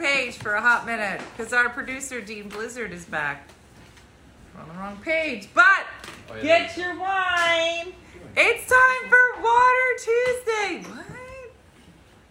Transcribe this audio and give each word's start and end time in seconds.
page 0.00 0.34
for 0.38 0.54
a 0.54 0.60
hot 0.62 0.86
minute 0.86 1.20
because 1.36 1.52
our 1.52 1.68
producer 1.68 2.20
Dean 2.22 2.48
Blizzard 2.48 2.90
is 2.90 3.04
back. 3.04 3.46
We're 4.54 4.62
on 4.62 4.68
the 4.68 4.74
wrong 4.74 4.98
page, 5.02 5.48
but 5.54 5.84
Oh, 6.30 6.36
yeah, 6.36 6.42
get 6.66 6.76
your 6.76 6.98
wine. 6.98 7.92
It's 8.36 8.68
time 8.68 9.10
for 9.10 9.42
Water 9.42 9.90
Tuesday. 9.98 10.88
What? 10.90 11.06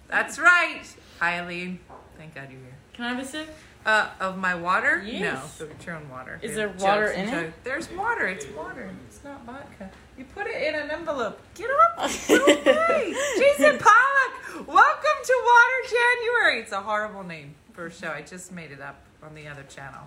That's 0.07 0.39
right. 0.39 0.81
Hi, 1.19 1.39
Eileen. 1.39 1.79
Thank 2.17 2.33
God 2.33 2.47
you're 2.49 2.59
here. 2.59 2.75
Can 2.93 3.05
I 3.05 3.09
have 3.09 3.19
a 3.19 3.25
sip? 3.25 3.47
Uh, 3.85 4.09
of 4.19 4.37
my 4.37 4.55
water? 4.55 5.01
Yes. 5.05 5.59
No, 5.59 5.67
your 5.85 5.95
own 5.95 6.09
water. 6.09 6.39
Is 6.41 6.53
there 6.53 6.69
water 6.79 7.07
in 7.07 7.27
it? 7.27 7.31
jokes. 7.31 7.53
There's 7.63 7.91
water. 7.91 8.27
It's 8.27 8.45
water. 8.47 8.89
It's 9.07 9.23
not 9.23 9.45
vodka. 9.45 9.89
You 10.17 10.25
put 10.25 10.47
it 10.47 10.61
in 10.61 10.75
an 10.75 10.91
envelope. 10.91 11.39
Get 11.55 11.69
up. 11.69 11.97
Away. 12.29 13.15
Jason 13.37 13.77
Pollock. 13.79 14.67
Welcome 14.67 15.19
to 15.23 15.43
Water 15.45 15.89
January. 15.89 16.59
It's 16.59 16.73
a 16.73 16.81
horrible 16.81 17.23
name 17.23 17.55
for 17.71 17.85
a 17.85 17.91
show. 17.91 18.09
I 18.09 18.21
just 18.21 18.51
made 18.51 18.71
it 18.71 18.81
up 18.81 19.01
on 19.23 19.33
the 19.33 19.47
other 19.47 19.63
channel. 19.63 20.01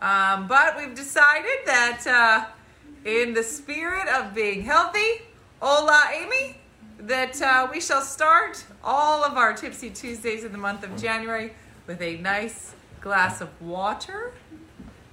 Um, 0.00 0.48
but 0.48 0.76
we've 0.76 0.94
decided 0.94 1.60
that 1.66 2.04
uh, 2.08 3.08
in 3.08 3.34
the 3.34 3.44
spirit 3.44 4.08
of 4.08 4.34
being 4.34 4.62
healthy, 4.62 5.22
hola, 5.60 6.08
Amy, 6.12 6.56
that 6.98 7.40
uh, 7.40 7.68
we 7.70 7.80
shall 7.80 8.02
start 8.02 8.64
all 8.82 9.24
of 9.24 9.36
our 9.36 9.52
Tipsy 9.54 9.90
Tuesdays 9.90 10.42
in 10.42 10.50
the 10.50 10.58
month 10.58 10.82
of 10.82 11.00
January 11.00 11.52
with 11.86 12.02
a 12.02 12.16
nice 12.18 12.74
glass 13.02 13.40
of 13.40 13.48
water, 13.60 14.32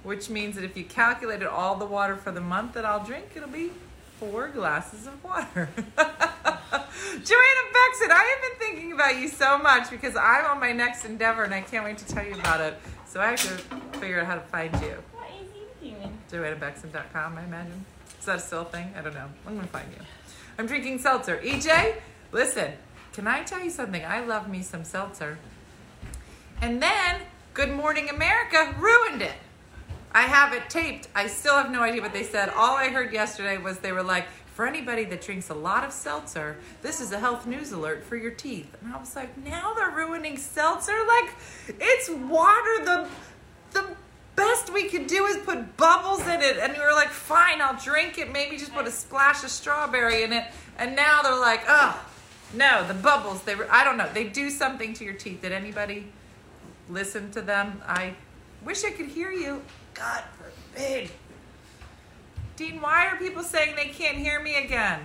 which 0.02 0.30
means 0.30 0.54
that 0.54 0.64
if 0.64 0.76
you 0.76 0.84
calculated 0.84 1.46
all 1.46 1.76
the 1.76 1.84
water 1.84 2.16
for 2.16 2.30
the 2.30 2.40
month 2.40 2.72
that 2.74 2.84
I'll 2.84 3.04
drink, 3.04 3.32
it'll 3.34 3.48
be 3.48 3.72
four 4.18 4.48
glasses 4.48 5.06
of 5.06 5.22
water. 5.22 5.68
Joanna 5.76 7.64
Bexon, 7.72 8.10
I 8.10 8.36
have 8.36 8.58
been 8.58 8.58
thinking 8.68 8.92
about 8.92 9.18
you 9.18 9.28
so 9.28 9.58
much 9.58 9.90
because 9.90 10.14
I'm 10.16 10.46
on 10.46 10.60
my 10.60 10.72
next 10.72 11.04
endeavor 11.04 11.42
and 11.42 11.52
I 11.52 11.62
can't 11.62 11.84
wait 11.84 11.98
to 11.98 12.06
tell 12.06 12.24
you 12.24 12.34
about 12.34 12.60
it. 12.60 12.78
So 13.06 13.20
I 13.20 13.30
have 13.30 13.40
to 13.40 13.98
figure 13.98 14.20
out 14.20 14.26
how 14.26 14.34
to 14.36 14.40
find 14.42 14.72
you. 14.80 14.96
What 15.12 15.28
is 15.42 15.48
he 15.80 15.90
doing? 15.90 16.18
JoannaBexon.com, 16.30 17.38
I 17.38 17.44
imagine. 17.44 17.84
Is 18.18 18.26
that 18.26 18.40
still 18.40 18.62
a 18.62 18.64
thing? 18.66 18.92
I 18.96 19.00
don't 19.00 19.14
know. 19.14 19.26
I'm 19.46 19.54
going 19.54 19.66
to 19.66 19.72
find 19.72 19.88
you. 19.90 20.04
I'm 20.58 20.66
drinking 20.66 20.98
seltzer. 21.00 21.38
EJ, 21.38 21.96
listen, 22.30 22.72
can 23.12 23.26
I 23.26 23.42
tell 23.42 23.64
you 23.64 23.70
something? 23.70 24.04
I 24.04 24.20
love 24.24 24.48
me 24.48 24.62
some 24.62 24.84
seltzer. 24.84 25.38
And 26.60 26.82
then 26.82 27.22
Good 27.52 27.72
Morning 27.72 28.08
America 28.08 28.76
ruined 28.78 29.22
it. 29.22 29.34
I 30.12 30.22
have 30.22 30.52
it 30.52 30.70
taped. 30.70 31.08
I 31.16 31.26
still 31.26 31.56
have 31.56 31.70
no 31.70 31.82
idea 31.82 32.00
what 32.00 32.12
they 32.12 32.22
said. 32.22 32.48
All 32.50 32.76
I 32.76 32.90
heard 32.90 33.12
yesterday 33.12 33.58
was 33.58 33.78
they 33.78 33.90
were 33.90 34.04
like, 34.04 34.26
for 34.54 34.68
anybody 34.68 35.04
that 35.06 35.20
drinks 35.20 35.50
a 35.50 35.54
lot 35.54 35.82
of 35.82 35.92
seltzer, 35.92 36.58
this 36.80 37.00
is 37.00 37.10
a 37.10 37.18
health 37.18 37.48
news 37.48 37.72
alert 37.72 38.04
for 38.04 38.14
your 38.14 38.30
teeth. 38.30 38.76
And 38.80 38.94
I 38.94 38.98
was 38.98 39.16
like, 39.16 39.36
now 39.38 39.74
they're 39.74 39.90
ruining 39.90 40.36
seltzer? 40.36 40.96
Like, 41.08 41.34
it's 41.80 42.08
water. 42.08 42.84
The 42.84 43.08
the 43.72 43.84
best 44.36 44.72
we 44.72 44.88
could 44.88 45.08
do 45.08 45.24
is 45.26 45.36
put 45.38 45.76
bubbles 45.76 46.20
in 46.20 46.42
it. 46.42 46.56
And 46.58 46.72
we 46.72 46.78
were 46.78 46.92
like, 46.92 47.08
fine, 47.08 47.60
I'll 47.60 47.80
drink 47.80 48.18
it. 48.18 48.32
Maybe 48.32 48.58
just 48.58 48.72
put 48.72 48.86
a 48.86 48.92
splash 48.92 49.42
of 49.42 49.50
strawberry 49.50 50.22
in 50.22 50.32
it. 50.32 50.44
And 50.78 50.94
now 50.94 51.22
they're 51.22 51.38
like, 51.38 51.62
oh, 51.66 52.00
no, 52.54 52.86
the 52.86 52.94
bubbles. 52.94 53.42
They 53.42 53.56
were, 53.56 53.66
I 53.70 53.82
don't 53.82 53.96
know. 53.96 54.08
They 54.12 54.24
do 54.24 54.50
something 54.50 54.94
to 54.94 55.04
your 55.04 55.14
teeth. 55.14 55.42
Did 55.42 55.52
anybody 55.52 56.06
listen 56.90 57.30
to 57.32 57.40
them? 57.40 57.82
I 57.86 58.14
wish 58.64 58.84
I 58.84 58.90
could 58.90 59.06
hear 59.06 59.30
you. 59.30 59.62
God 59.94 60.24
forbid. 60.38 61.10
Dean, 62.56 62.80
why 62.80 63.06
are 63.06 63.16
people 63.16 63.42
saying 63.42 63.76
they 63.76 63.86
can't 63.86 64.18
hear 64.18 64.40
me 64.40 64.56
again? 64.56 65.00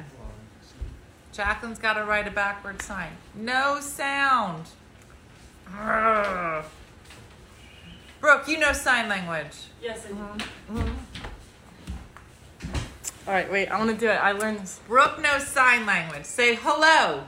Jacqueline's 1.31 1.80
got 1.80 1.94
to 1.94 2.03
write 2.03 2.28
a 2.28 2.31
backward 2.31 2.81
sign. 2.81 3.11
No 3.33 3.80
sound. 3.80 4.66
Ugh. 5.78 6.66
Brooke, 8.22 8.47
you 8.47 8.58
know 8.58 8.73
sign 8.73 9.07
language. 9.09 9.68
Yes, 9.81 10.06
I 10.06 10.07
do. 10.09 10.16
Mm-hmm. 10.16 10.94
All 13.28 13.34
right, 13.34 13.51
wait. 13.51 13.68
I 13.68 13.78
want 13.78 13.91
to 13.91 13.97
do 13.97 14.09
it. 14.09 14.16
I 14.16 14.31
learned 14.31 14.59
this. 14.59 14.79
Brooke 14.88 15.19
knows 15.22 15.45
sign 15.45 15.85
language. 15.85 16.25
Say 16.25 16.56
hello. 16.56 17.24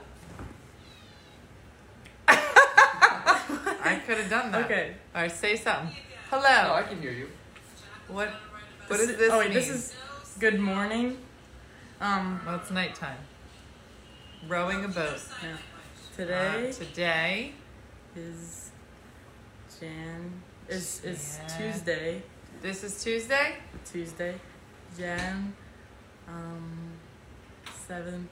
I 3.88 3.96
could 3.96 4.18
have 4.18 4.30
done 4.30 4.52
that. 4.52 4.64
Okay. 4.66 4.94
All 5.14 5.22
right, 5.22 5.32
say 5.32 5.56
something. 5.56 5.94
No, 6.30 6.38
Hello. 6.38 6.74
I 6.74 6.82
can 6.82 7.00
hear 7.00 7.12
you. 7.12 7.28
What? 8.08 8.28
What 8.86 9.00
is 9.00 9.16
this 9.16 9.32
Oh 9.32 9.38
wait, 9.38 9.48
mean? 9.48 9.54
this 9.54 9.68
is 9.68 9.94
good 10.38 10.58
morning. 10.60 11.16
Um, 12.00 12.40
Well, 12.46 12.56
it's 12.56 12.70
nighttime. 12.70 13.18
Rowing 14.46 14.84
a 14.84 14.88
boat. 14.88 15.20
yeah. 15.42 15.52
Uh, 15.54 15.56
today 16.16 16.72
today. 16.72 17.52
is 18.16 18.70
Jan. 19.80 20.42
Is 20.68 21.02
is 21.04 21.38
Jan. 21.48 21.58
Tuesday. 21.72 22.22
This 22.62 22.84
is 22.84 23.02
Tuesday. 23.02 23.54
Tuesday, 23.90 24.34
Jan, 24.98 25.54
um, 26.26 26.92
seventh, 27.86 28.28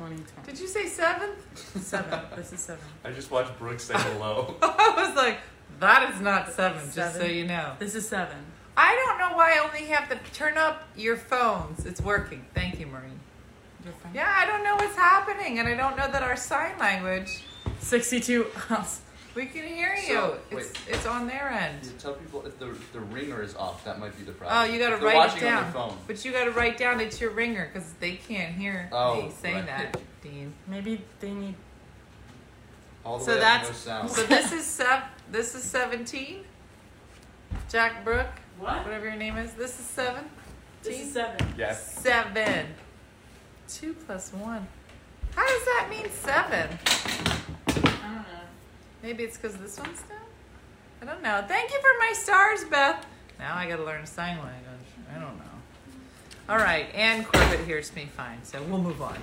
twenty 0.00 0.16
twenty. 0.16 0.50
Did 0.50 0.60
you 0.60 0.66
say 0.66 0.86
seventh? 0.86 1.84
Seven. 1.84 2.20
this 2.36 2.52
is 2.52 2.60
seven. 2.60 2.84
I 3.04 3.10
just 3.10 3.30
watched 3.30 3.56
Brooke 3.58 3.80
say 3.80 3.94
hello. 3.96 4.54
I 4.62 4.94
was 4.96 5.14
like, 5.16 5.38
that 5.78 6.10
is 6.12 6.20
not 6.20 6.52
seven. 6.52 6.80
Just 6.94 7.16
so 7.16 7.24
you 7.24 7.46
know. 7.46 7.74
This 7.78 7.94
is 7.94 8.08
seven. 8.08 8.38
I 8.76 8.94
don't 8.94 9.18
know 9.18 9.36
why 9.36 9.56
I 9.56 9.58
only 9.58 9.86
have 9.90 10.08
to 10.08 10.18
turn 10.32 10.56
up 10.56 10.84
your 10.96 11.16
phones. 11.16 11.84
It's 11.84 12.00
working. 12.00 12.46
Thank 12.54 12.80
you, 12.80 12.86
Maureen. 12.86 13.20
Yeah, 14.14 14.32
I 14.38 14.46
don't 14.46 14.62
know 14.62 14.76
what's 14.76 14.96
happening, 14.96 15.58
and 15.58 15.68
I 15.68 15.74
don't 15.74 15.96
know 15.96 16.10
that 16.10 16.22
our 16.22 16.36
sign 16.36 16.78
language. 16.78 17.44
Sixty-two. 17.80 18.46
We 19.34 19.46
can 19.46 19.64
hear 19.66 19.94
you. 19.94 20.08
So, 20.08 20.38
it's 20.50 20.72
it's 20.88 21.06
on 21.06 21.26
their 21.28 21.48
end. 21.50 21.84
You 21.84 21.92
tell 21.98 22.14
people 22.14 22.44
if 22.46 22.58
the 22.58 22.76
the 22.92 23.00
ringer 23.00 23.42
is 23.42 23.54
off. 23.54 23.84
That 23.84 24.00
might 24.00 24.16
be 24.18 24.24
the 24.24 24.32
problem. 24.32 24.58
Oh, 24.58 24.64
you 24.72 24.78
got 24.80 24.90
to 24.90 25.04
write 25.04 25.14
it 25.14 25.18
watching 25.18 25.44
on 25.48 25.62
down. 25.64 25.72
phone. 25.72 25.96
But 26.06 26.24
you 26.24 26.32
got 26.32 26.44
to 26.44 26.50
write 26.50 26.78
down 26.78 27.00
it's 27.00 27.20
your 27.20 27.30
ringer 27.30 27.70
because 27.72 27.92
they 28.00 28.16
can't 28.16 28.54
hear 28.54 28.88
Oh, 28.92 29.22
me 29.22 29.30
say 29.30 29.54
right. 29.54 29.66
that, 29.66 29.96
Dean. 30.22 30.52
Maybe 30.66 31.00
they 31.20 31.30
need. 31.30 31.54
All 33.04 33.18
the 33.18 33.24
So 33.24 33.30
way 33.32 33.36
up, 33.38 33.42
that's 33.42 33.68
no 33.68 33.74
sound. 33.74 34.10
so. 34.10 34.22
This 34.24 34.52
is 34.52 34.64
sev- 34.66 35.04
This 35.30 35.54
is 35.54 35.62
seventeen. 35.62 36.44
Jack 37.68 38.04
Brooke, 38.04 38.26
What? 38.58 38.84
whatever 38.84 39.06
your 39.06 39.16
name 39.16 39.36
is. 39.36 39.52
This 39.52 39.78
is 39.78 39.86
seven. 39.86 40.24
This 40.82 41.00
is 41.00 41.12
seven. 41.12 41.54
yes. 41.56 41.94
Seven. 42.00 42.66
Two 43.68 43.94
plus 43.94 44.32
one. 44.32 44.66
How 45.36 45.46
does 45.46 45.64
that 45.66 45.86
mean 45.88 46.10
seven? 46.10 46.68
Maybe 49.02 49.24
it's 49.24 49.36
because 49.36 49.56
this 49.56 49.78
one's 49.78 50.02
down? 50.02 50.18
I 51.02 51.06
don't 51.06 51.22
know. 51.22 51.42
Thank 51.48 51.70
you 51.70 51.80
for 51.80 51.98
my 51.98 52.12
stars, 52.12 52.64
Beth. 52.64 53.06
Now 53.38 53.56
I 53.56 53.66
gotta 53.66 53.84
learn 53.84 54.04
sign 54.04 54.36
language. 54.36 54.90
I 55.10 55.14
don't 55.14 55.38
know. 55.38 55.44
All 56.48 56.58
right, 56.58 56.94
Ann 56.94 57.24
Corbett 57.24 57.60
hears 57.60 57.94
me 57.94 58.08
fine, 58.14 58.42
so 58.42 58.62
we'll 58.64 58.82
move 58.82 59.00
on. 59.00 59.16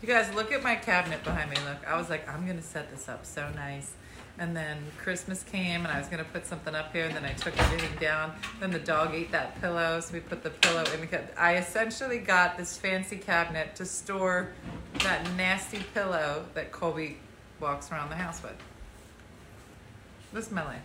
You 0.00 0.08
guys, 0.08 0.32
look 0.34 0.50
at 0.52 0.62
my 0.62 0.76
cabinet 0.76 1.22
behind 1.22 1.50
me. 1.50 1.56
Look, 1.68 1.86
I 1.86 1.98
was 1.98 2.08
like, 2.08 2.26
I'm 2.26 2.46
gonna 2.46 2.62
set 2.62 2.90
this 2.90 3.08
up 3.08 3.26
so 3.26 3.50
nice. 3.54 3.92
And 4.38 4.56
then 4.56 4.78
Christmas 4.96 5.42
came, 5.42 5.84
and 5.84 5.88
I 5.88 5.98
was 5.98 6.08
gonna 6.08 6.24
put 6.24 6.46
something 6.46 6.74
up 6.74 6.94
here, 6.94 7.04
and 7.04 7.14
then 7.14 7.26
I 7.26 7.34
took 7.34 7.58
everything 7.60 7.98
down. 8.00 8.32
Then 8.58 8.70
the 8.70 8.78
dog 8.78 9.14
ate 9.14 9.30
that 9.32 9.60
pillow, 9.60 10.00
so 10.00 10.14
we 10.14 10.20
put 10.20 10.42
the 10.42 10.48
pillow 10.48 10.84
in 10.94 11.00
the 11.02 11.06
cabinet. 11.06 11.34
I 11.36 11.56
essentially 11.56 12.18
got 12.18 12.56
this 12.56 12.78
fancy 12.78 13.18
cabinet 13.18 13.76
to 13.76 13.84
store 13.84 14.52
that 15.00 15.30
nasty 15.36 15.80
pillow 15.92 16.46
that 16.54 16.72
Colby 16.72 17.18
walks 17.60 17.92
around 17.92 18.08
the 18.08 18.16
house 18.16 18.42
with. 18.42 18.56
This 20.32 20.46
is 20.46 20.52
my 20.52 20.64
life. 20.64 20.82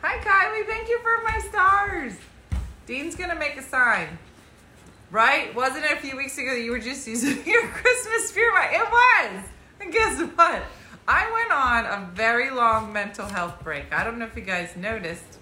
Hi, 0.00 0.16
Kylie. 0.18 0.66
Thank 0.66 0.88
you 0.88 0.98
for 1.00 1.22
my 1.22 1.38
stars. 1.50 2.14
Dean's 2.86 3.14
gonna 3.14 3.34
make 3.34 3.58
a 3.58 3.62
sign. 3.62 4.18
Right? 5.10 5.54
Wasn't 5.54 5.84
it 5.84 5.92
a 5.92 5.96
few 5.96 6.16
weeks 6.16 6.38
ago 6.38 6.54
that 6.54 6.60
you 6.60 6.70
were 6.70 6.78
just 6.78 7.06
using 7.06 7.44
your 7.46 7.68
Christmas 7.68 8.30
spirit? 8.30 8.70
It 8.72 8.90
was. 8.90 9.44
And 9.80 9.92
guess 9.92 10.20
what? 10.34 10.62
I 11.06 11.30
went 11.30 11.52
on 11.52 12.02
a 12.02 12.06
very 12.14 12.50
long 12.50 12.92
mental 12.92 13.26
health 13.26 13.62
break. 13.62 13.92
I 13.92 14.02
don't 14.02 14.18
know 14.18 14.26
if 14.26 14.36
you 14.36 14.42
guys 14.42 14.76
noticed. 14.76 15.38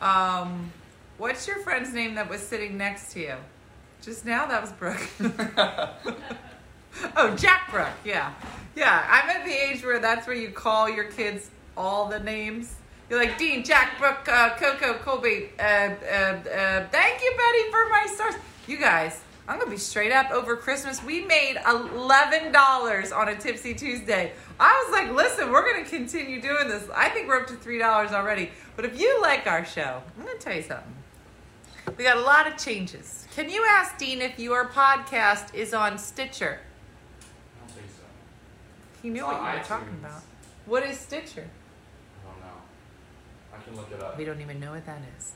Um, 0.00 0.72
what's 1.18 1.46
your 1.46 1.58
friend's 1.60 1.92
name 1.92 2.14
that 2.14 2.28
was 2.28 2.40
sitting 2.40 2.78
next 2.78 3.12
to 3.12 3.20
you? 3.20 3.34
Just 4.02 4.24
now, 4.24 4.46
that 4.46 4.62
was 4.62 4.72
Brooke. 4.72 5.08
oh, 7.16 7.36
Jack 7.36 7.70
Brooke. 7.70 7.88
Yeah. 8.04 8.32
Yeah. 8.76 9.06
I'm 9.10 9.28
at 9.28 9.44
the 9.44 9.52
age 9.52 9.84
where 9.84 9.98
that's 9.98 10.26
where 10.26 10.36
you 10.36 10.50
call 10.50 10.88
your 10.88 11.04
kids 11.04 11.50
all 11.76 12.08
the 12.08 12.20
names. 12.20 12.74
You're 13.10 13.18
like, 13.18 13.36
Dean, 13.38 13.64
Jack, 13.64 13.98
Brooke, 13.98 14.26
uh, 14.28 14.56
Coco, 14.56 14.94
Colby. 14.94 15.50
Uh, 15.58 15.62
uh, 15.62 15.66
uh, 15.66 16.86
thank 16.90 17.22
you, 17.22 17.32
Betty, 17.36 17.70
for 17.70 17.88
my 17.90 18.06
stars. 18.12 18.34
You 18.66 18.78
guys, 18.78 19.20
I'm 19.46 19.56
going 19.58 19.66
to 19.66 19.70
be 19.70 19.78
straight 19.78 20.10
up 20.12 20.30
over 20.30 20.56
Christmas. 20.56 21.02
We 21.04 21.22
made 21.24 21.56
$11 21.56 23.16
on 23.16 23.28
a 23.28 23.36
Tipsy 23.36 23.74
Tuesday. 23.74 24.32
I 24.58 24.84
was 24.86 24.92
like, 24.92 25.14
listen, 25.14 25.52
we're 25.52 25.70
going 25.70 25.84
to 25.84 25.90
continue 25.90 26.40
doing 26.40 26.68
this. 26.68 26.88
I 26.94 27.10
think 27.10 27.28
we're 27.28 27.40
up 27.40 27.46
to 27.48 27.54
$3 27.54 28.12
already. 28.12 28.50
But 28.74 28.86
if 28.86 28.98
you 28.98 29.20
like 29.20 29.46
our 29.46 29.64
show, 29.64 30.02
I'm 30.16 30.24
going 30.24 30.38
to 30.38 30.42
tell 30.42 30.56
you 30.56 30.62
something. 30.62 30.94
We 31.98 32.04
got 32.04 32.16
a 32.16 32.20
lot 32.20 32.46
of 32.46 32.56
changes. 32.56 33.28
Can 33.36 33.50
you 33.50 33.66
ask 33.68 33.98
Dean 33.98 34.22
if 34.22 34.38
your 34.38 34.68
podcast 34.68 35.54
is 35.54 35.74
on 35.74 35.98
Stitcher? 35.98 36.60
I 36.60 37.66
don't 37.66 37.70
think 37.70 37.88
so. 37.90 38.02
He 39.02 39.10
knew 39.10 39.20
It's 39.20 39.26
what 39.26 39.52
you 39.52 39.58
were 39.58 39.64
talking 39.64 39.96
about. 40.00 40.22
What 40.64 40.82
is 40.84 40.98
Stitcher? 40.98 41.44
I 42.24 42.30
don't 42.30 42.40
know. 42.40 42.46
I 42.46 43.52
can 43.64 43.76
look 43.76 43.90
it 43.92 44.02
up. 44.02 44.16
We 44.18 44.24
don't 44.24 44.40
even 44.40 44.60
know 44.60 44.72
what 44.72 44.86
that 44.86 45.00
is. 45.16 45.32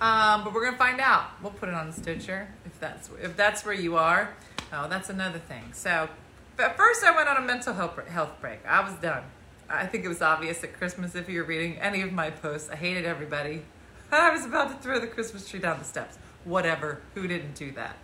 Um, 0.00 0.44
but 0.44 0.54
we're 0.54 0.64
gonna 0.64 0.78
find 0.78 1.00
out. 1.00 1.24
We'll 1.42 1.52
put 1.52 1.68
it 1.68 1.74
on 1.74 1.92
Stitcher 1.92 2.48
if 2.64 2.80
that's 2.80 3.10
if 3.22 3.36
that's 3.36 3.64
where 3.64 3.74
you 3.74 3.96
are. 3.96 4.34
Oh, 4.72 4.88
that's 4.88 5.10
another 5.10 5.38
thing. 5.38 5.72
So, 5.72 6.08
but 6.56 6.76
first 6.76 7.04
I 7.04 7.14
went 7.14 7.28
on 7.28 7.36
a 7.36 7.42
mental 7.46 7.74
health 7.74 7.98
health 8.08 8.40
break. 8.40 8.64
I 8.66 8.80
was 8.80 8.94
done. 9.00 9.24
I 9.68 9.86
think 9.86 10.04
it 10.04 10.08
was 10.08 10.22
obvious 10.22 10.64
at 10.64 10.72
Christmas 10.72 11.14
if 11.14 11.28
you 11.28 11.40
were 11.40 11.46
reading 11.46 11.78
any 11.78 12.00
of 12.00 12.12
my 12.12 12.30
posts. 12.30 12.70
I 12.70 12.76
hated 12.76 13.04
everybody. 13.04 13.62
I 14.12 14.30
was 14.30 14.44
about 14.44 14.70
to 14.70 14.76
throw 14.82 14.98
the 14.98 15.06
Christmas 15.06 15.48
tree 15.48 15.60
down 15.60 15.78
the 15.78 15.84
steps. 15.84 16.18
Whatever. 16.44 17.00
Who 17.14 17.28
didn't 17.28 17.54
do 17.54 17.70
that? 17.72 17.96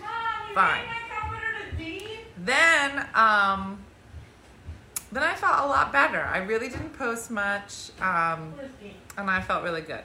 Mom, 0.00 0.08
you 0.48 0.54
Fine. 0.54 0.80
gave 0.80 0.88
my 0.88 1.20
comforter 1.20 1.70
to 1.70 1.76
Dean? 1.76 2.18
Then, 2.38 3.06
um, 3.14 3.84
then 5.14 5.22
I 5.22 5.34
felt 5.34 5.64
a 5.64 5.66
lot 5.66 5.92
better. 5.92 6.20
I 6.20 6.38
really 6.38 6.68
didn't 6.68 6.96
post 6.98 7.30
much. 7.30 7.90
Um, 8.00 8.52
and 9.16 9.30
I 9.30 9.40
felt 9.40 9.62
really 9.62 9.80
good. 9.82 10.02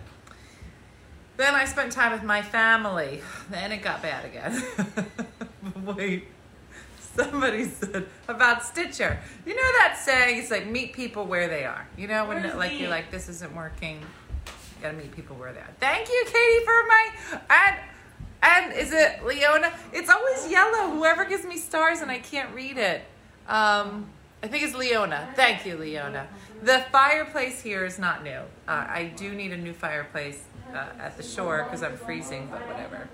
Then 1.38 1.56
I 1.56 1.66
spent 1.66 1.92
time 1.92 2.12
with 2.12 2.24
my 2.24 2.42
family. 2.42 3.22
Then 3.50 3.72
it 3.72 3.82
got 3.82 4.02
bad 4.02 4.26
again. 4.26 4.62
Wait, 5.86 6.28
somebody 7.16 7.66
said 7.66 8.06
about 8.28 8.64
Stitcher. 8.64 9.20
You 9.46 9.56
know 9.56 9.62
that 9.80 9.98
saying? 9.98 10.38
It's 10.40 10.52
like 10.52 10.68
meet 10.68 10.94
people 10.94 11.26
where 11.26 11.48
they 11.48 11.64
are. 11.66 11.88
You 11.98 12.08
know 12.08 12.26
when 12.26 12.42
Where's 12.44 12.56
like 12.56 12.72
the- 12.72 12.78
you're 12.78 12.90
like 12.90 13.10
this 13.10 13.30
isn't 13.30 13.56
working. 13.56 14.00
You 14.00 14.82
gotta 14.84 14.98
meet 14.98 15.14
people 15.16 15.36
where 15.38 15.54
they 15.54 15.60
are. 15.62 15.74
Thank 15.80 16.10
you, 16.10 16.24
Katie, 16.26 16.66
for 16.66 16.88
my 16.88 17.10
and 17.50 17.76
and 18.42 18.74
is 18.74 18.92
it 18.92 19.24
Leona? 19.26 19.72
It's 19.94 20.10
always 20.10 20.50
yellow. 20.52 20.92
Whoever 20.92 21.26
gives 21.26 21.46
me 21.46 21.58
stars 21.58 22.02
and 22.02 22.12
I 22.12 22.20
can't 22.20 22.54
read 22.54 22.78
it. 22.78 23.02
Um, 23.48 24.10
I 24.42 24.48
think 24.48 24.64
it's 24.64 24.76
Leona. 24.76 25.30
Thank 25.36 25.66
you, 25.66 25.78
Leona. 25.78 26.28
The 26.64 26.86
fireplace 26.92 27.62
here 27.62 27.86
is 27.86 28.00
not 28.00 28.24
new. 28.24 28.40
Uh, 28.68 28.86
I 28.88 29.12
do 29.16 29.34
need 29.34 29.52
a 29.52 29.58
new 29.58 29.74
fireplace 29.74 30.42
uh, 30.74 30.88
at 31.00 31.18
the 31.18 31.24
shore 31.24 31.64
because 31.64 31.84
I'm 31.84 31.98
freezing, 31.98 32.48
but 32.50 32.66
whatever. 32.68 33.10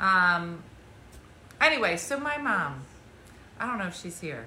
Um, 0.00 0.62
anyway, 1.60 1.96
so 1.96 2.18
my 2.18 2.38
mom, 2.38 2.82
I 3.60 3.66
don't 3.66 3.78
know 3.78 3.88
if 3.88 4.00
she's 4.00 4.20
here. 4.20 4.46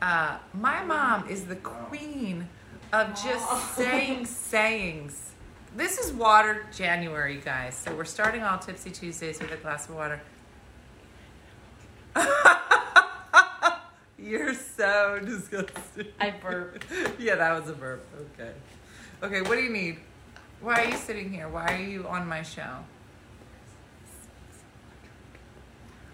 Uh, 0.00 0.38
my 0.54 0.82
mom 0.84 1.28
is 1.28 1.44
the 1.44 1.56
queen 1.56 2.48
of 2.92 3.08
just 3.22 3.74
saying 3.74 4.24
sayings. 4.26 5.32
This 5.76 5.98
is 5.98 6.12
water 6.12 6.66
January, 6.74 7.36
guys. 7.44 7.74
So 7.74 7.94
we're 7.94 8.04
starting 8.04 8.42
all 8.42 8.58
Tipsy 8.58 8.90
Tuesdays 8.90 9.40
with 9.40 9.52
a 9.52 9.56
glass 9.56 9.88
of 9.88 9.94
water. 9.94 10.20
You're 14.18 14.54
so 14.54 15.20
disgusting. 15.24 16.08
I 16.20 16.30
burped. 16.30 16.84
yeah, 17.18 17.36
that 17.36 17.60
was 17.60 17.70
a 17.70 17.74
burp. 17.74 18.04
Okay. 18.34 18.52
Okay, 19.22 19.42
what 19.42 19.56
do 19.56 19.62
you 19.62 19.70
need? 19.72 19.98
Why 20.60 20.74
are 20.84 20.88
you 20.88 20.96
sitting 20.96 21.32
here? 21.32 21.48
Why 21.48 21.74
are 21.74 21.82
you 21.82 22.06
on 22.08 22.26
my 22.26 22.42
show? 22.42 22.84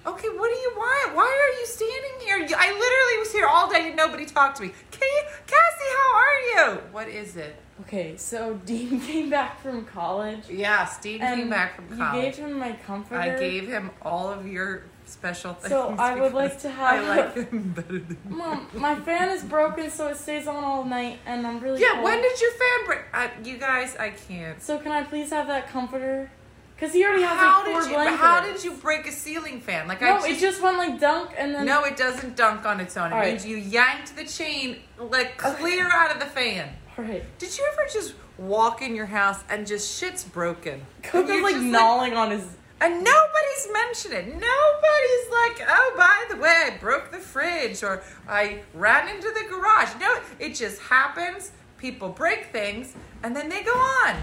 Okay, 0.06 0.28
what 0.28 0.52
do 0.52 0.60
you 0.60 0.72
want? 0.76 1.16
Why 1.16 1.22
are 1.24 1.60
you 1.60 1.66
standing 1.66 2.20
here? 2.20 2.36
I 2.58 2.72
literally 2.72 3.18
was 3.20 3.32
here 3.32 3.46
all 3.46 3.70
day 3.70 3.88
and 3.88 3.96
nobody 3.96 4.26
talked 4.26 4.58
to 4.58 4.64
me. 4.64 4.68
Ca- 4.68 5.28
Cassie, 5.46 5.94
how 5.96 6.14
are 6.16 6.40
you? 6.74 6.80
What 6.92 7.08
is 7.08 7.36
it? 7.36 7.56
Okay, 7.82 8.16
so 8.18 8.60
Dean 8.66 9.00
came 9.06 9.30
back 9.30 9.60
from 9.62 9.86
college. 9.86 10.50
Yeah, 10.50 10.84
Steve 10.84 11.22
and 11.22 11.40
came 11.40 11.50
back 11.50 11.76
from 11.76 11.96
college. 11.96 12.16
You 12.16 12.22
gave 12.22 12.36
him 12.36 12.58
my 12.58 12.72
comforter. 12.86 13.20
I 13.20 13.38
gave 13.38 13.66
him 13.66 13.90
all 14.02 14.30
of 14.30 14.46
your 14.46 14.82
special 15.14 15.54
things. 15.54 15.70
So 15.70 15.94
I 15.98 16.20
would 16.20 16.34
like 16.34 16.58
to 16.60 16.68
have. 16.70 17.04
I 17.04 17.16
like 17.16 17.34
him 17.50 17.72
better 17.72 17.98
than. 17.98 18.18
Mom, 18.28 18.68
my 18.74 18.94
fan 18.96 19.30
is 19.30 19.42
broken, 19.42 19.90
so 19.90 20.08
it 20.08 20.16
stays 20.16 20.46
on 20.46 20.62
all 20.62 20.84
night, 20.84 21.18
and 21.26 21.46
I'm 21.46 21.60
really 21.60 21.80
Yeah, 21.80 21.92
cold. 21.94 22.04
when 22.04 22.20
did 22.20 22.40
your 22.40 22.50
fan 22.52 22.86
break? 22.86 23.00
Uh, 23.12 23.28
you 23.44 23.56
guys, 23.56 23.96
I 23.96 24.10
can't. 24.10 24.60
So 24.62 24.78
can 24.78 24.92
I 24.92 25.02
please 25.04 25.30
have 25.30 25.46
that 25.46 25.68
comforter? 25.68 26.30
Cause 26.76 26.92
he 26.92 27.04
already 27.04 27.22
has 27.22 27.38
How 27.38 27.62
like 27.64 27.72
four 27.72 27.80
did 27.82 27.88
you? 27.88 27.94
blankets. 27.94 28.20
How 28.20 28.40
did 28.44 28.64
you 28.64 28.72
break 28.72 29.06
a 29.06 29.12
ceiling 29.12 29.60
fan? 29.60 29.86
Like 29.86 30.00
No, 30.02 30.16
I 30.16 30.28
it 30.28 30.38
just 30.40 30.60
went 30.60 30.76
like 30.76 30.98
dunk, 31.00 31.30
and 31.38 31.54
then 31.54 31.64
No, 31.64 31.84
it 31.84 31.96
doesn't 31.96 32.34
dunk 32.36 32.66
on 32.66 32.80
its 32.80 32.96
own. 32.96 33.12
It 33.12 33.14
All 33.14 33.20
right. 33.20 33.30
means 33.32 33.46
you 33.46 33.56
yanked 33.56 34.16
the 34.16 34.24
chain 34.24 34.78
like 34.98 35.38
clear 35.38 35.88
out 35.90 36.10
of 36.12 36.18
the 36.18 36.26
fan. 36.26 36.68
All 36.98 37.04
right, 37.04 37.22
Did 37.38 37.56
you 37.56 37.64
ever 37.72 37.82
just 37.92 38.14
walk 38.38 38.82
in 38.82 38.96
your 38.96 39.06
house 39.06 39.38
and 39.48 39.66
just 39.68 39.98
shit's 39.98 40.24
broken? 40.24 40.82
Cook 41.04 41.28
you're 41.28 41.42
like 41.44 41.56
gnawing 41.62 42.14
on 42.14 42.32
his. 42.32 42.44
And 42.84 43.02
nobody's 43.02 43.68
mentioned 43.72 44.14
it. 44.14 44.26
Nobody's 44.26 45.30
like, 45.32 45.66
oh, 45.68 45.94
by 45.96 46.24
the 46.28 46.36
way, 46.40 46.70
I 46.72 46.76
broke 46.78 47.10
the 47.10 47.18
fridge 47.18 47.82
or 47.82 48.02
I 48.28 48.60
ran 48.74 49.08
into 49.08 49.28
the 49.30 49.44
garage. 49.48 49.88
No, 49.98 50.18
it 50.38 50.54
just 50.54 50.80
happens. 50.82 51.52
People 51.78 52.10
break 52.10 52.46
things 52.46 52.94
and 53.22 53.34
then 53.34 53.48
they 53.48 53.62
go 53.62 53.72
on. 53.72 54.16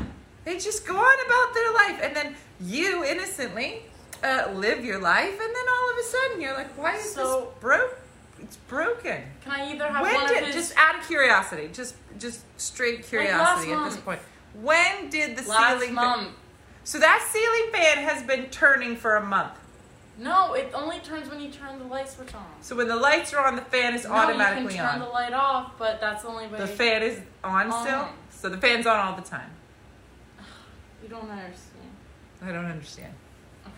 They 0.45 0.57
just 0.57 0.85
go 0.85 0.95
on 0.95 1.25
about 1.25 1.53
their 1.53 1.73
life. 1.73 1.99
And 2.03 2.15
then 2.15 2.35
you 2.59 3.03
innocently 3.03 3.81
uh, 4.23 4.51
live 4.53 4.85
your 4.85 4.99
life. 4.99 5.31
And 5.31 5.39
then 5.39 5.65
all 5.73 5.91
of 5.91 5.97
a 5.97 6.03
sudden 6.03 6.41
you're 6.41 6.53
like, 6.53 6.77
why 6.77 6.97
is 6.97 7.13
So- 7.13 7.39
this 7.51 7.59
broke? 7.61 7.97
It's 8.43 8.57
broken. 8.57 9.21
Can 9.43 9.51
I 9.51 9.71
either 9.71 9.87
have 9.87 10.01
When 10.01 10.15
one 10.15 10.27
did 10.27 10.39
of 10.39 10.45
his 10.47 10.55
just 10.55 10.73
out 10.75 10.97
of 10.99 11.05
curiosity, 11.05 11.69
just 11.71 11.93
just 12.17 12.41
straight 12.59 13.05
curiosity 13.05 13.71
at 13.71 13.85
this 13.87 13.97
point. 13.97 14.19
When 14.55 15.09
did 15.11 15.37
the 15.37 15.47
last 15.47 15.79
ceiling 15.79 15.93
month? 15.93 16.29
So 16.83 16.99
that 16.99 17.27
ceiling 17.31 17.71
fan 17.71 18.03
has 18.03 18.23
been 18.23 18.45
turning 18.49 18.95
for 18.95 19.15
a 19.15 19.23
month. 19.23 19.53
No, 20.17 20.53
it 20.53 20.71
only 20.73 20.99
turns 20.99 21.29
when 21.29 21.39
you 21.39 21.49
turn 21.49 21.79
the 21.79 21.85
light 21.85 22.07
switch 22.09 22.33
on. 22.35 22.45
So 22.61 22.75
when 22.75 22.87
the 22.87 22.95
lights 22.95 23.33
are 23.33 23.45
on, 23.45 23.55
the 23.55 23.61
fan 23.63 23.93
is 23.95 24.03
no, 24.03 24.11
automatically 24.11 24.73
you 24.73 24.79
can 24.79 24.91
turn 24.91 25.01
on. 25.01 25.07
the 25.07 25.11
light 25.13 25.33
off, 25.33 25.71
but 25.79 25.99
that's 25.99 26.23
the 26.23 26.29
only 26.29 26.47
way. 26.47 26.59
The 26.59 26.67
fan 26.67 27.01
is 27.01 27.19
on 27.43 27.71
On. 27.71 27.85
still. 27.87 28.07
So 28.29 28.49
the 28.49 28.57
fan's 28.57 28.85
on 28.85 28.99
all 28.99 29.15
the 29.15 29.21
time. 29.23 29.49
You 31.03 31.09
don't 31.09 31.29
understand. 31.29 31.89
I 32.43 32.51
don't 32.51 32.65
understand. 32.65 33.13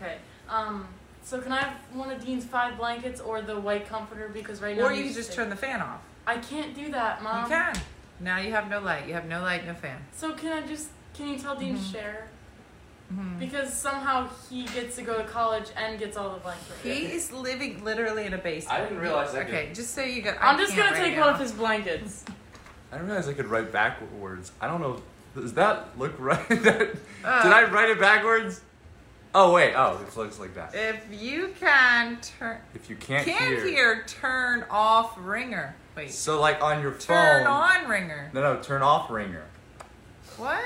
Okay. 0.01 0.17
Um. 0.49 0.87
So 1.23 1.39
can 1.39 1.53
I 1.53 1.61
have 1.61 1.73
one 1.93 2.11
of 2.11 2.23
Dean's 2.25 2.43
five 2.43 2.75
blankets 2.77 3.21
or 3.21 3.41
the 3.41 3.57
white 3.57 3.87
comforter? 3.87 4.27
Because 4.27 4.61
right 4.61 4.75
now 4.77 4.83
Or 4.87 4.91
you 4.91 5.05
can 5.05 5.13
just 5.13 5.27
sick. 5.29 5.37
turn 5.37 5.49
the 5.49 5.55
fan 5.55 5.79
off. 5.79 6.01
I 6.27 6.37
can't 6.37 6.75
do 6.75 6.91
that, 6.91 7.23
mom. 7.23 7.43
you 7.43 7.49
can. 7.49 7.73
Now 8.19 8.37
you 8.39 8.51
have 8.51 8.69
no 8.69 8.79
light. 8.81 9.07
You 9.07 9.13
have 9.13 9.25
no 9.25 9.41
light, 9.41 9.65
no 9.65 9.73
fan. 9.73 9.99
So 10.13 10.33
can 10.33 10.51
I 10.63 10.67
just? 10.67 10.89
Can 11.13 11.29
you 11.29 11.37
tell 11.37 11.55
Dean 11.55 11.77
Mhm. 11.77 11.85
to 11.85 11.91
share? 11.93 12.27
Mhm. 13.13 13.39
Because 13.39 13.73
somehow 13.73 14.27
he 14.49 14.63
gets 14.65 14.95
to 14.95 15.01
go 15.03 15.17
to 15.17 15.23
college 15.23 15.65
and 15.77 15.99
gets 15.99 16.17
all 16.17 16.29
the 16.33 16.39
blankets. 16.39 16.81
He 16.81 17.05
is 17.11 17.31
living 17.31 17.83
literally 17.83 18.25
in 18.25 18.33
a 18.33 18.37
basement. 18.37 18.79
I 18.79 18.83
didn't 18.83 18.99
realize 18.99 19.33
that 19.33 19.47
Okay, 19.47 19.71
just 19.73 19.93
so 19.93 20.01
you 20.01 20.21
go. 20.21 20.31
I'm 20.41 20.55
I 20.55 20.59
just 20.59 20.75
gonna 20.75 20.91
right 20.91 20.99
take 21.03 21.15
now. 21.15 21.25
one 21.25 21.33
of 21.35 21.39
his 21.39 21.51
blankets. 21.51 22.25
I 22.91 22.95
didn't 22.97 23.07
realize 23.07 23.27
I 23.27 23.33
could 23.33 23.47
write 23.47 23.71
backwards. 23.71 24.51
I 24.61 24.67
don't 24.67 24.81
know. 24.81 25.01
Does 25.35 25.53
that 25.53 25.97
look 25.97 26.13
right? 26.19 26.47
That- 26.49 26.95
Uh, 27.23 27.43
Did 27.43 27.51
I 27.53 27.63
write 27.71 27.89
it 27.89 27.99
backwards? 27.99 28.61
Oh 29.35 29.51
wait. 29.51 29.73
Oh, 29.75 29.99
it 30.07 30.15
looks 30.15 30.37
like 30.39 30.53
that. 30.55 30.75
If 30.75 31.05
you 31.09 31.53
can 31.59 32.19
turn, 32.21 32.57
If 32.75 32.89
you 32.89 32.95
can't, 32.95 33.25
can't 33.25 33.63
hear, 33.63 34.03
turn 34.07 34.63
off 34.69 35.15
ringer. 35.17 35.75
Wait, 35.97 36.11
So 36.11 36.39
like 36.39 36.61
on 36.61 36.81
your 36.81 36.91
phone. 36.91 37.15
turn 37.17 37.47
on 37.47 37.87
ringer. 37.87 38.29
No, 38.33 38.41
no, 38.41 38.61
turn 38.61 38.81
off 38.83 39.09
ringer. 39.09 39.43
What? 40.37 40.63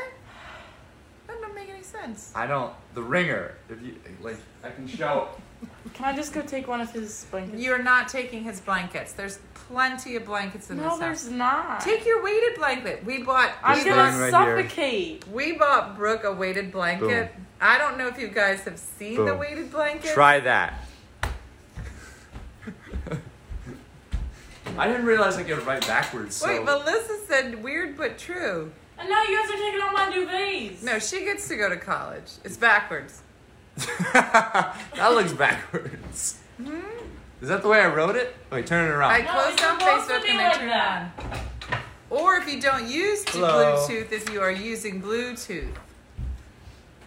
That 1.91 1.93
doesn't 1.93 2.01
make 2.01 2.07
any 2.07 2.13
sense. 2.13 2.31
I 2.35 2.47
don't. 2.47 2.73
The 2.93 3.01
ringer. 3.01 3.55
If 3.69 3.81
you 3.81 3.95
like, 4.21 4.37
I 4.63 4.69
can 4.69 4.87
show. 4.87 5.29
Can 5.93 6.05
I 6.05 6.15
just 6.15 6.33
go 6.33 6.41
take 6.41 6.67
one 6.67 6.81
of 6.81 6.91
his 6.91 7.25
blankets? 7.31 7.61
You're 7.61 7.81
not 7.81 8.09
taking 8.09 8.43
his 8.43 8.59
blankets. 8.59 9.13
There's 9.13 9.39
plenty 9.53 10.15
of 10.15 10.25
blankets 10.25 10.69
in 10.69 10.77
no, 10.77 10.83
this 10.83 10.91
house. 10.91 10.99
No, 10.99 11.05
there's 11.05 11.29
not. 11.29 11.81
Take 11.81 12.05
your 12.05 12.23
weighted 12.23 12.55
blanket. 12.57 13.03
We 13.05 13.23
bought. 13.23 13.51
I'm 13.63 13.83
gonna 13.83 14.17
right 14.17 14.31
bought, 14.31 14.47
here. 14.47 14.61
suffocate. 14.61 15.27
we 15.29 15.53
bought 15.53 15.95
Brooke 15.95 16.23
a 16.23 16.31
weighted 16.31 16.71
blanket. 16.71 17.33
I 17.59 17.79
don't 17.79 17.97
know 17.97 18.07
if 18.07 18.19
you 18.19 18.27
guys 18.27 18.61
have 18.61 18.77
seen 18.77 19.25
the 19.25 19.35
weighted 19.35 19.71
blanket. 19.71 20.13
Try 20.13 20.39
that. 20.41 20.85
I 24.77 24.87
didn't 24.87 25.05
realize 25.05 25.37
I 25.37 25.43
could 25.43 25.65
write 25.65 25.87
backwards. 25.87 26.35
So. 26.35 26.47
Wait, 26.47 26.63
Melissa 26.63 27.17
said 27.27 27.63
weird 27.63 27.97
but 27.97 28.19
true. 28.19 28.71
And 28.99 29.09
now 29.09 29.23
you 29.23 29.37
guys 29.37 29.49
are 29.51 29.57
taking 29.57 29.81
all 29.81 29.91
my 29.93 30.11
duvets. 30.11 30.83
No, 30.83 30.99
she 30.99 31.23
gets 31.23 31.47
to 31.49 31.55
go 31.55 31.69
to 31.69 31.77
college. 31.77 32.31
It's 32.43 32.57
backwards. 32.57 33.21
that 34.13 35.11
looks 35.11 35.33
backwards. 35.33 36.39
Hmm? 36.57 36.81
Is 37.41 37.49
that 37.49 37.61
the 37.61 37.67
way 37.67 37.81
I 37.81 37.87
wrote 37.87 38.15
it? 38.15 38.35
Wait, 38.51 38.65
turn 38.65 38.89
it 38.89 38.93
around. 38.93 39.11
I 39.11 39.21
No, 39.21 39.31
closed 39.31 39.57
down 39.59 39.79
Facebook 39.79 40.23
be 40.23 40.29
and 40.29 40.39
I 40.39 40.47
like 40.47 40.57
turned 40.57 40.71
that. 40.71 41.11
it 41.19 41.23
on. 41.73 41.79
Or 42.09 42.35
if 42.35 42.51
you 42.51 42.59
don't 42.59 42.87
use 42.87 43.23
Hello. 43.27 43.75
Bluetooth, 43.77 44.11
if 44.11 44.31
you 44.31 44.41
are 44.41 44.51
using 44.51 45.01
Bluetooth. 45.01 45.69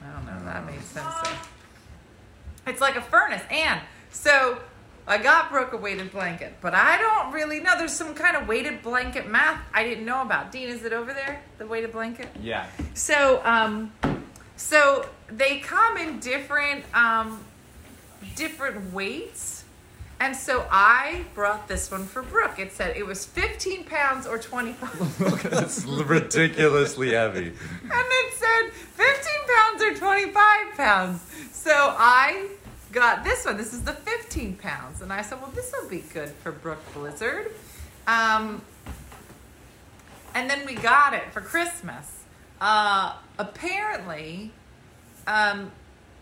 I 0.02 0.12
don't 0.12 0.26
know 0.26 0.36
if 0.36 0.44
that 0.44 0.62
oh. 0.62 0.70
made 0.70 0.82
sense. 0.82 1.14
Though. 1.24 2.70
It's 2.70 2.80
like 2.80 2.94
a 2.96 3.02
furnace. 3.02 3.42
And 3.50 3.80
so 4.10 4.60
I 5.10 5.18
got 5.18 5.50
Brooke 5.50 5.72
a 5.72 5.76
weighted 5.76 6.12
blanket, 6.12 6.54
but 6.60 6.72
I 6.72 6.96
don't 6.96 7.32
really 7.32 7.58
know. 7.58 7.76
There's 7.76 7.92
some 7.92 8.14
kind 8.14 8.36
of 8.36 8.46
weighted 8.46 8.80
blanket 8.80 9.28
math 9.28 9.60
I 9.74 9.82
didn't 9.82 10.04
know 10.04 10.22
about. 10.22 10.52
Dean, 10.52 10.68
is 10.68 10.84
it 10.84 10.92
over 10.92 11.12
there? 11.12 11.42
The 11.58 11.66
weighted 11.66 11.90
blanket? 11.90 12.28
yeah. 12.40 12.66
So, 12.94 13.42
um, 13.44 13.92
so 14.54 15.08
they 15.28 15.58
come 15.58 15.96
in 15.96 16.20
different, 16.20 16.84
um, 16.94 17.40
different 18.36 18.92
weights. 18.92 19.64
And 20.20 20.36
so 20.36 20.64
I 20.70 21.24
brought 21.34 21.66
this 21.66 21.90
one 21.90 22.04
for 22.04 22.22
Brooke. 22.22 22.60
It 22.60 22.70
said 22.70 22.96
it 22.96 23.04
was 23.04 23.26
15 23.26 23.86
pounds 23.86 24.28
or 24.28 24.38
25. 24.38 25.18
That's 25.50 25.84
ridiculously 25.86 27.14
heavy. 27.14 27.46
and 27.48 27.92
it 27.92 28.34
said 28.34 28.72
15 28.72 29.32
pounds 29.56 29.82
or 29.82 29.94
25 29.94 30.76
pounds. 30.76 31.22
So 31.52 31.72
I 31.98 32.48
got 32.92 33.24
this 33.24 33.44
one. 33.44 33.56
This 33.56 33.72
is 33.72 33.82
the 33.82 33.92
15 33.92 34.56
pounds. 34.56 35.02
And 35.02 35.12
I 35.12 35.22
said, 35.22 35.40
well, 35.40 35.50
this 35.54 35.72
will 35.72 35.88
be 35.88 36.04
good 36.12 36.30
for 36.30 36.52
Brooke 36.52 36.82
Blizzard. 36.94 37.50
Um, 38.06 38.62
and 40.34 40.48
then 40.48 40.64
we 40.66 40.74
got 40.74 41.14
it 41.14 41.32
for 41.32 41.40
Christmas. 41.40 42.24
Uh, 42.60 43.14
apparently, 43.38 44.52
um, 45.26 45.70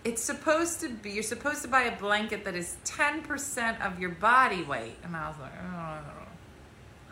it's 0.04 0.22
supposed 0.22 0.80
to 0.80 0.88
be, 0.88 1.10
you're 1.10 1.22
supposed 1.22 1.62
to 1.62 1.68
buy 1.68 1.82
a 1.82 1.98
blanket 1.98 2.44
that 2.44 2.54
is 2.54 2.76
10% 2.84 3.84
of 3.84 3.98
your 4.00 4.10
body 4.10 4.62
weight. 4.62 4.96
And 5.02 5.16
I 5.16 5.28
was 5.28 5.36
like, 5.40 5.52
oh, 5.62 6.00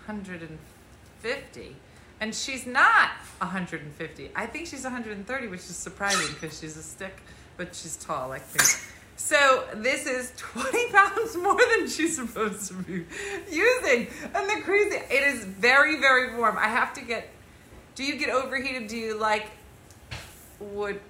150. 0.06 1.76
And 2.18 2.34
she's 2.34 2.66
not 2.66 3.10
150. 3.38 4.30
I 4.34 4.46
think 4.46 4.66
she's 4.66 4.84
130, 4.84 5.46
which 5.48 5.60
is 5.60 5.76
surprising 5.76 6.34
because 6.34 6.58
she's 6.58 6.76
a 6.76 6.82
stick, 6.82 7.20
but 7.56 7.75
she's 7.75 7.96
tall 7.96 8.28
like 8.28 8.42
me. 8.54 8.60
So 9.16 9.64
this 9.75 10.06
is 10.06 10.32
20 10.37 10.88
pounds 10.92 11.37
more 11.37 11.58
than 11.76 11.88
she's 11.88 12.16
supposed 12.16 12.68
to 12.68 12.75
be 12.75 13.06
using. 13.50 14.08
And 14.35 14.49
the 14.49 14.61
crazy, 14.62 14.96
it 14.96 15.35
is 15.35 15.44
very, 15.44 15.99
very 15.99 16.37
warm. 16.37 16.56
I 16.58 16.68
have 16.68 16.92
to 16.94 17.00
get, 17.00 17.28
do 17.94 18.04
you 18.04 18.16
get 18.16 18.28
overheated? 18.28 18.88
Do 18.88 18.96
you 18.96 19.18
like, 19.18 19.46
would 20.61 21.00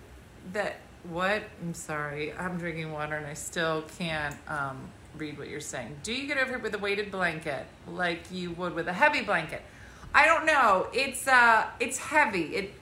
that, 0.52 0.76
what? 1.04 1.42
I'm 1.62 1.74
sorry. 1.74 2.32
I'm 2.32 2.58
drinking 2.58 2.92
water 2.92 3.16
and 3.16 3.26
I 3.26 3.34
still 3.34 3.82
can't 3.98 4.36
um, 4.48 4.88
read 5.16 5.38
what 5.38 5.48
you're 5.48 5.60
saying. 5.60 5.96
Do 6.02 6.12
you 6.12 6.28
get 6.28 6.38
overheated 6.38 6.62
with 6.62 6.74
a 6.74 6.78
weighted 6.78 7.10
blanket 7.10 7.66
like 7.88 8.22
you 8.30 8.52
would 8.52 8.74
with 8.74 8.88
a 8.88 8.92
heavy 8.92 9.22
blanket? 9.22 9.62
I 10.14 10.26
don't 10.26 10.46
know. 10.46 10.86
It's 10.92 11.28
uh, 11.28 11.66
it's 11.78 11.98
heavy. 11.98 12.56
It 12.56 12.74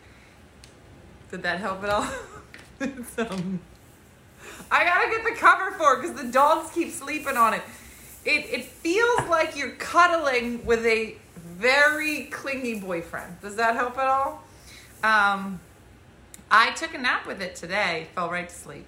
did 1.30 1.42
that 1.42 1.58
help 1.58 1.82
at 1.82 1.90
all? 1.90 2.08
it's, 2.80 3.18
um, 3.18 3.58
I 4.70 4.84
gotta 4.84 5.10
get 5.10 5.24
the 5.24 5.38
cover 5.38 5.70
for 5.72 5.94
it 5.94 6.02
because 6.02 6.20
the 6.20 6.30
dogs 6.30 6.70
keep 6.72 6.90
sleeping 6.92 7.36
on 7.36 7.54
it. 7.54 7.62
It 8.24 8.46
it 8.50 8.64
feels 8.64 9.28
like 9.28 9.56
you're 9.56 9.70
cuddling 9.70 10.64
with 10.64 10.84
a 10.86 11.16
very 11.36 12.24
clingy 12.24 12.80
boyfriend. 12.80 13.40
Does 13.40 13.56
that 13.56 13.74
help 13.76 13.98
at 13.98 14.06
all? 14.06 14.42
Um, 15.02 15.60
I 16.50 16.70
took 16.72 16.94
a 16.94 16.98
nap 16.98 17.26
with 17.26 17.40
it 17.40 17.54
today. 17.54 18.08
Fell 18.14 18.30
right 18.30 18.48
to 18.48 18.54
sleep. 18.54 18.86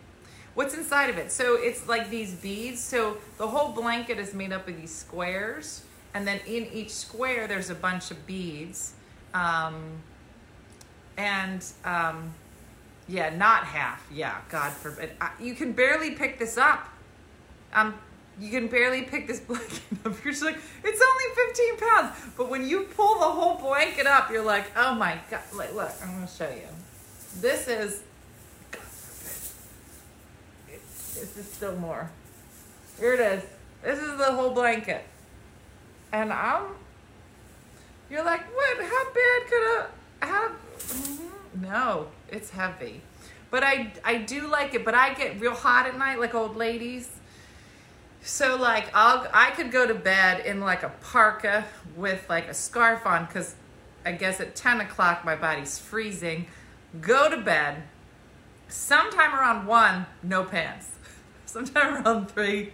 What's 0.54 0.74
inside 0.74 1.10
of 1.10 1.18
it? 1.18 1.30
So 1.30 1.56
it's 1.56 1.86
like 1.86 2.08
these 2.08 2.34
beads. 2.34 2.80
So 2.80 3.18
the 3.36 3.46
whole 3.46 3.72
blanket 3.72 4.18
is 4.18 4.32
made 4.32 4.52
up 4.52 4.66
of 4.66 4.76
these 4.76 4.94
squares, 4.94 5.82
and 6.14 6.26
then 6.26 6.40
in 6.46 6.66
each 6.72 6.90
square 6.90 7.46
there's 7.46 7.68
a 7.68 7.74
bunch 7.74 8.10
of 8.10 8.26
beads. 8.26 8.94
Um, 9.34 10.02
and 11.18 11.64
um, 11.84 12.32
yeah, 13.08 13.34
not 13.36 13.64
half. 13.64 14.06
Yeah, 14.12 14.40
God 14.48 14.72
forbid. 14.72 15.12
I, 15.20 15.30
you 15.40 15.54
can 15.54 15.72
barely 15.72 16.12
pick 16.12 16.38
this 16.38 16.56
up. 16.58 16.88
Um, 17.72 17.94
you 18.38 18.50
can 18.50 18.68
barely 18.68 19.02
pick 19.02 19.26
this 19.26 19.40
blanket 19.48 19.82
up. 20.04 20.24
You're 20.24 20.32
just 20.32 20.44
like, 20.44 20.58
it's 20.84 21.02
only 21.02 21.24
15 21.78 21.88
pounds. 21.88 22.16
But 22.36 22.50
when 22.50 22.66
you 22.66 22.82
pull 22.82 23.18
the 23.18 23.26
whole 23.26 23.56
blanket 23.58 24.06
up, 24.06 24.30
you're 24.30 24.44
like, 24.44 24.70
oh 24.76 24.94
my 24.94 25.18
God. 25.30 25.40
Like, 25.54 25.74
look, 25.74 25.90
I'm 26.02 26.14
going 26.14 26.26
to 26.26 26.32
show 26.32 26.50
you. 26.50 26.68
This 27.40 27.68
is, 27.68 28.02
God 28.70 28.82
forbid. 28.82 30.80
This 31.14 31.36
is 31.36 31.52
still 31.52 31.76
more. 31.76 32.10
Here 32.98 33.14
it 33.14 33.20
is. 33.20 33.44
This 33.82 33.98
is 34.00 34.18
the 34.18 34.32
whole 34.32 34.50
blanket. 34.50 35.04
And 36.12 36.32
I'm, 36.32 36.62
you're 38.10 38.24
like, 38.24 38.42
what? 38.54 38.78
How 38.78 39.04
bad 39.12 39.46
could 39.48 39.78
a, 39.78 39.86
how, 40.20 40.48
mhm. 40.78 41.35
No, 41.60 42.08
it's 42.28 42.50
heavy. 42.50 43.02
But 43.50 43.62
I, 43.62 43.92
I 44.04 44.18
do 44.18 44.48
like 44.48 44.74
it, 44.74 44.84
but 44.84 44.94
I 44.94 45.14
get 45.14 45.40
real 45.40 45.54
hot 45.54 45.86
at 45.86 45.96
night 45.96 46.18
like 46.18 46.34
old 46.34 46.56
ladies. 46.56 47.10
So 48.22 48.56
like 48.56 48.90
I'll 48.92 49.28
I 49.32 49.52
could 49.52 49.70
go 49.70 49.86
to 49.86 49.94
bed 49.94 50.44
in 50.44 50.60
like 50.60 50.82
a 50.82 50.88
parka 51.00 51.64
with 51.94 52.28
like 52.28 52.48
a 52.48 52.54
scarf 52.54 53.06
on 53.06 53.26
because 53.26 53.54
I 54.04 54.12
guess 54.12 54.40
at 54.40 54.56
10 54.56 54.80
o'clock 54.80 55.24
my 55.24 55.36
body's 55.36 55.78
freezing. 55.78 56.46
Go 57.00 57.30
to 57.30 57.36
bed. 57.36 57.84
Sometime 58.68 59.32
around 59.32 59.66
one, 59.66 60.06
no 60.24 60.42
pants. 60.42 60.90
Sometime 61.46 62.04
around 62.04 62.30
three, 62.30 62.72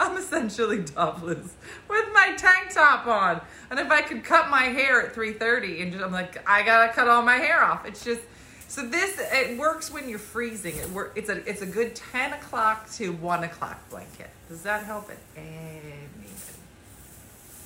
I'm 0.00 0.16
essentially 0.16 0.82
topless 0.82 1.54
with 1.88 2.06
my 2.12 2.34
tank 2.36 2.72
top 2.72 3.06
on. 3.06 3.40
And 3.70 3.78
if 3.78 3.90
I 3.90 4.02
could 4.02 4.24
cut 4.24 4.50
my 4.50 4.64
hair 4.64 5.00
at 5.02 5.14
3:30 5.14 5.82
and 5.82 5.92
just, 5.92 6.04
I'm 6.04 6.12
like, 6.12 6.48
I 6.48 6.62
gotta 6.62 6.92
cut 6.92 7.08
all 7.08 7.22
my 7.22 7.36
hair 7.36 7.62
off. 7.62 7.86
It's 7.86 8.04
just 8.04 8.22
so 8.68 8.86
this 8.86 9.20
it 9.20 9.56
works 9.58 9.92
when 9.92 10.08
you're 10.08 10.18
freezing. 10.18 10.76
It 10.76 10.90
work. 10.90 11.12
It's 11.14 11.28
a 11.28 11.48
it's 11.48 11.62
a 11.62 11.66
good 11.66 11.94
10 11.94 12.32
o'clock 12.32 12.90
to 12.94 13.12
one 13.12 13.44
o'clock 13.44 13.88
blanket. 13.88 14.30
Does 14.48 14.62
that 14.62 14.84
help 14.84 15.10
it? 15.10 15.18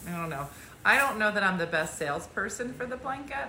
I 0.07 0.17
don't 0.17 0.31
know. 0.31 0.49
I 0.85 0.99
don't 0.99 1.19
know 1.19 1.31
that 1.31 1.43
I'm 1.43 1.59
the 1.59 1.67
best 1.67 1.99
salesperson 1.99 2.73
for 2.75 2.87
the 2.87 2.97
blanket. 2.97 3.49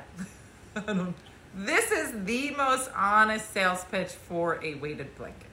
This 1.55 1.91
is 1.91 2.11
the 2.25 2.51
most 2.51 2.91
honest 2.95 3.51
sales 3.51 3.83
pitch 3.91 4.09
for 4.11 4.63
a 4.63 4.75
weighted 4.75 5.17
blanket. 5.17 5.48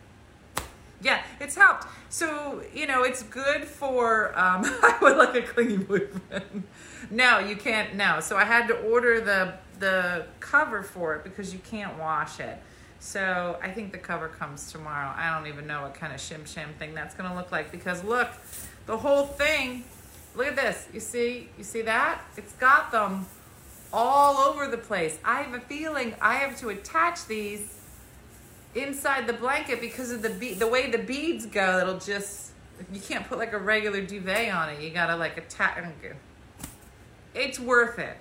Yeah, 1.02 1.22
it's 1.40 1.54
helped. 1.54 1.86
So, 2.08 2.62
you 2.74 2.86
know, 2.86 3.02
it's 3.02 3.22
good 3.22 3.64
for, 3.64 4.28
um, 4.38 4.62
I 4.64 4.96
would 5.02 5.16
like 5.16 5.34
a 5.34 5.42
clingy 5.42 5.76
boyfriend. 5.76 6.64
No, 7.10 7.38
you 7.38 7.56
can't, 7.56 7.94
no. 7.94 8.20
So 8.20 8.36
I 8.36 8.44
had 8.44 8.66
to 8.68 8.74
order 8.74 9.20
the, 9.20 9.54
the 9.78 10.26
cover 10.40 10.82
for 10.82 11.14
it 11.16 11.24
because 11.24 11.52
you 11.52 11.60
can't 11.60 11.98
wash 11.98 12.40
it. 12.40 12.58
So 12.98 13.58
I 13.62 13.70
think 13.70 13.92
the 13.92 13.98
cover 13.98 14.28
comes 14.28 14.72
tomorrow. 14.72 15.12
I 15.14 15.36
don't 15.36 15.46
even 15.46 15.66
know 15.66 15.82
what 15.82 15.94
kind 15.94 16.12
of 16.12 16.18
shim 16.18 16.46
sham 16.46 16.70
thing 16.78 16.94
that's 16.94 17.14
going 17.14 17.28
to 17.30 17.36
look 17.36 17.52
like 17.52 17.70
because 17.70 18.02
look, 18.02 18.28
the 18.86 18.96
whole 18.96 19.26
thing, 19.26 19.84
look 20.34 20.46
at 20.46 20.56
this. 20.56 20.88
You 20.92 21.00
see, 21.00 21.50
you 21.58 21.64
see 21.64 21.82
that? 21.82 22.22
It's 22.36 22.52
got 22.54 22.90
them 22.90 23.26
all 23.92 24.38
over 24.38 24.66
the 24.66 24.78
place. 24.78 25.18
I 25.24 25.42
have 25.42 25.54
a 25.54 25.60
feeling 25.60 26.14
I 26.20 26.36
have 26.36 26.58
to 26.60 26.70
attach 26.70 27.26
these 27.26 27.80
inside 28.76 29.26
the 29.26 29.32
blanket 29.32 29.80
because 29.80 30.10
of 30.10 30.22
the 30.22 30.30
be- 30.30 30.54
the 30.54 30.66
way 30.66 30.90
the 30.90 30.98
beads 30.98 31.46
go. 31.46 31.78
It'll 31.78 31.98
just 31.98 32.52
you 32.92 33.00
can't 33.00 33.26
put 33.26 33.38
like 33.38 33.52
a 33.52 33.58
regular 33.58 34.02
duvet 34.02 34.52
on 34.52 34.68
it. 34.68 34.80
You 34.80 34.90
gotta 34.90 35.16
like 35.16 35.36
attach. 35.38 35.82
It's 37.34 37.58
worth 37.58 37.98
it. 37.98 38.16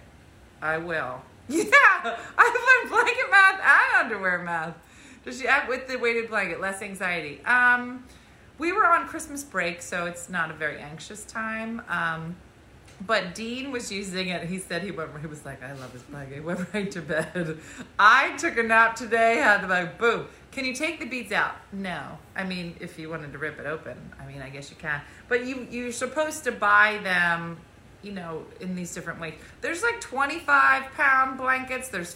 I 0.61 0.77
will. 0.77 1.21
Yeah, 1.47 2.17
I 2.37 2.81
learned 2.81 2.91
blanket 2.91 3.29
math 3.29 3.61
and 3.61 4.05
underwear 4.05 4.39
math. 4.39 4.75
Does 5.23 5.39
she 5.39 5.47
act 5.47 5.69
with 5.69 5.87
the 5.87 5.97
weighted 5.97 6.29
blanket 6.29 6.59
less 6.59 6.81
anxiety? 6.81 7.39
Um, 7.45 8.03
we 8.57 8.71
were 8.71 8.85
on 8.87 9.07
Christmas 9.07 9.43
break, 9.43 9.83
so 9.83 10.07
it's 10.07 10.27
not 10.27 10.49
a 10.49 10.55
very 10.55 10.79
anxious 10.79 11.23
time. 11.23 11.83
Um, 11.87 12.35
but 13.05 13.35
Dean 13.35 13.71
was 13.71 13.91
using 13.91 14.29
it. 14.29 14.47
He 14.47 14.57
said 14.57 14.81
he 14.83 14.91
went. 14.91 15.11
He 15.19 15.27
was 15.27 15.45
like, 15.45 15.61
"I 15.61 15.73
love 15.73 15.91
his 15.91 16.01
blanket." 16.03 16.35
He 16.35 16.39
went 16.39 16.65
right 16.73 16.89
to 16.91 17.01
bed. 17.01 17.59
I 17.99 18.35
took 18.37 18.57
a 18.57 18.63
nap 18.63 18.95
today. 18.95 19.37
Had 19.37 19.61
to 19.61 19.67
like, 19.67 19.97
boom. 19.97 20.27
Can 20.55 20.63
you 20.63 20.73
take 20.73 21.01
the 21.01 21.05
beads 21.05 21.33
out? 21.33 21.53
No. 21.73 22.17
I 22.33 22.45
mean, 22.45 22.77
if 22.79 22.97
you 22.97 23.09
wanted 23.09 23.33
to 23.33 23.37
rip 23.37 23.59
it 23.59 23.65
open, 23.65 23.97
I 24.17 24.25
mean, 24.25 24.41
I 24.41 24.47
guess 24.47 24.69
you 24.69 24.77
can. 24.77 25.01
But 25.27 25.45
you 25.45 25.67
you're 25.69 25.91
supposed 25.91 26.45
to 26.45 26.53
buy 26.53 27.01
them, 27.03 27.57
you 28.01 28.13
know, 28.13 28.45
in 28.61 28.73
these 28.73 28.95
different 28.95 29.19
ways. 29.19 29.33
There's 29.59 29.83
like 29.83 29.99
25 29.99 30.93
pound 30.93 31.37
blankets. 31.37 31.89
There's 31.89 32.15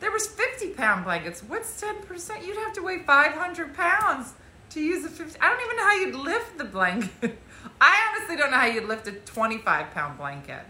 there 0.00 0.10
was 0.10 0.26
50 0.26 0.70
pound 0.70 1.04
blankets. 1.04 1.44
What's 1.44 1.80
10 1.80 2.02
percent? 2.02 2.44
You'd 2.44 2.56
have 2.56 2.72
to 2.72 2.82
weigh 2.82 3.04
500 3.04 3.72
pounds 3.76 4.34
to 4.70 4.80
use 4.80 5.04
a 5.04 5.08
50. 5.08 5.38
I 5.40 5.48
don't 5.48 5.64
even 5.64 5.76
know 5.76 5.84
how 5.84 5.94
you'd 5.94 6.14
lift 6.16 6.58
the 6.58 6.64
blanket. 6.64 7.38
I 7.80 8.10
honestly 8.10 8.36
don't 8.36 8.50
know 8.50 8.56
how 8.56 8.66
you'd 8.66 8.88
lift 8.88 9.06
a 9.06 9.12
25 9.12 9.92
pound 9.92 10.18
blanket. 10.18 10.64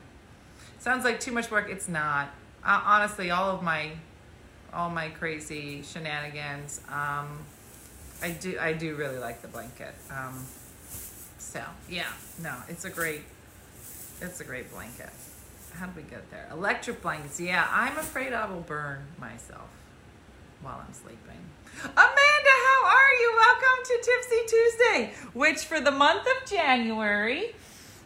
Sounds 0.80 1.02
like 1.02 1.18
too 1.20 1.32
much 1.32 1.50
work. 1.50 1.70
It's 1.70 1.88
not. 1.88 2.28
Uh, 2.62 2.82
honestly, 2.84 3.30
all 3.30 3.48
of 3.48 3.62
my, 3.62 3.92
all 4.76 4.90
my 4.90 5.08
crazy 5.08 5.82
shenanigans. 5.82 6.80
Um, 6.88 7.38
I 8.22 8.30
do, 8.38 8.58
I 8.60 8.74
do 8.74 8.94
really 8.94 9.18
like 9.18 9.40
the 9.40 9.48
blanket. 9.48 9.94
Um, 10.10 10.44
so 11.38 11.62
yeah, 11.88 12.12
no, 12.42 12.54
it's 12.68 12.84
a 12.84 12.90
great, 12.90 13.22
it's 14.20 14.40
a 14.40 14.44
great 14.44 14.70
blanket. 14.70 15.10
How 15.72 15.86
did 15.86 15.96
we 15.96 16.02
get 16.02 16.30
there? 16.30 16.48
Electric 16.52 17.02
blankets. 17.02 17.40
Yeah, 17.40 17.66
I'm 17.70 17.96
afraid 17.96 18.32
I 18.32 18.46
will 18.50 18.60
burn 18.60 19.04
myself 19.18 19.68
while 20.60 20.82
I'm 20.86 20.92
sleeping. 20.92 21.40
Amanda, 21.82 22.54
how 22.66 22.86
are 22.86 23.12
you? 23.20 23.34
Welcome 23.36 23.84
to 23.84 24.02
Tipsy 24.02 24.40
Tuesday, 24.46 25.14
which 25.34 25.58
for 25.64 25.80
the 25.80 25.90
month 25.90 26.22
of 26.22 26.48
January, 26.48 27.54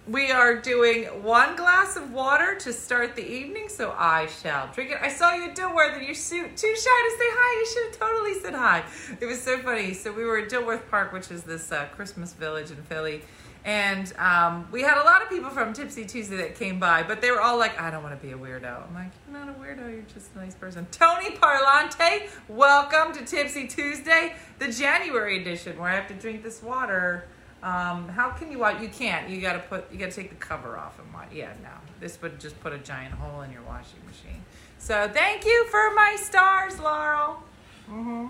we 0.08 0.30
are 0.30 0.56
doing 0.56 1.04
one 1.22 1.56
glass 1.56 1.96
of 1.96 2.12
water 2.12 2.54
to 2.56 2.72
start 2.72 3.14
the 3.14 3.26
evening, 3.26 3.68
so 3.68 3.94
I 3.96 4.26
shall 4.26 4.70
drink 4.72 4.90
it. 4.90 4.98
I 5.00 5.08
saw 5.08 5.34
you 5.34 5.44
at 5.44 5.56
Dilworth 5.56 5.94
and 5.96 6.02
you're 6.02 6.14
too 6.14 6.46
shy 6.46 6.48
to 6.48 7.16
say 7.18 7.28
hi. 7.30 7.60
You 7.60 7.66
should 7.66 7.84
have 7.90 8.10
totally 8.10 8.40
said 8.40 8.54
hi. 8.54 8.84
It 9.20 9.26
was 9.26 9.40
so 9.40 9.58
funny. 9.58 9.92
So 9.94 10.10
we 10.12 10.24
were 10.24 10.38
at 10.38 10.48
Dilworth 10.48 10.88
Park, 10.90 11.12
which 11.12 11.30
is 11.30 11.42
this 11.42 11.70
uh, 11.70 11.86
Christmas 11.94 12.32
village 12.32 12.70
in 12.70 12.78
Philly, 12.78 13.22
And 13.64 14.12
um, 14.16 14.66
we 14.72 14.80
had 14.80 14.96
a 14.96 15.04
lot 15.04 15.22
of 15.22 15.28
people 15.28 15.50
from 15.50 15.74
Tipsy 15.74 16.06
Tuesday 16.06 16.38
that 16.38 16.56
came 16.56 16.80
by, 16.80 17.02
but 17.02 17.20
they 17.20 17.30
were 17.30 17.42
all 17.42 17.58
like, 17.58 17.78
I 17.78 17.90
don't 17.90 18.02
want 18.02 18.18
to 18.18 18.26
be 18.26 18.32
a 18.32 18.38
weirdo. 18.38 18.88
I'm 18.88 18.94
like, 18.94 19.12
You're 19.30 19.38
not 19.38 19.50
a 19.50 19.58
weirdo, 19.60 19.92
you're 19.92 20.02
just 20.14 20.34
a 20.34 20.38
nice 20.38 20.54
person. 20.54 20.86
Tony 20.90 21.30
Parlante, 21.36 22.28
welcome 22.48 23.12
to 23.12 23.24
Tipsy 23.24 23.66
Tuesday, 23.68 24.34
the 24.58 24.72
January 24.72 25.42
edition 25.42 25.78
where 25.78 25.90
I 25.90 25.94
have 25.94 26.08
to 26.08 26.14
drink 26.14 26.42
this 26.42 26.62
water. 26.62 27.26
Um, 27.62 28.08
how 28.08 28.30
can 28.30 28.50
you 28.50 28.58
watch? 28.58 28.80
You 28.80 28.88
can't. 28.88 29.28
You 29.28 29.40
gotta 29.40 29.58
put. 29.58 29.92
You 29.92 29.98
gotta 29.98 30.12
take 30.12 30.30
the 30.30 30.36
cover 30.36 30.78
off 30.78 30.98
and 30.98 31.12
watch. 31.12 31.28
Yeah, 31.32 31.52
no. 31.62 31.68
This 32.00 32.20
would 32.22 32.40
just 32.40 32.58
put 32.60 32.72
a 32.72 32.78
giant 32.78 33.14
hole 33.14 33.42
in 33.42 33.52
your 33.52 33.62
washing 33.62 34.00
machine. 34.06 34.42
So 34.78 35.10
thank 35.12 35.44
you 35.44 35.66
for 35.66 35.92
my 35.94 36.16
stars, 36.18 36.78
Laurel. 36.78 37.42
hmm 37.86 38.28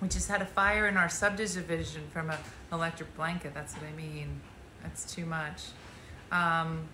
We 0.00 0.08
just 0.08 0.28
had 0.28 0.40
a 0.40 0.46
fire 0.46 0.88
in 0.88 0.96
our 0.96 1.10
subdivision 1.10 2.02
from 2.10 2.30
a 2.30 2.38
electric 2.72 3.14
blanket. 3.14 3.52
That's 3.52 3.74
what 3.74 3.84
I 3.84 3.92
mean. 3.92 4.40
That's 4.82 5.12
too 5.14 5.26
much. 5.26 5.64
Um, 6.32 6.88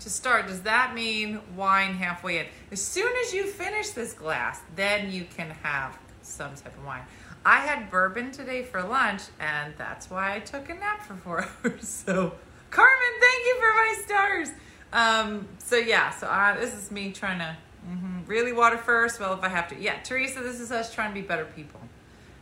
to 0.00 0.08
start, 0.10 0.46
does 0.46 0.62
that 0.62 0.94
mean 0.94 1.40
wine 1.56 1.94
halfway 1.94 2.38
in? 2.38 2.46
As 2.72 2.80
soon 2.80 3.12
as 3.24 3.34
you 3.34 3.46
finish 3.46 3.90
this 3.90 4.12
glass, 4.14 4.60
then 4.76 5.10
you 5.10 5.24
can 5.36 5.50
have 5.62 5.98
some 6.22 6.54
type 6.54 6.76
of 6.76 6.84
wine. 6.84 7.02
I 7.46 7.58
had 7.58 7.90
bourbon 7.90 8.30
today 8.30 8.62
for 8.62 8.82
lunch, 8.82 9.22
and 9.38 9.74
that's 9.76 10.08
why 10.08 10.34
I 10.36 10.40
took 10.40 10.70
a 10.70 10.74
nap 10.74 11.02
for 11.02 11.14
four 11.14 11.46
hours. 11.64 11.86
So, 11.88 12.32
Carmen, 12.70 13.20
thank 13.20 13.46
you 13.46 13.56
for 13.56 13.74
my 13.74 14.02
stars. 14.04 14.48
Um, 14.92 15.48
so 15.58 15.76
yeah, 15.76 16.10
so 16.10 16.26
uh, 16.26 16.58
this 16.58 16.72
is 16.72 16.90
me 16.90 17.12
trying 17.12 17.40
to 17.40 17.56
mhm, 17.86 18.26
really 18.26 18.52
water 18.52 18.78
first. 18.78 19.20
Well, 19.20 19.34
if 19.34 19.42
I 19.42 19.48
have 19.48 19.68
to, 19.68 19.76
yeah, 19.80 20.00
Teresa, 20.02 20.40
this 20.40 20.60
is 20.60 20.72
us 20.72 20.94
trying 20.94 21.10
to 21.10 21.20
be 21.20 21.26
better 21.26 21.44
people. 21.44 21.80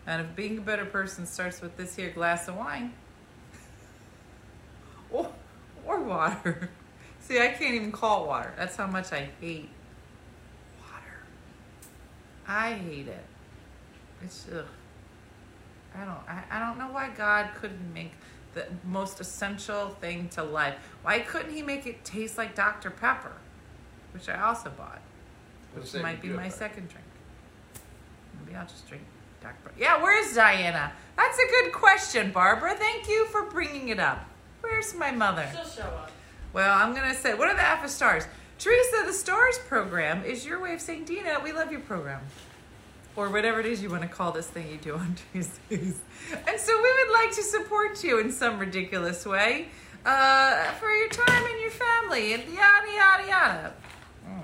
And 0.06 0.20
if 0.20 0.36
being 0.36 0.58
a 0.58 0.60
better 0.60 0.84
person 0.84 1.26
starts 1.26 1.60
with 1.60 1.76
this 1.76 1.96
here 1.96 2.10
glass 2.10 2.46
of 2.48 2.56
wine, 2.56 2.92
or, 5.10 5.32
or 5.84 6.00
water. 6.00 6.70
See, 7.20 7.40
I 7.40 7.48
can't 7.48 7.74
even 7.74 7.92
call 7.92 8.24
it 8.24 8.28
water. 8.28 8.52
That's 8.56 8.76
how 8.76 8.86
much 8.86 9.12
I 9.12 9.30
hate 9.40 9.68
water. 10.80 11.22
I 12.46 12.74
hate 12.74 13.08
it. 13.08 13.24
It's 14.22 14.46
ugh. 14.54 14.66
I 15.96 16.04
don't. 16.04 16.18
I, 16.28 16.42
I 16.50 16.58
don't 16.58 16.78
know 16.78 16.92
why 16.92 17.10
God 17.16 17.50
couldn't 17.60 17.92
make 17.92 18.12
the 18.54 18.66
most 18.84 19.20
essential 19.20 19.88
thing 20.00 20.28
to 20.30 20.42
life. 20.42 20.74
Why 21.02 21.20
couldn't 21.20 21.52
He 21.54 21.62
make 21.62 21.86
it 21.86 22.04
taste 22.04 22.38
like 22.38 22.54
Dr 22.54 22.90
Pepper, 22.90 23.32
which 24.12 24.28
I 24.28 24.40
also 24.40 24.70
bought, 24.70 25.00
which 25.74 25.92
Let's 25.94 26.02
might 26.02 26.20
be 26.22 26.28
my 26.28 26.42
right? 26.44 26.52
second 26.52 26.88
drink. 26.88 27.06
Maybe 28.44 28.56
I'll 28.56 28.66
just 28.66 28.88
drink 28.88 29.04
Dr 29.42 29.54
Pepper. 29.64 29.74
Yeah, 29.78 30.02
where's 30.02 30.34
Diana? 30.34 30.92
That's 31.16 31.38
a 31.38 31.46
good 31.46 31.72
question, 31.72 32.32
Barbara. 32.32 32.74
Thank 32.76 33.08
you 33.08 33.26
for 33.26 33.44
bringing 33.50 33.88
it 33.88 34.00
up. 34.00 34.24
Where's 34.60 34.94
my 34.94 35.10
mother? 35.10 35.48
She'll 35.54 35.84
show 35.84 35.90
up. 35.90 36.10
Well, 36.52 36.76
I'm 36.78 36.94
gonna 36.94 37.14
say, 37.14 37.34
what 37.34 37.48
are 37.48 37.54
the 37.54 37.62
alpha 37.62 37.88
stars? 37.88 38.24
Teresa, 38.58 39.02
the 39.06 39.12
stars 39.12 39.58
program 39.66 40.24
is 40.24 40.46
your 40.46 40.60
way 40.60 40.74
of 40.74 40.80
saying, 40.80 41.04
Dina, 41.04 41.40
we 41.42 41.52
love 41.52 41.72
your 41.72 41.80
program. 41.80 42.20
Or 43.14 43.28
whatever 43.28 43.60
it 43.60 43.66
is 43.66 43.82
you 43.82 43.90
want 43.90 44.02
to 44.02 44.08
call 44.08 44.32
this 44.32 44.46
thing 44.46 44.70
you 44.70 44.78
do 44.78 44.94
on 44.94 45.16
Tuesdays. 45.32 46.00
And 46.48 46.58
so 46.58 46.82
we 46.82 46.92
would 47.04 47.12
like 47.12 47.32
to 47.32 47.42
support 47.42 48.02
you 48.02 48.18
in 48.20 48.32
some 48.32 48.58
ridiculous 48.58 49.26
way 49.26 49.68
uh, 50.06 50.64
for 50.72 50.90
your 50.90 51.08
time 51.08 51.44
and 51.44 51.60
your 51.60 51.70
family 51.70 52.32
and 52.32 52.42
yada, 52.44 52.92
yada, 52.94 53.28
yada. 53.28 53.72
Mm. 54.26 54.42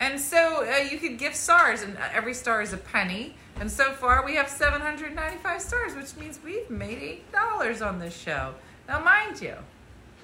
And 0.00 0.20
so 0.20 0.66
uh, 0.66 0.78
you 0.78 0.98
could 0.98 1.18
give 1.18 1.34
stars, 1.34 1.82
and 1.82 1.96
uh, 1.96 2.08
every 2.12 2.34
star 2.34 2.62
is 2.62 2.72
a 2.72 2.78
penny. 2.78 3.36
And 3.60 3.70
so 3.70 3.92
far, 3.92 4.24
we 4.24 4.34
have 4.34 4.48
795 4.48 5.60
stars, 5.60 5.94
which 5.94 6.16
means 6.16 6.40
we've 6.44 6.68
made 6.68 7.22
$8 7.32 7.86
on 7.86 8.00
this 8.00 8.16
show. 8.16 8.54
Now, 8.88 8.98
mind 9.00 9.40
you, 9.40 9.54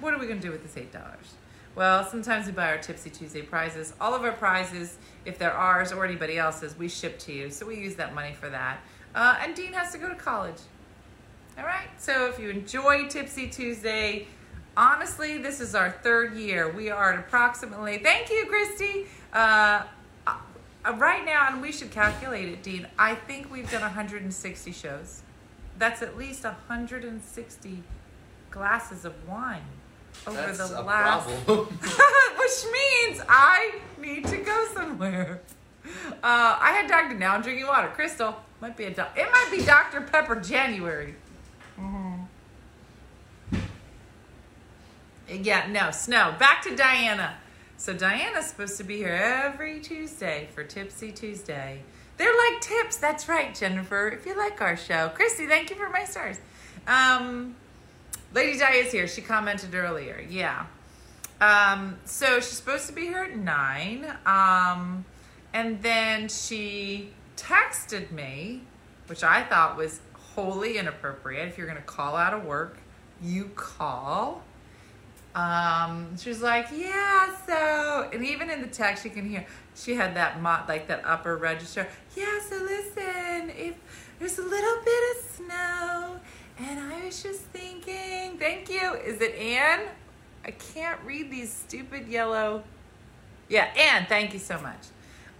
what 0.01 0.13
are 0.13 0.19
we 0.19 0.27
going 0.27 0.41
to 0.41 0.47
do 0.47 0.51
with 0.51 0.63
this 0.63 0.83
$8? 0.83 0.95
Well, 1.77 2.05
sometimes 2.05 2.47
we 2.47 2.53
buy 2.53 2.71
our 2.71 2.79
Tipsy 2.79 3.11
Tuesday 3.11 3.43
prizes. 3.43 3.95
All 4.01 4.15
of 4.15 4.23
our 4.23 4.33
prizes, 4.33 4.99
if 5.25 5.39
they're 5.39 5.53
ours 5.53 5.93
or 5.93 6.05
anybody 6.05 6.37
else's, 6.37 6.77
we 6.77 6.89
ship 6.89 7.19
to 7.21 7.33
you. 7.33 7.51
So 7.51 7.67
we 7.67 7.77
use 7.77 7.95
that 7.97 8.13
money 8.13 8.33
for 8.33 8.49
that. 8.49 8.81
Uh, 9.15 9.39
and 9.41 9.55
Dean 9.55 9.73
has 9.73 9.93
to 9.93 9.99
go 9.99 10.09
to 10.09 10.17
college. 10.17 10.59
All 11.57 11.65
right. 11.65 11.89
So 11.97 12.27
if 12.29 12.41
you 12.41 12.51
enjoy 12.51 13.07
Tipsy 13.09 13.49
Tuesday, 13.49 14.27
honestly, 14.77 15.39
this 15.39 15.61
is 15.61 15.75
our 15.77 15.91
third 15.91 16.35
year. 16.35 16.69
We 16.71 16.91
are 16.91 17.13
at 17.13 17.21
approximately, 17.21 17.99
thank 17.99 18.31
you, 18.31 18.47
Christy. 18.47 19.07
Uh, 19.33 19.85
uh, 20.27 20.39
right 20.97 21.25
now, 21.25 21.49
and 21.53 21.63
we 21.63 21.71
should 21.71 21.93
calculate 21.93 22.49
it, 22.49 22.65
Dean, 22.65 22.89
I 22.99 23.15
think 23.15 23.51
we've 23.51 23.71
done 23.71 23.83
160 23.83 24.73
shows. 24.73 25.23
That's 25.79 26.03
at 26.03 26.19
least 26.19 26.43
160 26.43 27.83
glasses 28.51 29.05
of 29.05 29.29
wine 29.29 29.63
over 30.27 30.37
That's 30.37 30.59
the 30.71 30.81
a 30.81 30.83
last 30.83 31.29
problem. 31.45 31.67
which 32.39 32.65
means 32.73 33.23
I 33.29 33.81
need 34.01 34.27
to 34.27 34.37
go 34.39 34.67
somewhere. 34.75 35.41
Uh, 35.87 36.59
I 36.61 36.73
had 36.73 36.89
Dr. 36.89 37.15
Now 37.19 37.35
I'm 37.35 37.43
drinking 37.43 37.67
water. 37.67 37.89
Crystal 37.89 38.37
might 38.61 38.77
be 38.77 38.85
a 38.85 38.91
doc- 38.91 39.17
it 39.17 39.31
might 39.33 39.49
be 39.51 39.65
Dr. 39.65 40.03
Pepper 40.03 40.37
January. 40.37 41.15
Mm-hmm. 41.79 42.17
Yeah, 45.43 45.67
no, 45.71 45.91
snow. 45.91 46.35
Back 46.39 46.63
to 46.63 46.75
Diana. 46.77 47.37
So 47.77 47.95
Diana's 47.95 48.47
supposed 48.47 48.77
to 48.79 48.85
be 48.85 48.97
here 48.99 49.09
every 49.09 49.81
Tuesday 49.81 50.49
for 50.55 50.65
Tipsy 50.65 51.13
Tuesday. 51.13 51.83
They're 52.19 52.35
like 52.51 52.61
tips. 52.61 52.99
That's 52.99 53.29
right, 53.29 53.55
Jennifer. 53.55 54.09
If 54.09 54.27
you 54.27 54.37
like 54.37 54.61
our 54.61 54.77
show, 54.77 55.09
Christy, 55.15 55.47
thank 55.47 55.71
you 55.71 55.77
for 55.77 55.89
my 55.89 56.05
stars. 56.05 56.39
Um, 56.87 57.55
Lady 58.33 58.59
Di 58.59 58.73
is 58.75 58.93
here. 58.93 59.09
She 59.09 59.23
commented 59.23 59.75
earlier. 59.75 60.25
Yeah. 60.29 60.67
Um, 61.41 61.99
so 62.05 62.37
she's 62.37 62.49
supposed 62.49 62.87
to 62.87 62.93
be 62.93 63.03
here 63.03 63.25
at 63.25 63.37
nine. 63.37 64.07
Um, 64.27 65.05
and 65.53 65.83
then 65.83 66.29
she 66.29 67.11
texted 67.37 68.13
me, 68.13 68.63
which 69.07 69.25
I 69.25 69.43
thought 69.43 69.77
was 69.77 70.01
wholly 70.15 70.79
inappropriate. 70.79 71.49
If 71.49 71.59
you're 71.59 71.67
going 71.67 71.79
to 71.79 71.85
call 71.85 72.15
out 72.15 72.33
of 72.33 72.45
work, 72.45 72.79
you 73.23 73.51
call. 73.57 74.43
Um, 75.35 76.17
she 76.17 76.29
was 76.29 76.43
like, 76.43 76.69
yeah, 76.73 77.37
so, 77.47 78.11
and 78.13 78.25
even 78.25 78.51
in 78.51 78.61
the 78.61 78.67
text, 78.69 79.05
you 79.05 79.11
can 79.11 79.29
hear 79.29 79.47
she 79.77 79.95
had 79.95 80.17
that 80.17 80.41
mo- 80.43 80.63
like 80.69 80.89
that 80.89 81.03
upper 81.05 81.37
register. 81.37 81.87
Yeah, 82.17 82.41
so 82.49 82.57
listen, 82.57 83.51
if 83.51 83.75
there's 84.19 84.39
a 84.39 84.43
little 84.43 84.85
bit 84.85 85.17
of 85.17 85.31
snow, 85.31 86.21
and 86.61 86.79
I 86.93 87.05
was 87.05 87.23
just 87.23 87.41
thinking, 87.41 88.37
thank 88.39 88.69
you. 88.69 88.95
Is 88.95 89.21
it 89.21 89.35
Anne? 89.35 89.87
I 90.45 90.51
can't 90.53 91.01
read 91.05 91.31
these 91.31 91.53
stupid 91.53 92.09
yellow. 92.09 92.63
Yeah, 93.49 93.69
Anne, 93.77 94.07
thank 94.09 94.33
you 94.33 94.39
so 94.39 94.61
much. 94.61 94.81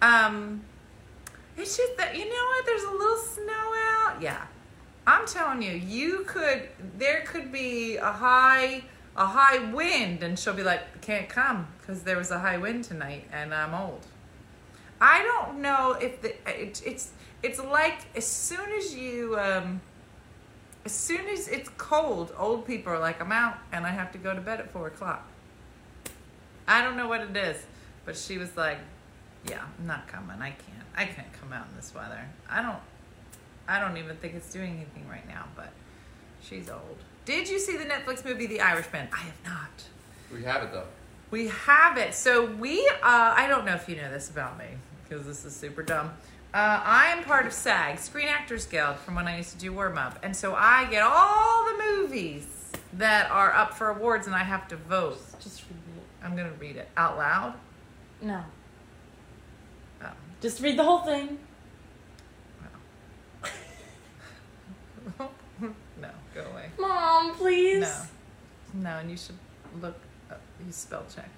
Um, 0.01 0.61
it's 1.57 1.77
just 1.77 1.97
that 1.97 2.15
you 2.17 2.25
know 2.25 2.45
what? 2.45 2.65
There's 2.65 2.83
a 2.83 2.91
little 2.91 3.17
snow 3.17 3.73
out. 3.75 4.21
Yeah, 4.21 4.45
I'm 5.05 5.25
telling 5.27 5.61
you, 5.61 5.73
you 5.73 6.23
could. 6.27 6.69
There 6.97 7.21
could 7.21 7.51
be 7.51 7.97
a 7.97 8.11
high, 8.11 8.83
a 9.15 9.25
high 9.25 9.59
wind, 9.71 10.23
and 10.23 10.37
she'll 10.37 10.53
be 10.53 10.63
like, 10.63 11.01
"Can't 11.01 11.29
come 11.29 11.67
because 11.79 12.03
there 12.03 12.17
was 12.17 12.31
a 12.31 12.39
high 12.39 12.57
wind 12.57 12.83
tonight, 12.83 13.27
and 13.31 13.53
I'm 13.53 13.73
old." 13.73 14.05
I 14.99 15.23
don't 15.23 15.61
know 15.61 15.93
if 15.93 16.21
the 16.21 16.29
it, 16.49 16.81
it's 16.85 17.11
it's 17.43 17.59
like 17.59 18.05
as 18.15 18.25
soon 18.25 18.71
as 18.77 18.95
you 18.95 19.37
um, 19.39 19.81
as 20.85 20.91
soon 20.91 21.27
as 21.27 21.47
it's 21.47 21.69
cold, 21.77 22.33
old 22.37 22.65
people 22.65 22.91
are 22.91 22.99
like, 22.99 23.21
"I'm 23.21 23.31
out, 23.31 23.57
and 23.71 23.85
I 23.85 23.89
have 23.89 24.11
to 24.13 24.17
go 24.17 24.33
to 24.33 24.41
bed 24.41 24.59
at 24.59 24.71
four 24.71 24.87
o'clock." 24.87 25.27
I 26.67 26.81
don't 26.81 26.95
know 26.95 27.07
what 27.07 27.21
it 27.21 27.35
is, 27.35 27.63
but 28.05 28.15
she 28.17 28.37
was 28.37 28.55
like, 28.57 28.79
"Yeah, 29.47 29.63
I'm 29.79 29.87
not 29.87 30.07
coming. 30.07 30.41
I 30.41 30.51
can't. 30.51 30.87
I 30.95 31.05
can't 31.05 31.31
come 31.33 31.53
out 31.53 31.67
in 31.69 31.75
this 31.75 31.93
weather. 31.93 32.27
I 32.49 32.61
don't. 32.61 32.79
I 33.67 33.79
don't 33.79 33.97
even 33.97 34.17
think 34.17 34.33
it's 34.33 34.51
doing 34.51 34.75
anything 34.77 35.07
right 35.07 35.27
now." 35.27 35.45
But 35.55 35.71
she's 36.41 36.69
old. 36.69 36.97
Did 37.25 37.47
you 37.49 37.59
see 37.59 37.77
the 37.77 37.85
Netflix 37.85 38.25
movie 38.25 38.47
The 38.47 38.61
Irishman? 38.61 39.07
I 39.13 39.17
have 39.17 39.43
not. 39.45 39.69
we 40.33 40.43
have 40.43 40.63
it 40.63 40.71
though. 40.71 40.87
We 41.29 41.47
have 41.47 41.97
it. 41.97 42.13
So 42.13 42.45
we, 42.45 42.85
uh, 43.01 43.33
I 43.37 43.47
don't 43.47 43.65
know 43.65 43.73
if 43.75 43.87
you 43.87 43.95
know 43.95 44.09
this 44.11 44.29
about 44.29 44.57
me 44.57 44.65
because 45.11 45.25
this 45.25 45.43
is 45.43 45.53
super 45.53 45.83
dumb. 45.83 46.07
Uh, 46.53 46.81
I 46.85 47.07
am 47.07 47.23
part 47.25 47.45
of 47.45 47.51
SAG, 47.51 47.99
Screen 47.99 48.29
Actors 48.29 48.65
Guild, 48.65 48.95
from 48.97 49.15
when 49.15 49.27
I 49.27 49.37
used 49.37 49.51
to 49.51 49.57
do 49.57 49.73
warm 49.73 49.97
up, 49.97 50.17
and 50.23 50.33
so 50.33 50.55
I 50.55 50.85
get 50.89 51.01
all 51.03 51.65
the 51.65 51.83
movies 51.97 52.45
that 52.93 53.29
are 53.29 53.53
up 53.53 53.73
for 53.73 53.89
awards, 53.89 54.25
and 54.27 54.33
I 54.35 54.39
have 54.43 54.69
to 54.69 54.77
vote. 54.77 55.19
Just 55.41 55.63
read 55.63 55.77
it. 55.97 56.03
I'm 56.25 56.35
gonna 56.37 56.53
read 56.59 56.77
it 56.77 56.87
out 56.95 57.17
loud. 57.17 57.55
No. 58.21 58.41
Oh. 60.01 60.07
Just 60.39 60.61
read 60.61 60.77
the 60.77 60.83
whole 60.83 60.99
thing. 60.99 61.37
no, 65.19 65.29
no, 66.01 66.09
go 66.33 66.41
away. 66.53 66.69
Mom, 66.79 67.35
please. 67.35 67.81
No, 67.81 68.03
no, 68.75 68.89
and 68.99 69.11
you 69.11 69.17
should 69.17 69.37
look. 69.81 69.95
Up, 70.29 70.39
you 70.65 70.71
spell 70.71 71.03
check. 71.13 71.29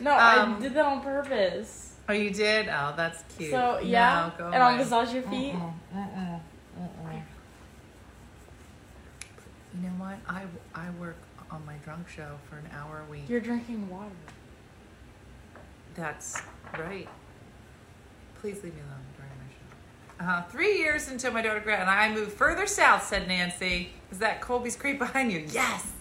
No, 0.00 0.12
Um, 0.12 0.56
I 0.56 0.60
did 0.60 0.74
that 0.74 0.84
on 0.84 1.00
purpose. 1.02 1.89
Oh, 2.10 2.12
you 2.12 2.30
did? 2.30 2.68
Oh, 2.68 2.92
that's 2.96 3.22
cute. 3.36 3.52
So 3.52 3.78
yeah, 3.78 4.32
No, 4.36 4.44
go 4.46 4.52
and 4.52 4.60
I'll 4.60 4.76
massage 4.76 5.14
your 5.14 5.22
feet. 5.22 5.54
Mm-mm, 5.54 5.72
mm-mm, 5.94 6.40
mm-mm. 6.76 7.22
You 9.74 9.82
know 9.82 9.94
what? 9.96 10.18
I, 10.28 10.42
I 10.74 10.90
work 10.98 11.16
on 11.52 11.64
my 11.64 11.76
drunk 11.84 12.08
show 12.08 12.36
for 12.48 12.56
an 12.56 12.68
hour 12.76 13.04
a 13.06 13.10
week. 13.10 13.28
You're 13.28 13.38
drinking 13.38 13.88
water. 13.88 14.10
That's 15.94 16.42
right. 16.76 17.06
Please 18.40 18.56
leave 18.64 18.74
me 18.74 18.80
alone 18.80 19.04
during 19.16 19.30
my 19.38 20.34
show. 20.34 20.40
Uh, 20.40 20.50
three 20.50 20.78
years 20.78 21.06
until 21.06 21.30
my 21.32 21.42
daughter 21.42 21.60
grad, 21.60 21.78
and 21.80 21.90
I 21.90 22.12
moved 22.12 22.32
further 22.32 22.66
south, 22.66 23.06
said 23.06 23.28
Nancy. 23.28 23.90
Is 24.10 24.18
that 24.18 24.40
Colby's 24.40 24.74
Creek 24.74 24.98
behind 24.98 25.30
you? 25.30 25.46
Yes. 25.52 25.92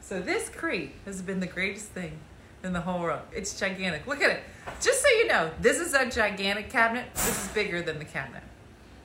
So 0.00 0.20
this 0.20 0.48
creek 0.48 0.94
has 1.04 1.20
been 1.20 1.40
the 1.40 1.46
greatest 1.48 1.86
thing 1.86 2.18
in 2.64 2.72
the 2.72 2.80
whole 2.80 3.00
world. 3.00 3.22
It's 3.32 3.58
gigantic. 3.58 4.06
Look 4.06 4.22
at 4.22 4.30
it. 4.30 4.42
Just 4.80 5.02
so 5.02 5.08
you 5.08 5.26
know, 5.26 5.50
this 5.60 5.78
is 5.78 5.94
a 5.94 6.08
gigantic 6.08 6.70
cabinet. 6.70 7.12
This 7.14 7.44
is 7.44 7.52
bigger 7.52 7.82
than 7.82 7.98
the 7.98 8.04
cabinet. 8.04 8.42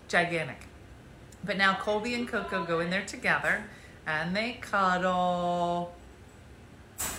Gigantic. 0.07 0.67
But 1.43 1.57
now 1.57 1.75
Colby 1.75 2.13
and 2.13 2.27
Coco 2.27 2.63
go 2.65 2.79
in 2.79 2.89
there 2.89 3.05
together, 3.05 3.63
and 4.05 4.35
they 4.35 4.53
cuddle. 4.61 5.93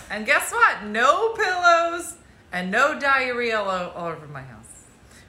And 0.09 0.25
guess 0.25 0.51
what? 0.51 0.83
No 0.85 1.33
pillows 1.33 2.15
and 2.51 2.71
no 2.71 2.99
diarrhea 2.99 3.59
all, 3.59 3.89
all 3.91 4.07
over 4.07 4.27
my 4.27 4.41
house. 4.41 4.65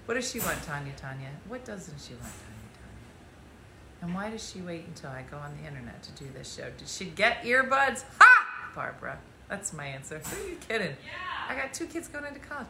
What 0.07 0.15
does 0.15 0.31
she 0.31 0.41
want, 0.41 0.63
Tanya? 0.63 0.93
Tanya? 0.97 1.29
What 1.49 1.65
doesn't 1.65 2.01
she 2.01 2.15
want, 2.15 2.25
Tanya? 2.25 2.71
Tanya? 2.75 4.03
And 4.03 4.15
why 4.15 4.31
does 4.31 4.49
she 4.49 4.61
wait 4.61 4.87
until 4.87 5.11
I 5.11 5.23
go 5.31 5.37
on 5.37 5.57
the 5.61 5.69
internet 5.69 6.03
to 6.03 6.13
do 6.13 6.31
this 6.37 6.55
show? 6.55 6.71
Did 6.77 6.89
she 6.89 7.07
get 7.07 7.43
earbuds? 7.43 8.05
Ha! 8.19 8.73
Barbara. 8.75 9.19
That's 9.51 9.73
my 9.75 9.85
answer. 9.87 10.19
Who 10.21 10.45
are 10.45 10.49
you 10.49 10.57
kidding? 10.69 10.97
Yeah. 11.05 11.49
I 11.49 11.55
got 11.57 11.75
two 11.75 11.87
kids 11.87 12.09
going 12.09 12.25
into 12.25 12.41
college. 12.41 12.69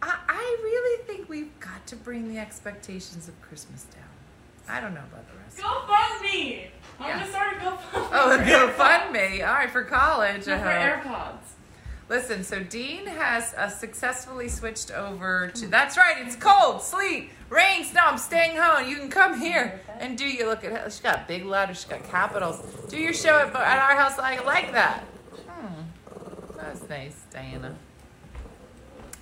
I, 0.00 0.16
I 0.28 0.56
really 0.62 1.04
think 1.04 1.28
we've 1.28 1.50
got 1.60 1.86
to 1.88 1.96
bring 1.96 2.32
the 2.32 2.38
expectations 2.38 3.28
of 3.28 3.38
Christmas 3.42 3.82
down. 3.84 4.04
I 4.68 4.80
don't 4.80 4.94
know 4.94 5.02
about 5.12 5.26
the 5.28 5.36
rest. 5.42 5.58
Go 5.58 5.82
fund 5.86 6.22
me! 6.22 6.70
I'm 7.00 7.06
Yeah. 7.08 7.18
gonna 7.18 7.30
start 7.30 7.56
a 7.56 7.58
GoFundMe. 7.58 8.08
Oh, 8.12 8.38
for 8.38 8.44
go 8.44 8.68
AirPods. 8.68 8.72
fund 8.74 9.12
me. 9.12 9.42
All 9.42 9.54
right, 9.54 9.68
for 9.70 9.82
college. 9.82 10.46
No, 10.46 10.56
for. 10.58 10.64
AirPods. 10.64 11.38
Listen, 12.08 12.42
so 12.44 12.62
Dean 12.62 13.06
has 13.06 13.52
uh, 13.54 13.68
successfully 13.68 14.48
switched 14.48 14.90
over 14.92 15.50
to. 15.54 15.66
That's 15.68 15.96
right. 15.96 16.16
It's 16.24 16.36
cold, 16.36 16.82
sleet, 16.82 17.30
rain, 17.48 17.84
snow. 17.84 18.02
I'm 18.04 18.18
staying 18.18 18.56
home. 18.56 18.88
You 18.88 18.96
can 18.96 19.10
come 19.10 19.40
here 19.40 19.80
and 19.98 20.16
do 20.18 20.24
your 20.24 20.48
look 20.48 20.64
at. 20.64 20.72
her. 20.72 20.90
She 20.90 21.02
got 21.02 21.26
big 21.28 21.44
letters. 21.44 21.78
She's 21.78 21.86
got 21.86 22.04
capitals. 22.08 22.60
Do 22.88 22.96
your 22.96 23.12
show 23.12 23.38
at, 23.38 23.48
at 23.48 23.78
our 23.90 23.96
house. 23.96 24.18
I 24.18 24.42
like 24.44 24.72
that. 24.72 25.04
Nice, 26.90 27.24
Diana. 27.30 27.76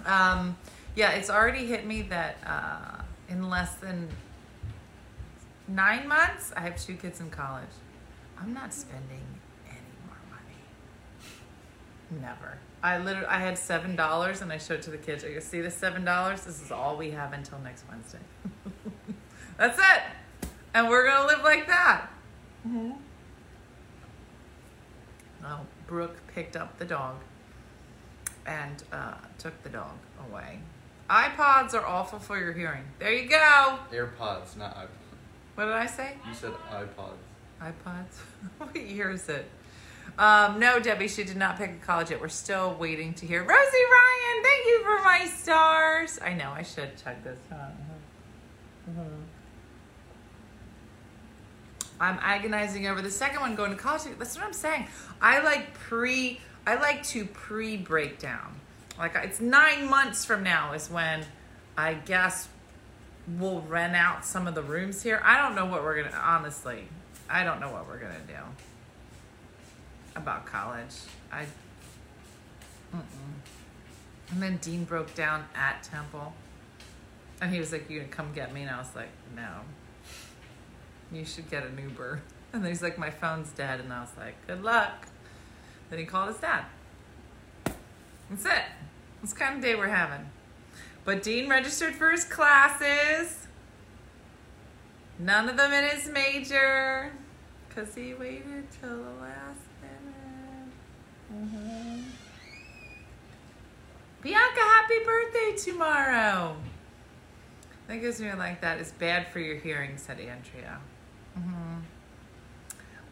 Um, 0.06 0.56
yeah, 0.96 1.10
it's 1.10 1.28
already 1.28 1.66
hit 1.66 1.86
me 1.86 2.00
that 2.00 2.38
uh, 2.46 3.02
in 3.28 3.50
less 3.50 3.74
than 3.74 4.08
nine 5.68 6.08
months, 6.08 6.50
I 6.56 6.60
have 6.60 6.82
two 6.82 6.94
kids 6.94 7.20
in 7.20 7.28
college. 7.28 7.68
I'm 8.40 8.54
not 8.54 8.72
spending 8.72 9.22
any 9.68 9.80
more 10.06 10.16
money. 10.30 12.22
Never. 12.22 12.56
I 12.82 12.96
literally 12.96 13.26
I 13.26 13.38
had 13.38 13.58
seven 13.58 13.96
dollars 13.96 14.40
and 14.40 14.50
I 14.50 14.56
showed 14.56 14.78
it 14.78 14.82
to 14.84 14.90
the 14.90 14.96
kids. 14.96 15.22
I 15.22 15.32
go, 15.34 15.40
see 15.40 15.60
this 15.60 15.74
seven 15.74 16.06
dollars? 16.06 16.44
This 16.44 16.62
is 16.62 16.72
all 16.72 16.96
we 16.96 17.10
have 17.10 17.34
until 17.34 17.58
next 17.58 17.84
Wednesday. 17.90 18.20
That's 19.58 19.78
it. 19.78 20.02
And 20.72 20.88
we're 20.88 21.06
gonna 21.06 21.26
live 21.26 21.44
like 21.44 21.66
that. 21.66 22.06
Oh, 25.44 25.60
Brooke 25.86 26.16
picked 26.34 26.56
up 26.56 26.78
the 26.78 26.86
dog 26.86 27.16
and 28.48 28.82
uh, 28.92 29.14
took 29.38 29.62
the 29.62 29.68
dog 29.68 29.92
away. 30.30 30.58
iPods 31.10 31.74
are 31.74 31.84
awful 31.86 32.18
for 32.18 32.38
your 32.38 32.52
hearing. 32.52 32.82
There 32.98 33.12
you 33.12 33.28
go. 33.28 33.78
AirPods, 33.92 34.56
not 34.56 34.76
iPods. 34.76 34.88
What 35.54 35.66
did 35.66 35.74
I 35.74 35.86
say? 35.86 36.14
You 36.26 36.34
said 36.34 36.52
iPods. 36.72 37.18
iPods. 37.60 38.16
what 38.58 38.74
year 38.76 39.10
is 39.10 39.28
it? 39.28 39.46
Um, 40.18 40.58
no, 40.58 40.80
Debbie, 40.80 41.08
she 41.08 41.24
did 41.24 41.36
not 41.36 41.58
pick 41.58 41.70
a 41.70 41.84
college 41.86 42.10
yet. 42.10 42.20
We're 42.20 42.28
still 42.28 42.74
waiting 42.78 43.14
to 43.14 43.26
hear. 43.26 43.40
Rosie 43.40 43.50
Ryan, 43.52 44.42
thank 44.42 44.64
you 44.66 44.82
for 44.82 45.04
my 45.04 45.26
stars. 45.26 46.18
I 46.24 46.32
know 46.32 46.50
I 46.50 46.62
should 46.62 46.96
check 47.02 47.22
this. 47.22 47.38
Huh? 47.50 47.56
Mhm. 48.90 49.22
I'm 52.00 52.18
agonizing 52.22 52.86
over 52.86 53.02
the 53.02 53.10
second 53.10 53.40
one 53.40 53.54
going 53.54 53.70
to 53.70 53.76
college. 53.76 54.02
That's 54.18 54.36
what 54.36 54.44
I'm 54.46 54.52
saying. 54.52 54.86
I 55.20 55.40
like 55.40 55.74
pre. 55.74 56.40
I 56.68 56.74
like 56.74 57.02
to 57.04 57.24
pre 57.24 57.78
breakdown. 57.78 58.56
Like 58.98 59.14
it's 59.14 59.40
nine 59.40 59.88
months 59.88 60.26
from 60.26 60.42
now 60.42 60.74
is 60.74 60.90
when 60.90 61.24
I 61.78 61.94
guess 61.94 62.46
we'll 63.38 63.62
rent 63.62 63.96
out 63.96 64.22
some 64.22 64.46
of 64.46 64.54
the 64.54 64.60
rooms 64.60 65.02
here. 65.02 65.22
I 65.24 65.40
don't 65.40 65.54
know 65.54 65.64
what 65.64 65.82
we're 65.82 66.02
gonna. 66.02 66.14
Honestly, 66.14 66.84
I 67.26 67.42
don't 67.42 67.58
know 67.58 67.70
what 67.70 67.88
we're 67.88 67.98
gonna 67.98 68.20
do 68.26 68.34
about 70.14 70.44
college. 70.44 70.94
I. 71.32 71.46
Mm-mm. 72.94 73.00
And 74.32 74.42
then 74.42 74.58
Dean 74.58 74.84
broke 74.84 75.14
down 75.14 75.46
at 75.54 75.82
Temple, 75.82 76.34
and 77.40 77.50
he 77.50 77.60
was 77.60 77.72
like, 77.72 77.88
"You 77.88 78.00
gonna 78.00 78.12
come 78.12 78.34
get 78.34 78.52
me?" 78.52 78.60
And 78.60 78.70
I 78.70 78.76
was 78.76 78.94
like, 78.94 79.08
"No." 79.34 79.60
You 81.10 81.24
should 81.24 81.50
get 81.50 81.64
an 81.64 81.78
Uber. 81.82 82.20
And 82.50 82.66
he's 82.66 82.82
like, 82.82 82.98
"My 82.98 83.10
phone's 83.10 83.50
dead," 83.52 83.80
and 83.80 83.90
I 83.90 84.00
was 84.00 84.12
like, 84.18 84.34
"Good 84.46 84.62
luck." 84.62 85.06
Then 85.90 85.98
he 85.98 86.04
called 86.04 86.28
his 86.28 86.38
dad. 86.38 86.64
That's 88.30 88.44
it. 88.44 88.64
That's 89.20 89.32
kind 89.32 89.56
of 89.56 89.62
day 89.62 89.74
we're 89.74 89.88
having. 89.88 90.30
But 91.04 91.22
Dean 91.22 91.48
registered 91.48 91.94
for 91.94 92.10
his 92.10 92.24
classes. 92.24 93.46
None 95.18 95.48
of 95.48 95.56
them 95.56 95.72
in 95.72 95.84
his 95.84 96.08
major. 96.08 97.12
Because 97.68 97.94
he 97.94 98.14
waited 98.14 98.70
till 98.80 98.96
the 98.96 99.20
last 99.20 99.60
minute. 99.80 100.72
Mm-hmm. 101.32 102.00
Bianca, 104.20 104.60
happy 104.60 105.04
birthday 105.04 105.56
tomorrow. 105.56 106.56
That 107.86 107.96
gives 107.96 108.20
me 108.20 108.32
like 108.34 108.60
that. 108.60 108.78
It's 108.78 108.92
bad 108.92 109.28
for 109.28 109.40
your 109.40 109.56
hearing, 109.56 109.96
said 109.96 110.20
Andrea. 110.20 110.78
Mm-hmm. 111.38 111.78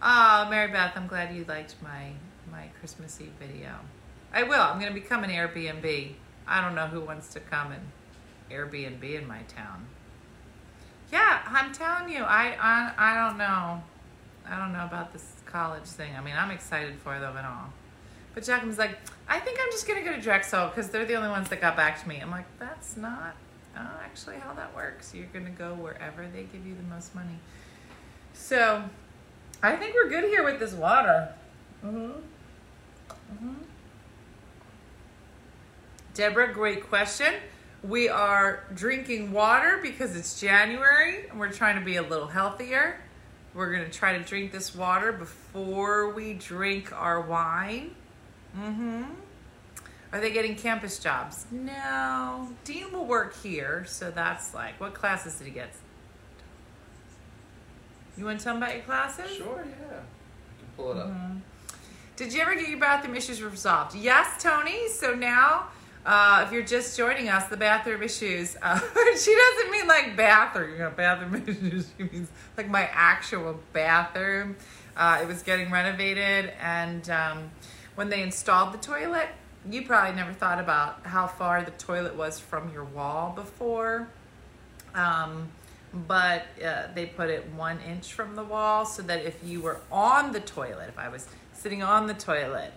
Oh, 0.02 0.46
Mary 0.50 0.70
Beth, 0.70 0.92
I'm 0.96 1.06
glad 1.06 1.34
you 1.34 1.44
liked 1.48 1.76
my 1.82 2.12
my 2.50 2.68
Christmas 2.78 3.20
Eve 3.20 3.32
video. 3.38 3.70
I 4.32 4.42
will. 4.42 4.60
I'm 4.60 4.78
going 4.78 4.92
to 4.92 5.00
become 5.00 5.24
an 5.24 5.30
Airbnb. 5.30 6.12
I 6.46 6.60
don't 6.60 6.74
know 6.74 6.86
who 6.86 7.00
wants 7.00 7.32
to 7.34 7.40
come 7.40 7.72
and 7.72 7.82
Airbnb 8.50 9.02
in 9.02 9.26
my 9.26 9.42
town. 9.42 9.86
Yeah, 11.12 11.42
I'm 11.46 11.72
telling 11.72 12.12
you, 12.12 12.22
I, 12.22 12.56
I 12.60 12.92
I 12.96 13.28
don't 13.28 13.38
know. 13.38 13.82
I 14.48 14.58
don't 14.58 14.72
know 14.72 14.84
about 14.84 15.12
this 15.12 15.24
college 15.46 15.84
thing. 15.84 16.14
I 16.16 16.20
mean, 16.20 16.34
I'm 16.36 16.50
excited 16.50 16.96
for 16.98 17.18
them 17.18 17.36
and 17.36 17.46
all. 17.46 17.72
But 18.34 18.44
Jacqueline's 18.44 18.78
like, 18.78 18.98
I 19.28 19.40
think 19.40 19.58
I'm 19.60 19.70
just 19.70 19.88
going 19.88 20.02
to 20.02 20.08
go 20.08 20.14
to 20.14 20.22
Drexel 20.22 20.68
because 20.68 20.90
they're 20.90 21.06
the 21.06 21.14
only 21.14 21.30
ones 21.30 21.48
that 21.48 21.60
got 21.60 21.76
back 21.76 22.00
to 22.02 22.08
me. 22.08 22.18
I'm 22.20 22.30
like, 22.30 22.44
that's 22.58 22.96
not 22.96 23.34
uh, 23.76 23.88
actually 24.04 24.36
how 24.36 24.52
that 24.54 24.74
works. 24.76 25.14
You're 25.14 25.26
going 25.32 25.46
to 25.46 25.50
go 25.50 25.74
wherever 25.74 26.26
they 26.28 26.42
give 26.42 26.66
you 26.66 26.74
the 26.74 26.94
most 26.94 27.14
money. 27.14 27.38
So, 28.34 28.84
I 29.62 29.74
think 29.76 29.94
we're 29.94 30.10
good 30.10 30.24
here 30.24 30.44
with 30.44 30.60
this 30.60 30.74
water. 30.74 31.32
Mm-hmm. 31.84 32.20
Mm-hmm. 33.32 33.54
Deborah, 36.14 36.52
great 36.52 36.88
question. 36.88 37.34
We 37.82 38.08
are 38.08 38.64
drinking 38.74 39.32
water 39.32 39.78
because 39.82 40.16
it's 40.16 40.40
January 40.40 41.28
and 41.28 41.38
we're 41.38 41.52
trying 41.52 41.78
to 41.78 41.84
be 41.84 41.96
a 41.96 42.02
little 42.02 42.28
healthier. 42.28 43.00
We're 43.54 43.72
going 43.72 43.84
to 43.84 43.90
try 43.90 44.16
to 44.16 44.24
drink 44.24 44.52
this 44.52 44.74
water 44.74 45.12
before 45.12 46.10
we 46.10 46.34
drink 46.34 46.92
our 46.92 47.20
wine. 47.20 47.94
Mm-hmm. 48.58 49.04
Are 50.12 50.20
they 50.20 50.30
getting 50.30 50.56
campus 50.56 50.98
jobs? 50.98 51.46
No. 51.50 52.48
Dean 52.64 52.92
will 52.92 53.04
work 53.04 53.36
here, 53.42 53.84
so 53.86 54.10
that's 54.10 54.54
like, 54.54 54.80
what 54.80 54.94
classes 54.94 55.36
did 55.36 55.46
he 55.46 55.50
get? 55.50 55.74
You 58.16 58.24
want 58.24 58.38
to 58.38 58.44
tell 58.44 58.56
him 58.56 58.62
about 58.62 58.74
your 58.74 58.84
classes? 58.84 59.30
Sure, 59.36 59.66
yeah. 59.68 59.96
I 59.96 60.58
can 60.58 60.68
pull 60.76 60.92
it 60.92 60.98
up. 60.98 61.10
Did 62.16 62.32
you 62.32 62.40
ever 62.40 62.54
get 62.54 62.68
your 62.70 62.78
bathroom 62.78 63.14
issues 63.14 63.42
resolved? 63.42 63.94
Yes, 63.94 64.42
Tony. 64.42 64.88
So 64.88 65.14
now, 65.14 65.66
uh, 66.06 66.44
if 66.46 66.52
you're 66.52 66.62
just 66.62 66.96
joining 66.96 67.28
us, 67.28 67.48
the 67.48 67.58
bathroom 67.58 68.02
issues. 68.02 68.56
Uh, 68.62 68.78
she 69.18 69.34
doesn't 69.34 69.70
mean 69.70 69.86
like 69.86 70.16
bathroom, 70.16 70.72
you 70.72 70.78
know, 70.78 70.90
bathroom 70.90 71.34
issues. 71.46 71.90
She 71.98 72.04
means 72.04 72.30
like 72.56 72.70
my 72.70 72.88
actual 72.90 73.60
bathroom. 73.74 74.56
Uh, 74.96 75.18
it 75.20 75.28
was 75.28 75.42
getting 75.42 75.70
renovated, 75.70 76.54
and 76.58 77.10
um, 77.10 77.50
when 77.96 78.08
they 78.08 78.22
installed 78.22 78.72
the 78.72 78.78
toilet, 78.78 79.28
you 79.70 79.82
probably 79.82 80.16
never 80.16 80.32
thought 80.32 80.58
about 80.58 81.04
how 81.04 81.26
far 81.26 81.62
the 81.62 81.70
toilet 81.72 82.16
was 82.16 82.40
from 82.40 82.72
your 82.72 82.84
wall 82.84 83.32
before. 83.34 84.08
Um, 84.94 85.50
but 85.92 86.46
uh, 86.64 86.88
they 86.94 87.06
put 87.06 87.30
it 87.30 87.46
one 87.54 87.78
inch 87.80 88.12
from 88.12 88.36
the 88.36 88.44
wall 88.44 88.84
so 88.84 89.02
that 89.02 89.24
if 89.24 89.36
you 89.44 89.60
were 89.60 89.80
on 89.90 90.32
the 90.32 90.40
toilet, 90.40 90.88
if 90.88 90.98
I 90.98 91.08
was 91.08 91.26
sitting 91.52 91.82
on 91.82 92.06
the 92.06 92.14
toilet, 92.14 92.72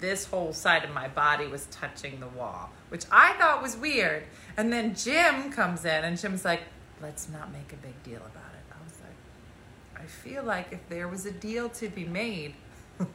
this 0.00 0.26
whole 0.26 0.52
side 0.52 0.84
of 0.84 0.90
my 0.90 1.08
body 1.08 1.46
was 1.46 1.66
touching 1.66 2.20
the 2.20 2.28
wall, 2.28 2.70
which 2.88 3.04
I 3.10 3.34
thought 3.34 3.62
was 3.62 3.76
weird. 3.76 4.24
And 4.56 4.72
then 4.72 4.94
Jim 4.94 5.50
comes 5.52 5.84
in 5.84 6.04
and 6.04 6.18
Jim's 6.18 6.44
like, 6.44 6.62
let's 7.00 7.28
not 7.28 7.52
make 7.52 7.72
a 7.72 7.76
big 7.76 8.02
deal 8.02 8.20
about 8.20 8.52
it. 8.52 8.64
I 8.70 8.84
was 8.84 8.98
like, 9.00 10.02
I 10.02 10.06
feel 10.06 10.42
like 10.42 10.72
if 10.72 10.88
there 10.88 11.08
was 11.08 11.26
a 11.26 11.32
deal 11.32 11.68
to 11.70 11.88
be 11.88 12.04
made, 12.04 12.54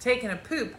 taking 0.00 0.30
a 0.30 0.36
poop 0.36 0.74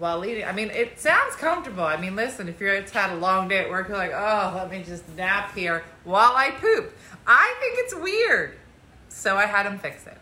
while 0.00 0.24
eating. 0.24 0.44
I 0.44 0.52
mean, 0.52 0.70
it 0.70 0.98
sounds 0.98 1.36
comfortable. 1.36 1.84
I 1.84 2.00
mean, 2.00 2.16
listen, 2.16 2.48
if 2.48 2.58
you're 2.58 2.74
it's 2.74 2.90
had 2.90 3.10
a 3.10 3.16
long 3.16 3.48
day 3.48 3.58
at 3.58 3.70
work, 3.70 3.88
you're 3.88 3.98
like, 3.98 4.12
oh, 4.14 4.54
let 4.56 4.70
me 4.70 4.82
just 4.82 5.06
nap 5.14 5.54
here 5.54 5.84
while 6.04 6.32
I 6.34 6.50
poop. 6.52 6.96
I 7.26 7.54
think 7.60 7.74
it's 7.78 7.94
weird. 7.94 8.56
So 9.10 9.36
I 9.36 9.44
had 9.44 9.66
him 9.66 9.78
fix 9.78 10.06
it. 10.06 10.16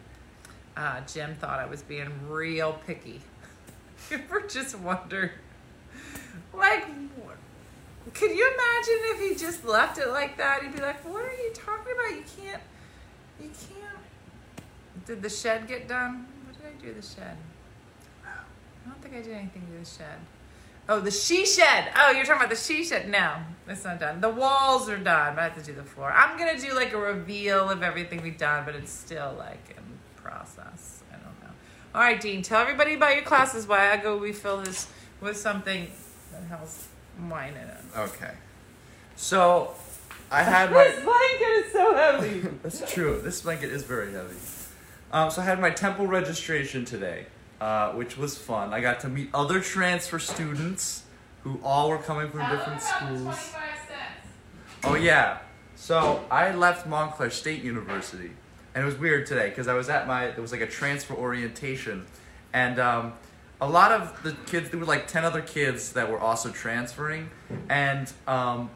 Uh, 0.77 1.01
Jim 1.07 1.37
thought 1.37 1.61
I 1.61 1.67
was 1.67 1.83
being 1.83 2.11
real 2.29 2.79
picky. 2.87 3.21
you 4.11 4.19
ever 4.19 4.41
just 4.43 4.79
wondered, 4.79 5.31
like, 6.53 6.87
could 8.15 8.31
you 8.31 8.53
imagine 8.53 8.99
if 9.15 9.21
he 9.21 9.37
just 9.37 9.65
left 9.65 9.99
it 9.99 10.09
like 10.09 10.37
that? 10.39 10.63
He'd 10.63 10.75
be 10.75 10.81
like, 10.81 11.05
what 11.05 11.25
are 11.25 11.33
you 11.33 11.53
talking 11.55 11.93
about? 11.93 12.17
You 12.17 12.25
can't, 12.37 12.63
you 13.41 13.49
can't. 13.49 15.07
Did 15.07 15.23
the 15.23 15.31
shed 15.31 15.69
get 15.69 15.87
done? 15.87 16.27
What 16.47 16.57
did 16.57 16.67
I 16.67 16.85
do 16.85 17.01
the 17.01 17.07
shed? 17.07 17.37
I 18.89 18.91
don't 18.91 19.03
think 19.03 19.15
I 19.17 19.21
did 19.21 19.35
anything 19.35 19.67
to 19.67 19.79
the 19.79 19.85
shed. 19.85 20.19
Oh, 20.89 21.01
the 21.01 21.11
she 21.11 21.45
shed. 21.45 21.93
Oh, 21.95 22.13
you're 22.13 22.25
talking 22.25 22.41
about 22.41 22.49
the 22.49 22.57
she 22.57 22.83
shed. 22.83 23.11
No, 23.11 23.35
it's 23.67 23.85
not 23.85 24.01
done. 24.01 24.23
The 24.23 24.31
walls 24.31 24.89
are 24.89 24.97
done, 24.97 25.35
but 25.35 25.41
I 25.41 25.49
have 25.49 25.59
to 25.59 25.63
do 25.63 25.75
the 25.75 25.85
floor. 25.85 26.11
I'm 26.11 26.39
gonna 26.39 26.59
do 26.59 26.75
like 26.75 26.95
a 26.95 26.97
reveal 26.99 27.69
of 27.69 27.83
everything 27.83 28.23
we've 28.23 28.39
done, 28.39 28.65
but 28.65 28.75
it's 28.75 28.91
still 28.91 29.35
like 29.39 29.77
in 29.77 29.85
process. 30.17 31.03
I 31.11 31.17
don't 31.17 31.25
know. 31.43 31.55
All 31.95 32.01
right, 32.01 32.19
Dean, 32.19 32.41
tell 32.41 32.63
everybody 32.63 32.95
about 32.95 33.15
your 33.15 33.25
classes 33.25 33.67
while 33.67 33.93
I 33.93 33.99
go 33.99 34.17
refill 34.17 34.63
this 34.63 34.89
with 35.21 35.37
something 35.37 35.91
that 36.33 36.45
has 36.45 36.89
wine 37.29 37.53
in 37.53 37.69
it. 37.69 37.77
Okay. 37.95 38.33
So, 39.17 39.75
I 40.31 40.43
had 40.43 40.71
my. 40.73 40.85
This 40.85 41.05
blanket 41.05 41.67
is 41.67 41.73
so 41.73 41.95
heavy. 41.95 42.41
That's 42.63 42.91
true. 42.91 43.21
This 43.23 43.43
blanket 43.43 43.71
is 43.71 43.83
very 43.83 44.13
heavy. 44.13 44.37
Um, 45.13 45.31
so 45.31 45.43
I 45.43 45.45
had 45.45 45.61
my 45.61 45.71
temple 45.71 46.07
registration 46.07 46.85
today, 46.85 47.27
uh, 47.61 47.93
which 47.93 48.17
was 48.17 48.39
fun. 48.39 48.73
I 48.73 48.81
got 48.81 49.01
to 49.01 49.09
meet 49.09 49.31
other 49.35 49.61
transfer 49.61 50.19
students 50.19 51.05
who 51.43 51.61
all 51.63 51.89
were 51.89 51.99
coming 51.99 52.31
from 52.31 52.49
different 52.51 52.83
schools. 52.83 53.53
Oh 54.85 54.95
yeah. 54.95 55.39
So 55.75 56.25
I 56.31 56.55
left 56.55 56.87
Montclair 56.87 57.31
State 57.31 57.63
University, 57.63 58.31
and 58.75 58.83
it 58.83 58.87
was 58.87 58.97
weird 58.97 59.27
today 59.27 59.49
because 59.49 59.69
I 59.69 59.75
was 59.75 59.89
at 59.89 60.07
my 60.07 60.31
there 60.31 60.43
was 60.43 60.53
like 60.53 60.61
a 60.61 60.67
transfer 60.67 61.15
orientation, 61.15 62.07
and 62.53 62.79
um, 62.79 63.13
a 63.61 63.69
lot 63.69 63.93
of 63.93 64.23
the 64.23 64.33
kids 64.47 64.71
there 64.71 64.79
were 64.79 64.87
like 64.87 65.07
ten 65.07 65.25
other 65.25 65.41
kids 65.41 65.93
that 65.93 66.11
were 66.11 66.19
also 66.19 66.51
transferring, 66.51 67.31
and 67.69 68.13
um, 68.27 68.71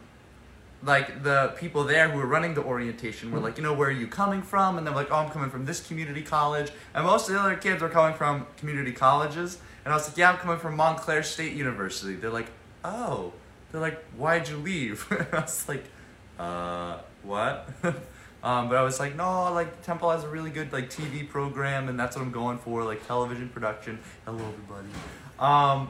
like 0.85 1.23
the 1.23 1.55
people 1.57 1.85
there 1.85 2.09
who 2.09 2.19
were 2.19 2.27
running 2.27 2.55
the 2.55 2.63
orientation 2.63 3.31
were 3.31 3.39
like, 3.39 3.57
you 3.57 3.63
know, 3.63 3.73
where 3.73 3.89
are 3.89 3.93
you 3.93 4.09
coming 4.09 4.43
from? 4.43 4.79
And 4.79 4.87
they're 4.87 4.95
like, 4.95 5.13
oh, 5.13 5.17
I'm 5.17 5.31
coming 5.31 5.51
from 5.51 5.65
this 5.65 5.87
community 5.87 6.23
college. 6.23 6.73
And 6.95 7.05
most 7.05 7.29
of 7.29 7.35
the 7.35 7.41
other 7.41 7.57
kids 7.57 7.83
were 7.83 7.89
coming 7.89 8.17
from 8.17 8.47
community 8.57 8.93
colleges. 8.93 9.59
And 9.85 9.93
I 9.93 9.97
was 9.97 10.09
like, 10.09 10.17
yeah, 10.17 10.31
I'm 10.33 10.39
coming 10.39 10.59
from 10.59 10.77
Montclair 10.77 11.23
State 11.23 11.53
University. 11.53 12.15
They're 12.15 12.31
like, 12.31 12.51
oh. 12.85 13.33
They're 13.71 13.81
like, 13.81 14.05
why'd 14.17 14.49
you 14.49 14.57
leave? 14.57 15.07
and 15.11 15.27
I 15.33 15.41
was 15.41 15.69
like, 15.69 15.85
uh, 16.39 16.99
what? 17.23 17.69
um, 18.43 18.69
but 18.69 18.77
I 18.77 18.83
was 18.83 18.99
like, 19.01 19.17
no, 19.17 19.53
like 19.53 19.83
Temple 19.83 20.11
has 20.11 20.25
a 20.25 20.29
really 20.29 20.51
good 20.51 20.73
like 20.73 20.91
TV 20.91 21.27
program, 21.27 21.89
and 21.89 21.99
that's 21.99 22.17
what 22.17 22.23
I'm 22.23 22.33
going 22.33 22.59
for, 22.59 22.85
like 22.85 23.07
television 23.07 23.49
production. 23.49 23.99
Hello, 24.27 24.45
everybody. 24.45 24.89
Um, 25.39 25.89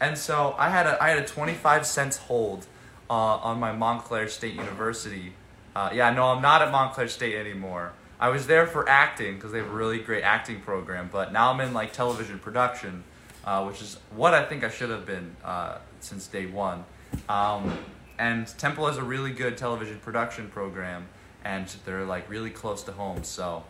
and 0.00 0.16
so 0.16 0.54
I 0.58 0.70
had 0.70 0.86
a 0.86 1.02
I 1.02 1.10
had 1.10 1.18
a 1.18 1.26
25 1.26 1.86
cents 1.86 2.16
hold 2.16 2.66
uh, 3.10 3.38
on 3.42 3.58
my 3.58 3.72
Montclair 3.72 4.28
State 4.28 4.54
University. 4.54 5.32
Uh, 5.74 5.90
yeah, 5.92 6.10
no, 6.10 6.26
I'm 6.26 6.40
not 6.40 6.62
at 6.62 6.70
Montclair 6.70 7.08
State 7.08 7.34
anymore. 7.34 7.92
I 8.20 8.28
was 8.28 8.46
there 8.46 8.66
for 8.66 8.88
acting 8.88 9.34
because 9.34 9.50
they 9.50 9.58
have 9.58 9.66
a 9.66 9.74
really 9.74 9.98
great 9.98 10.22
acting 10.22 10.60
program, 10.60 11.08
but 11.10 11.32
now 11.32 11.50
I'm 11.50 11.60
in 11.60 11.74
like 11.74 11.92
television 11.92 12.38
production, 12.38 13.02
uh, 13.44 13.64
which 13.64 13.82
is 13.82 13.98
what 14.14 14.32
I 14.32 14.44
think 14.44 14.62
I 14.62 14.70
should 14.70 14.90
have 14.90 15.06
been 15.06 15.34
uh, 15.44 15.78
since 16.00 16.28
day 16.28 16.46
one. 16.46 16.84
Um, 17.28 17.76
and 18.18 18.46
Temple 18.58 18.86
has 18.86 18.98
a 18.98 19.02
really 19.02 19.32
good 19.32 19.56
television 19.56 19.98
production 19.98 20.48
program, 20.48 21.08
and 21.44 21.66
they're 21.84 22.04
like 22.04 22.30
really 22.30 22.50
close 22.50 22.82
to 22.84 22.92
home. 22.92 23.24
So, 23.24 23.64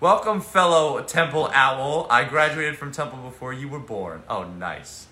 welcome, 0.00 0.40
fellow 0.40 1.02
Temple 1.02 1.48
Owl. 1.54 2.08
I 2.10 2.24
graduated 2.24 2.76
from 2.76 2.92
Temple 2.92 3.20
before 3.20 3.52
you 3.52 3.68
were 3.68 3.78
born. 3.78 4.22
Oh, 4.28 4.44
nice. 4.44 5.06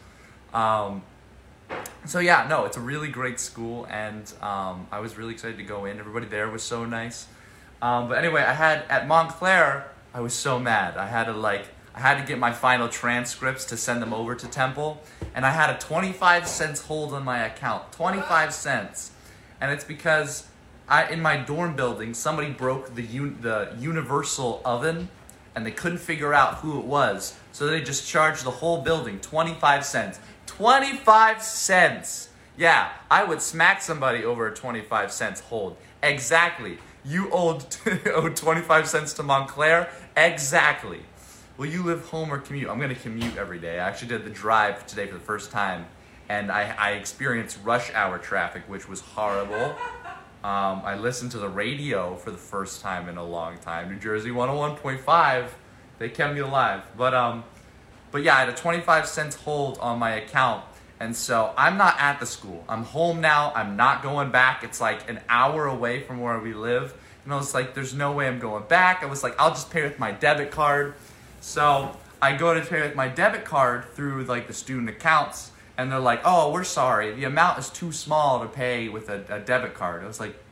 Um, 0.53 1.03
so 2.07 2.19
yeah, 2.19 2.47
no, 2.49 2.65
it's 2.65 2.77
a 2.77 2.81
really 2.81 3.09
great 3.09 3.41
school, 3.41 3.87
and 3.91 4.31
um, 4.43 4.87
I 4.93 5.01
was 5.01 5.17
really 5.17 5.33
excited 5.33 5.57
to 5.59 5.65
go 5.65 5.87
in. 5.87 5.99
Everybody 5.99 6.27
there 6.27 6.51
was 6.51 6.63
so 6.63 6.85
nice. 6.85 7.27
Um, 7.81 8.09
but 8.09 8.19
anyway, 8.19 8.43
I 8.43 8.53
had 8.53 8.85
at 8.89 9.07
Montclair, 9.07 9.91
I 10.13 10.21
was 10.21 10.35
so 10.35 10.59
mad. 10.59 10.97
I 10.97 11.07
had 11.07 11.25
to 11.25 11.33
like, 11.33 11.67
I 11.95 12.01
had 12.01 12.21
to 12.21 12.27
get 12.27 12.39
my 12.39 12.53
final 12.53 12.89
transcripts 12.89 13.65
to 13.67 13.77
send 13.77 14.03
them 14.03 14.13
over 14.13 14.35
to 14.35 14.47
Temple, 14.47 15.03
and 15.35 15.47
I 15.47 15.51
had 15.51 15.71
a 15.71 15.79
25 15.79 16.47
cents 16.47 16.83
hold 16.83 17.13
on 17.13 17.25
my 17.25 17.45
account. 17.45 17.93
25 17.93 18.53
cents, 18.53 19.13
and 19.61 19.73
it's 19.73 19.85
because 19.85 20.47
I 20.89 21.09
in 21.09 21.23
my 21.23 21.37
dorm 21.37 21.75
building 21.75 22.13
somebody 22.13 22.51
broke 22.51 22.95
the 22.95 23.07
un, 23.19 23.39
the 23.41 23.75
universal 23.79 24.61
oven, 24.65 25.09
and 25.55 25.65
they 25.65 25.71
couldn't 25.71 25.99
figure 25.99 26.35
out 26.35 26.57
who 26.57 26.79
it 26.79 26.85
was, 26.85 27.39
so 27.53 27.67
they 27.67 27.81
just 27.81 28.07
charged 28.07 28.45
the 28.45 28.51
whole 28.51 28.83
building 28.83 29.21
25 29.21 29.85
cents. 29.85 30.19
25 30.57 31.43
cents. 31.43 32.29
Yeah, 32.57 32.93
I 33.11 33.25
would 33.25 33.43
smack 33.43 33.83
somebody 33.83 34.25
over 34.25 34.47
a 34.47 34.55
25 34.55 35.11
cents 35.11 35.41
hold. 35.41 35.77
Exactly. 36.01 36.79
You 37.05 37.29
owed, 37.33 37.65
owed 38.07 38.37
25 38.37 38.89
cents 38.89 39.13
to 39.15 39.25
Montclair? 39.25 39.91
Exactly. 40.17 41.01
Will 41.57 41.67
you 41.67 41.83
live 41.83 42.05
home 42.07 42.33
or 42.33 42.39
commute? 42.39 42.71
I'm 42.71 42.79
going 42.79 42.95
to 42.95 43.01
commute 43.01 43.37
every 43.37 43.59
day. 43.59 43.81
I 43.81 43.89
actually 43.89 44.09
did 44.09 44.25
the 44.25 44.31
drive 44.31 44.87
today 44.87 45.07
for 45.09 45.15
the 45.15 45.21
first 45.21 45.51
time, 45.51 45.87
and 46.29 46.53
I, 46.53 46.73
I 46.79 46.91
experienced 46.93 47.59
rush 47.65 47.93
hour 47.93 48.19
traffic, 48.19 48.63
which 48.69 48.89
was 48.89 49.01
horrible. 49.01 49.75
Um, 50.45 50.83
I 50.85 50.97
listened 50.97 51.33
to 51.33 51.39
the 51.39 51.49
radio 51.49 52.15
for 52.15 52.31
the 52.31 52.39
first 52.39 52.81
time 52.81 53.09
in 53.09 53.17
a 53.17 53.25
long 53.25 53.59
time. 53.59 53.91
New 53.91 53.99
Jersey 53.99 54.31
101.5. 54.31 55.49
They 55.99 56.09
kept 56.11 56.35
me 56.35 56.41
alive. 56.41 56.83
But 56.97 57.13
um, 57.15 57.43
but 58.15 58.23
yeah, 58.23 58.37
I 58.37 58.39
had 58.39 58.49
a 58.49 58.53
25 58.53 59.09
cents 59.09 59.35
hold 59.35 59.77
on 59.79 59.99
my 59.99 60.13
account. 60.13 60.65
And 61.01 61.17
so 61.17 61.53
I'm 61.59 61.77
not 61.77 61.97
at 61.99 62.21
the 62.21 62.27
school. 62.27 62.63
I'm 62.69 62.85
home 62.85 63.21
now. 63.21 63.53
I'm 63.57 63.75
not 63.75 64.05
going 64.05 64.31
back. 64.31 64.63
It's 64.63 64.81
like 64.81 65.11
an 65.11 65.19
hour 65.29 65.67
away 65.67 66.01
from 66.01 66.21
where 66.21 66.39
we 66.39 66.55
live. 66.55 66.95
And 67.25 67.35
I 67.35 67.37
was 67.37 67.55
like, 67.55 67.75
there's 67.75 67.93
no 67.93 68.13
way 68.13 68.29
I'm 68.29 68.39
going 68.39 68.69
back. 68.69 69.03
I 69.03 69.07
was 69.07 69.25
like, 69.25 69.35
I'll 69.37 69.51
just 69.51 69.69
pay 69.69 69.83
with 69.83 69.99
my 69.99 70.13
debit 70.13 70.53
card. 70.53 70.95
So 71.41 71.97
I 72.23 72.37
go 72.37 72.55
to 72.55 72.61
pay 72.61 72.83
with 72.83 72.95
my 72.95 73.09
debit 73.09 73.45
card 73.45 73.85
through 73.97 74.23
like 74.27 74.47
the 74.47 74.53
student 74.55 74.89
accounts. 74.89 75.51
And 75.77 75.91
they're 75.91 75.99
like, 75.99 76.21
oh, 76.25 76.53
we're 76.53 76.63
sorry. 76.63 77.13
The 77.17 77.25
amount 77.25 77.59
is 77.59 77.69
too 77.69 77.91
small 77.91 78.39
to 78.39 78.47
pay 78.47 78.89
with 78.89 79.09
a, 79.09 79.25
a 79.29 79.41
debit 79.41 79.75
card. 79.75 80.05
I 80.05 80.07
was 80.07 80.21
like, 80.21 80.37
"You- 80.37 80.44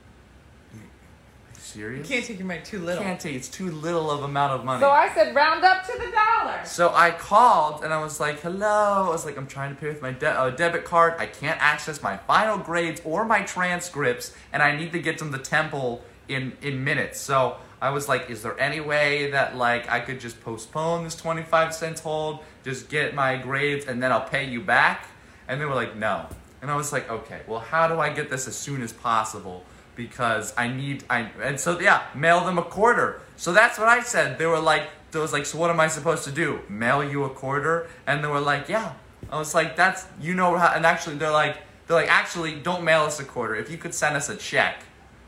You 1.98 2.04
can't 2.04 2.24
take 2.24 2.38
your 2.38 2.46
money 2.46 2.60
too 2.64 2.80
little. 2.80 3.02
Can't 3.02 3.20
take. 3.20 3.34
It's 3.34 3.48
too 3.48 3.70
little 3.70 4.10
of 4.10 4.22
amount 4.24 4.52
of 4.52 4.64
money. 4.64 4.80
So 4.80 4.90
I 4.90 5.12
said, 5.14 5.34
round 5.34 5.64
up 5.64 5.86
to 5.86 5.92
the 5.92 6.10
dollar. 6.10 6.60
So 6.64 6.92
I 6.94 7.10
called 7.10 7.84
and 7.84 7.92
I 7.92 8.02
was 8.02 8.18
like, 8.20 8.40
"Hello." 8.40 9.06
I 9.06 9.08
was 9.08 9.24
like, 9.24 9.36
"I'm 9.36 9.46
trying 9.46 9.74
to 9.74 9.80
pay 9.80 9.88
with 9.88 10.02
my 10.02 10.12
de- 10.12 10.30
uh, 10.30 10.50
debit 10.50 10.84
card. 10.84 11.14
I 11.18 11.26
can't 11.26 11.60
access 11.62 12.02
my 12.02 12.16
final 12.16 12.58
grades 12.58 13.00
or 13.04 13.24
my 13.24 13.42
transcripts, 13.42 14.34
and 14.52 14.62
I 14.62 14.76
need 14.76 14.92
to 14.92 14.98
get 15.00 15.18
them 15.18 15.32
to 15.32 15.38
Temple 15.38 16.02
in 16.28 16.56
in 16.62 16.82
minutes." 16.84 17.20
So 17.20 17.56
I 17.80 17.90
was 17.90 18.08
like, 18.08 18.28
"Is 18.30 18.42
there 18.42 18.58
any 18.60 18.80
way 18.80 19.30
that 19.30 19.56
like 19.56 19.90
I 19.90 20.00
could 20.00 20.20
just 20.20 20.42
postpone 20.42 21.04
this 21.04 21.14
25 21.16 21.74
cents 21.74 22.00
hold, 22.00 22.40
just 22.64 22.88
get 22.88 23.14
my 23.14 23.36
grades, 23.36 23.86
and 23.86 24.02
then 24.02 24.12
I'll 24.12 24.28
pay 24.28 24.44
you 24.44 24.60
back?" 24.60 25.06
And 25.48 25.60
they 25.60 25.64
were 25.64 25.74
like, 25.74 25.96
"No." 25.96 26.26
And 26.60 26.70
I 26.70 26.76
was 26.76 26.92
like, 26.92 27.10
"Okay, 27.10 27.40
well, 27.46 27.60
how 27.60 27.88
do 27.88 27.98
I 28.00 28.10
get 28.10 28.30
this 28.30 28.46
as 28.46 28.56
soon 28.56 28.82
as 28.82 28.92
possible?" 28.92 29.64
Because 29.94 30.54
I 30.56 30.68
need 30.68 31.04
I 31.10 31.30
and 31.42 31.60
so 31.60 31.78
yeah, 31.78 32.04
mail 32.14 32.44
them 32.44 32.58
a 32.58 32.62
quarter. 32.62 33.20
So 33.36 33.52
that's 33.52 33.78
what 33.78 33.88
I 33.88 34.00
said. 34.00 34.38
They 34.38 34.46
were 34.46 34.58
like, 34.58 34.88
they 35.10 35.18
was 35.18 35.32
like, 35.32 35.44
so 35.44 35.58
what 35.58 35.70
am 35.70 35.80
I 35.80 35.88
supposed 35.88 36.24
to 36.24 36.32
do? 36.32 36.60
Mail 36.68 37.04
you 37.04 37.24
a 37.24 37.30
quarter? 37.30 37.88
And 38.06 38.24
they 38.24 38.28
were 38.28 38.40
like, 38.40 38.68
yeah. 38.68 38.94
I 39.30 39.38
was 39.38 39.54
like, 39.54 39.76
that's 39.76 40.06
you 40.20 40.34
know 40.34 40.56
how. 40.56 40.72
And 40.74 40.86
actually, 40.86 41.16
they're 41.16 41.30
like, 41.30 41.58
they're 41.86 41.96
like, 41.96 42.10
actually, 42.10 42.56
don't 42.56 42.84
mail 42.84 43.02
us 43.02 43.20
a 43.20 43.24
quarter. 43.24 43.54
If 43.54 43.70
you 43.70 43.78
could 43.78 43.94
send 43.94 44.16
us 44.16 44.28
a 44.28 44.36
check. 44.36 44.82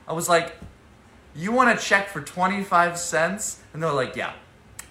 I 0.09 0.13
was 0.13 0.29
like, 0.29 0.57
you 1.35 1.53
want 1.53 1.79
a 1.79 1.83
check 1.83 2.09
for 2.09 2.21
twenty 2.21 2.63
five 2.63 2.99
cents? 2.99 3.61
And 3.73 3.83
they're 3.83 3.93
like, 3.93 4.17
yeah. 4.17 4.33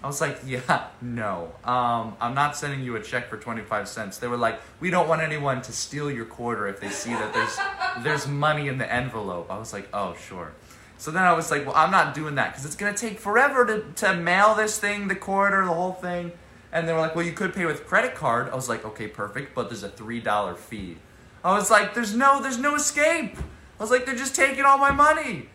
I 0.03 0.07
was 0.07 0.19
like, 0.19 0.39
yeah, 0.45 0.87
no. 1.01 1.53
Um, 1.63 2.17
I'm 2.19 2.33
not 2.33 2.57
sending 2.57 2.81
you 2.81 2.97
a 2.97 3.01
check 3.01 3.29
for 3.29 3.37
25 3.37 3.87
cents. 3.87 4.17
They 4.17 4.27
were 4.27 4.37
like, 4.37 4.59
we 4.81 4.89
don't 4.89 5.07
want 5.07 5.21
anyone 5.21 5.61
to 5.61 5.71
steal 5.71 6.11
your 6.11 6.25
quarter 6.25 6.67
if 6.67 6.81
they 6.81 6.89
see 6.89 7.11
that 7.11 7.33
there's 7.33 7.57
there's 8.03 8.27
money 8.27 8.67
in 8.67 8.77
the 8.77 8.91
envelope. 8.91 9.49
I 9.49 9.57
was 9.57 9.71
like, 9.71 9.87
oh, 9.93 10.15
sure. 10.15 10.51
So 10.97 11.11
then 11.11 11.23
I 11.23 11.31
was 11.33 11.51
like, 11.51 11.65
well, 11.65 11.75
I'm 11.75 11.91
not 11.91 12.13
doing 12.13 12.35
that 12.35 12.51
because 12.51 12.65
it's 12.65 12.75
gonna 12.75 12.97
take 12.97 13.17
forever 13.17 13.65
to, 13.65 13.85
to 14.05 14.15
mail 14.15 14.55
this 14.55 14.77
thing, 14.77 15.07
the 15.07 15.15
quarter, 15.15 15.63
the 15.65 15.73
whole 15.73 15.93
thing. 15.93 16.33
And 16.73 16.87
they 16.87 16.91
were 16.91 16.99
like, 16.99 17.15
well, 17.15 17.25
you 17.25 17.33
could 17.33 17.53
pay 17.53 17.65
with 17.65 17.85
credit 17.85 18.13
card. 18.13 18.49
I 18.49 18.55
was 18.55 18.67
like, 18.67 18.83
okay, 18.83 19.07
perfect, 19.07 19.55
but 19.55 19.69
there's 19.69 19.83
a 19.83 19.89
three 19.89 20.19
dollar 20.19 20.55
fee. 20.55 20.97
I 21.45 21.53
was 21.53 21.71
like, 21.71 21.93
there's 21.93 22.13
no, 22.15 22.41
there's 22.41 22.57
no 22.57 22.75
escape. 22.75 23.37
I 23.37 23.83
was 23.83 23.91
like, 23.91 24.05
they're 24.05 24.15
just 24.15 24.35
taking 24.35 24.65
all 24.65 24.77
my 24.77 24.91
money. 24.91 25.49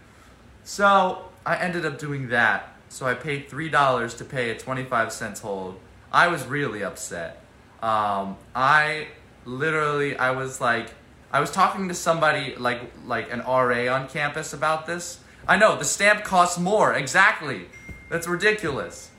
So 0.64 1.30
I 1.44 1.56
ended 1.56 1.84
up 1.84 1.98
doing 1.98 2.28
that. 2.28 2.74
So 2.88 3.06
I 3.06 3.14
paid 3.14 3.48
three 3.48 3.68
dollars 3.68 4.14
to 4.14 4.24
pay 4.24 4.50
a 4.50 4.58
twenty-five 4.58 5.12
cents 5.12 5.40
hold. 5.40 5.78
I 6.12 6.28
was 6.28 6.46
really 6.46 6.82
upset. 6.82 7.42
Um, 7.82 8.36
I 8.54 9.08
literally, 9.44 10.16
I 10.16 10.32
was 10.32 10.60
like, 10.60 10.88
I 11.32 11.40
was 11.40 11.50
talking 11.50 11.88
to 11.88 11.94
somebody 11.94 12.56
like 12.56 12.80
like 13.06 13.32
an 13.32 13.40
RA 13.40 13.94
on 13.94 14.08
campus 14.08 14.52
about 14.52 14.86
this. 14.86 15.20
I 15.46 15.56
know 15.56 15.78
the 15.78 15.84
stamp 15.84 16.24
costs 16.24 16.58
more. 16.58 16.92
Exactly, 16.94 17.66
that's 18.10 18.26
ridiculous. 18.26 19.10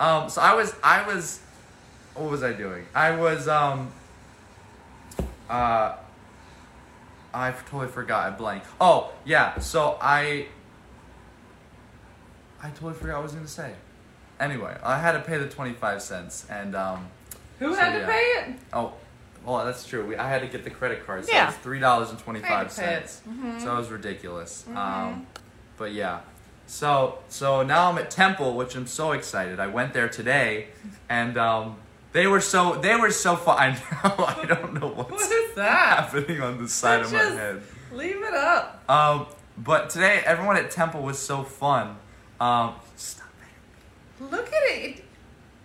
Um, 0.00 0.28
so 0.28 0.40
I 0.40 0.54
was, 0.54 0.74
I 0.82 1.06
was, 1.06 1.40
what 2.14 2.30
was 2.30 2.42
I 2.42 2.52
doing? 2.52 2.86
I 2.94 3.16
was, 3.16 3.48
um, 3.48 3.90
uh, 5.50 5.96
I 7.34 7.50
totally 7.50 7.88
forgot. 7.88 8.32
I 8.32 8.36
blank. 8.36 8.62
Oh 8.80 9.12
yeah. 9.24 9.58
So 9.58 9.98
I, 10.00 10.46
I 12.62 12.70
totally 12.70 12.94
forgot 12.94 13.14
what 13.14 13.20
I 13.20 13.22
was 13.22 13.32
gonna 13.32 13.46
say. 13.48 13.72
Anyway, 14.40 14.76
I 14.82 14.98
had 14.98 15.12
to 15.12 15.20
pay 15.20 15.38
the 15.38 15.48
twenty 15.48 15.72
five 15.72 16.00
cents, 16.02 16.46
and 16.50 16.74
um, 16.74 17.08
Who 17.58 17.74
So, 17.74 17.80
had 17.80 17.92
to 17.92 17.98
yeah. 18.00 18.06
pay 18.06 18.20
it? 18.52 18.58
oh, 18.72 18.92
well 19.44 19.64
that's 19.64 19.86
true. 19.86 20.04
We, 20.06 20.16
I 20.16 20.28
had 20.28 20.40
to 20.42 20.46
get 20.48 20.64
the 20.64 20.70
credit 20.70 21.04
card, 21.06 21.24
so 21.24 21.32
Yeah. 21.32 21.44
it 21.44 21.46
was 21.46 21.56
three 21.56 21.80
dollars 21.80 22.10
and 22.10 22.18
twenty 22.18 22.40
five 22.40 22.70
cents. 22.70 23.20
twenty 23.24 23.38
I 23.38 23.42
five 23.42 23.50
had 23.50 23.54
to 23.54 23.54
pay 23.54 23.54
it. 23.54 23.54
cents. 23.54 23.60
Mhm. 23.60 23.64
So 23.64 23.74
it 23.74 23.78
was 23.78 23.88
ridiculous. 23.90 24.64
Mm-hmm. 24.68 24.76
Um, 24.76 25.26
but 25.76 25.92
yeah. 25.92 26.20
So 26.66 27.18
so 27.28 27.62
now 27.62 27.90
I'm 27.90 27.98
at 27.98 28.10
Temple, 28.10 28.54
which 28.54 28.74
I'm 28.76 28.86
so 28.86 29.12
excited. 29.12 29.58
I 29.60 29.66
went 29.68 29.92
there 29.94 30.08
today, 30.08 30.68
and 31.08 31.36
um, 31.38 31.76
they 32.12 32.26
were 32.26 32.40
so 32.40 32.74
they 32.80 32.94
were 32.96 33.10
so 33.10 33.36
fun. 33.36 33.56
I 33.58 33.70
know 33.70 34.24
I 34.24 34.44
don't 34.44 34.74
know 34.74 34.88
what's 34.88 35.10
What 35.10 35.32
is 35.32 35.54
that? 35.56 35.98
happening 36.12 36.40
on 36.42 36.62
the 36.62 36.68
side 36.68 37.00
of 37.02 37.12
my 37.12 37.18
Just 37.18 37.34
head. 37.36 37.62
Leave 37.92 38.22
it 38.22 38.34
up. 38.34 38.84
Um, 38.88 39.26
but 39.56 39.88
today 39.90 40.22
everyone 40.24 40.56
at 40.56 40.70
Temple 40.70 41.02
was 41.02 41.18
so 41.18 41.42
fun. 41.42 41.96
Um, 42.40 42.74
stop 42.96 43.28
it. 43.42 44.22
Look 44.24 44.46
at 44.46 44.62
it. 44.70 45.04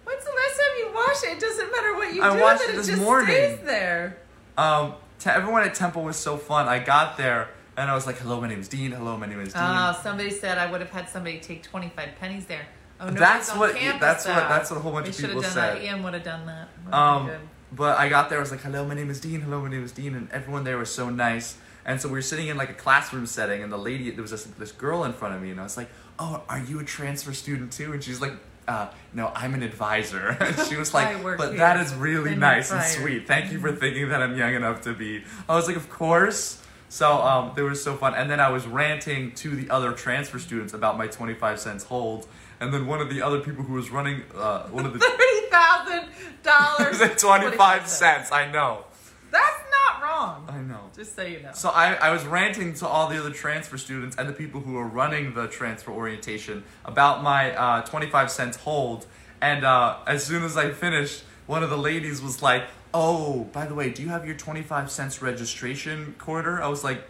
When's 0.06 0.24
the 0.24 0.32
last 0.32 0.60
time 0.60 0.78
you 0.80 0.92
washed 0.94 1.24
it? 1.26 1.32
It 1.34 1.40
doesn't 1.40 1.72
matter 1.72 1.94
what 1.96 2.14
you 2.14 2.22
I 2.24 2.36
do 2.36 2.42
washed 2.42 2.62
with 2.62 2.70
it 2.70 2.74
it. 2.74 2.78
this 2.78 2.88
just 2.88 3.02
morning. 3.02 3.28
stays 3.36 3.60
there. 3.62 4.18
Um, 4.58 4.94
te- 5.20 5.30
everyone 5.30 5.64
at 5.64 5.76
Temple 5.76 6.04
was 6.04 6.18
so 6.18 6.38
fun. 6.38 6.68
I 6.68 6.80
got 6.80 7.18
there 7.18 7.50
and 7.78 7.90
I 7.90 7.96
was 7.96 8.06
like, 8.06 8.18
"Hello, 8.18 8.42
my 8.42 8.48
name 8.48 8.60
is 8.60 8.68
Dean. 8.68 8.92
Hello, 8.92 9.18
my 9.18 9.26
name 9.28 9.40
is 9.40 9.54
Dean." 9.54 9.62
Oh, 9.64 9.98
somebody 10.04 10.30
said 10.30 10.58
I 10.58 10.70
would 10.70 10.82
have 10.82 10.90
had 10.92 11.08
somebody 11.10 11.40
take 11.40 11.64
25 11.64 12.10
pennies 12.20 12.46
there. 12.46 12.66
Oh, 13.00 13.06
nobody's 13.06 13.20
that's 13.20 13.50
on 13.52 13.60
what 13.60 13.76
campus 13.76 14.02
that's 14.02 14.26
what 14.28 14.36
though. 14.36 14.48
that's 14.50 14.70
what 14.72 14.78
a 14.78 14.80
whole 14.82 14.92
bunch 14.92 15.06
we 15.06 15.10
of 15.10 15.16
should 15.16 15.24
have 15.26 15.30
people 15.32 15.42
done 15.44 15.52
said. 15.52 15.76
that. 15.78 15.84
Ian 15.84 16.04
would 16.04 16.14
have 16.14 16.24
done 16.24 16.46
that. 16.46 16.68
Would've 16.86 16.94
Um, 16.94 17.32
but 17.72 17.98
I 17.98 18.08
got 18.08 18.30
there, 18.30 18.38
I 18.38 18.42
was 18.42 18.52
like, 18.52 18.62
hello, 18.62 18.86
my 18.86 18.94
name 18.94 19.10
is 19.10 19.20
Dean, 19.20 19.42
hello, 19.42 19.60
my 19.62 19.70
name 19.70 19.84
is 19.84 19.92
Dean, 19.92 20.14
and 20.14 20.30
everyone 20.32 20.64
there 20.64 20.78
was 20.78 20.94
so 20.94 21.10
nice. 21.10 21.58
And 21.86 22.00
so 22.00 22.08
we 22.08 22.14
were 22.14 22.22
sitting 22.22 22.48
in 22.48 22.56
like 22.56 22.70
a 22.70 22.74
classroom 22.76 23.26
setting, 23.26 23.64
and 23.64 23.74
the 23.74 23.78
lady, 23.78 24.12
there 24.12 24.22
was 24.22 24.30
this, 24.30 24.44
this 24.44 24.72
girl 24.72 25.04
in 25.06 25.12
front 25.12 25.34
of 25.34 25.42
me, 25.42 25.50
and 25.50 25.60
I 25.60 25.64
was 25.64 25.76
like, 25.76 25.90
oh, 26.24 26.44
are 26.48 26.60
you 26.60 26.80
a 26.80 26.84
transfer 26.84 27.34
student 27.34 27.72
too? 27.72 27.94
And 27.94 28.04
she's 28.04 28.22
like, 28.22 28.34
uh, 28.68 28.88
no, 29.14 29.32
I'm 29.36 29.54
an 29.54 29.64
advisor. 29.64 30.30
and 30.40 30.58
she 30.68 30.76
was 30.78 30.94
like, 30.98 31.22
but 31.22 31.50
here. 31.50 31.58
that 31.58 31.80
is 31.86 31.94
really 31.94 32.32
I'm 32.32 32.40
nice 32.40 32.72
and 32.72 32.84
sweet. 32.84 33.28
Thank 33.28 33.52
you 33.52 33.60
for 33.60 33.72
thinking 33.72 34.10
that 34.10 34.22
I'm 34.22 34.38
young 34.38 34.54
enough 34.54 34.82
to 34.84 34.94
be. 34.94 35.24
I 35.50 35.56
was 35.56 35.68
like, 35.68 35.76
of 35.76 35.90
course. 35.90 36.62
So 36.90 37.12
um, 37.22 37.54
they 37.56 37.64
were 37.64 37.76
so 37.76 37.96
fun. 37.96 38.14
And 38.14 38.30
then 38.30 38.40
I 38.40 38.50
was 38.50 38.68
ranting 38.68 39.34
to 39.36 39.56
the 39.56 39.70
other 39.70 39.94
transfer 39.94 40.38
students 40.40 40.74
about 40.74 40.98
my 40.98 41.08
25 41.08 41.60
cents 41.60 41.84
hold. 41.86 42.28
And 42.60 42.74
then 42.74 42.86
one 42.86 43.02
of 43.02 43.10
the 43.10 43.22
other 43.22 43.40
people 43.40 43.64
who 43.64 43.74
was 43.74 43.90
running, 43.90 44.22
uh, 44.36 44.68
one 44.68 44.86
of 44.86 44.94
the 44.94 45.00
Thirty 45.00 45.50
thousand 45.50 46.10
dollars. 46.44 47.22
25 47.22 47.88
cents. 47.88 48.32
I 48.32 48.50
know. 48.52 48.86
That's 49.32 49.64
not 49.72 50.04
wrong. 50.04 50.46
I 50.48 50.62
know. 50.62 50.83
Just 50.96 51.16
so 51.16 51.24
you 51.24 51.42
know. 51.42 51.52
So 51.54 51.70
I, 51.70 51.94
I 51.96 52.12
was 52.12 52.26
ranting 52.26 52.74
to 52.76 52.88
all 52.88 53.10
the 53.10 53.20
other 53.20 53.32
transfer 53.32 53.78
students 53.78 54.16
and 54.18 54.30
the 54.30 54.34
people 54.34 54.62
who 54.62 54.74
were 54.74 54.88
running 54.88 55.34
the 55.34 55.48
transfer 55.48 55.92
orientation 55.92 56.64
about 56.86 57.24
my 57.24 57.56
uh, 57.56 57.82
25 57.82 58.30
cents 58.30 58.58
hold. 58.58 59.08
And 59.42 59.66
uh, 59.66 59.98
as 60.06 60.24
soon 60.26 60.44
as 60.44 60.56
I 60.56 60.72
finished, 60.72 61.24
one 61.48 61.64
of 61.64 61.70
the 61.70 61.78
ladies 61.78 62.22
was 62.22 62.42
like, 62.42 62.64
Oh, 62.94 63.46
by 63.46 63.66
the 63.66 63.74
way, 63.74 63.90
do 63.90 64.04
you 64.04 64.10
have 64.10 64.24
your 64.26 64.36
25 64.36 64.92
cents 64.92 65.20
registration 65.20 66.14
quarter? 66.20 66.62
I 66.62 66.68
was 66.68 66.84
like, 66.84 67.04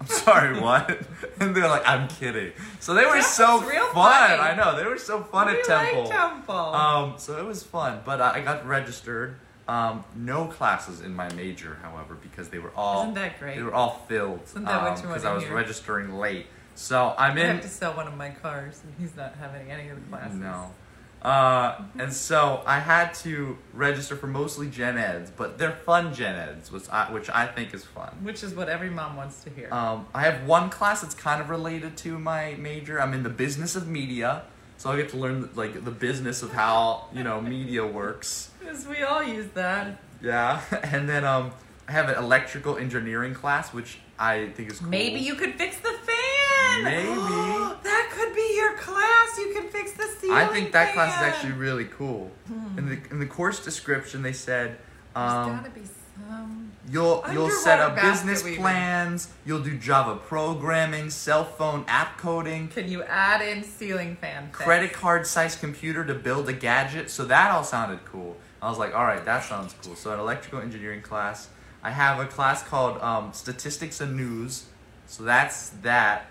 I'm 0.00 0.06
sorry, 0.06 0.60
what? 0.60 1.00
and 1.40 1.56
they're 1.56 1.68
like, 1.68 1.82
I'm 1.84 2.06
kidding. 2.06 2.52
So 2.78 2.94
they 2.94 3.04
were 3.04 3.20
so 3.20 3.60
real 3.62 3.86
fun. 3.86 3.94
funny. 3.94 4.40
I 4.40 4.54
know. 4.54 4.76
They 4.76 4.84
were 4.84 4.96
so 4.96 5.24
fun 5.24 5.48
we 5.48 5.58
at 5.58 5.64
Temple. 5.64 6.04
like 6.04 6.10
Temple. 6.10 6.54
Um, 6.54 7.14
so 7.18 7.36
it 7.36 7.44
was 7.44 7.64
fun, 7.64 8.00
but 8.04 8.20
I 8.20 8.40
got 8.42 8.64
registered. 8.64 9.34
Um, 9.68 10.02
no 10.16 10.46
classes 10.46 11.02
in 11.02 11.14
my 11.14 11.30
major, 11.34 11.76
however, 11.82 12.14
because 12.14 12.48
they 12.48 12.58
were 12.58 12.72
all 12.74 13.02
Isn't 13.02 13.14
that 13.14 13.38
great? 13.38 13.56
they 13.56 13.62
were 13.62 13.74
all 13.74 14.02
filled. 14.08 14.40
Isn't 14.46 14.64
that 14.64 14.82
what 14.82 14.96
you 14.96 15.08
Because 15.08 15.24
wanna 15.24 15.32
I 15.32 15.34
was 15.36 15.44
hear? 15.44 15.54
registering 15.54 16.14
late. 16.18 16.46
So 16.74 17.14
I'm 17.18 17.36
I 17.36 17.40
in. 17.42 17.46
have 17.56 17.60
to 17.62 17.68
sell 17.68 17.92
one 17.92 18.06
of 18.06 18.16
my 18.16 18.30
cars, 18.30 18.80
and 18.84 18.94
he's 18.98 19.14
not 19.14 19.34
having 19.38 19.70
any 19.70 19.90
of 19.90 19.96
the 20.02 20.08
classes. 20.16 20.36
No. 20.38 20.72
Uh, 21.20 21.82
and 21.98 22.12
so 22.12 22.62
I 22.64 22.78
had 22.78 23.12
to 23.14 23.58
register 23.74 24.14
for 24.16 24.28
mostly 24.28 24.70
gen 24.70 24.96
eds, 24.96 25.30
but 25.36 25.58
they're 25.58 25.72
fun 25.72 26.14
gen 26.14 26.36
eds, 26.36 26.70
which 26.72 26.88
I, 26.90 27.12
which 27.12 27.28
I 27.28 27.46
think 27.46 27.74
is 27.74 27.84
fun. 27.84 28.16
Which 28.22 28.42
is 28.44 28.54
what 28.54 28.68
every 28.68 28.88
mom 28.88 29.16
wants 29.16 29.42
to 29.44 29.50
hear. 29.50 29.68
Um, 29.74 30.06
I 30.14 30.22
have 30.22 30.46
one 30.46 30.70
class 30.70 31.02
that's 31.02 31.14
kind 31.16 31.40
of 31.42 31.50
related 31.50 31.96
to 31.98 32.18
my 32.18 32.54
major. 32.58 33.02
I'm 33.02 33.12
in 33.14 33.24
the 33.24 33.28
business 33.30 33.74
of 33.74 33.88
media, 33.88 34.42
so 34.78 34.90
I 34.92 34.96
get 34.96 35.08
to 35.10 35.16
learn 35.16 35.50
like 35.56 35.84
the 35.84 35.90
business 35.90 36.42
of 36.42 36.52
how 36.52 37.08
you 37.12 37.24
know 37.24 37.40
media 37.40 37.84
works. 37.84 38.47
Because 38.58 38.86
we 38.86 39.02
all 39.02 39.22
use 39.22 39.48
that. 39.54 39.98
Yeah, 40.22 40.60
and 40.84 41.08
then 41.08 41.24
um, 41.24 41.52
I 41.86 41.92
have 41.92 42.08
an 42.08 42.16
electrical 42.16 42.76
engineering 42.76 43.34
class, 43.34 43.72
which 43.72 43.98
I 44.18 44.48
think 44.48 44.70
is 44.72 44.80
cool. 44.80 44.88
Maybe 44.88 45.20
you 45.20 45.34
could 45.34 45.54
fix 45.54 45.76
the 45.78 45.92
fan. 45.92 46.84
Maybe. 46.84 47.06
that 47.84 48.08
could 48.12 48.34
be 48.34 48.54
your 48.56 48.76
class. 48.76 49.38
You 49.38 49.54
can 49.54 49.68
fix 49.70 49.92
the 49.92 50.06
ceiling. 50.18 50.36
I 50.36 50.46
think 50.46 50.72
that 50.72 50.92
class 50.94 51.14
is 51.16 51.22
actually 51.22 51.52
really 51.52 51.84
cool. 51.86 52.30
In 52.76 52.88
the 52.88 52.98
in 53.10 53.18
the 53.20 53.26
course 53.26 53.64
description, 53.64 54.22
they 54.22 54.32
said 54.32 54.78
There's 55.14 55.32
um, 55.32 55.56
gotta 55.56 55.70
be 55.70 55.82
some. 55.84 56.72
you'll 56.90 57.24
you'll 57.32 57.50
set 57.50 57.80
up 57.80 58.00
business 58.00 58.42
plans. 58.56 59.28
You'll 59.46 59.62
do 59.62 59.78
Java 59.78 60.16
programming, 60.16 61.10
cell 61.10 61.44
phone 61.44 61.84
app 61.88 62.18
coding, 62.18 62.68
Can 62.68 62.88
you 62.88 63.02
add 63.04 63.40
in 63.40 63.62
ceiling 63.62 64.16
fan? 64.16 64.50
credit 64.52 64.92
card 64.92 65.26
size 65.26 65.56
computer 65.56 66.04
to 66.04 66.14
build 66.14 66.48
a 66.48 66.52
gadget. 66.52 67.08
So 67.10 67.24
that 67.26 67.50
all 67.50 67.64
sounded 67.64 68.04
cool. 68.04 68.36
I 68.60 68.68
was 68.68 68.78
like, 68.78 68.94
all 68.94 69.04
right, 69.04 69.24
that 69.24 69.44
sounds 69.44 69.74
cool. 69.82 69.94
So 69.94 70.12
an 70.12 70.20
electrical 70.20 70.60
engineering 70.60 71.02
class. 71.02 71.48
I 71.82 71.90
have 71.90 72.18
a 72.18 72.26
class 72.26 72.62
called 72.62 73.00
um, 73.00 73.32
statistics 73.32 74.00
and 74.00 74.16
news. 74.16 74.66
So 75.06 75.22
that's 75.22 75.70
that. 75.82 76.26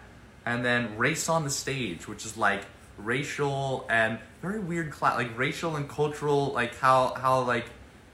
And 0.45 0.63
then 0.63 0.97
race 0.97 1.29
on 1.29 1.43
the 1.43 1.49
stage, 1.49 2.07
which 2.07 2.25
is 2.25 2.37
like 2.37 2.63
racial 2.97 3.85
and 3.89 4.19
very 4.41 4.59
weird 4.59 4.91
class, 4.91 5.15
like 5.15 5.37
racial 5.37 5.75
and 5.75 5.87
cultural, 5.87 6.51
like 6.53 6.77
how 6.77 7.13
how 7.15 7.41
like 7.41 7.65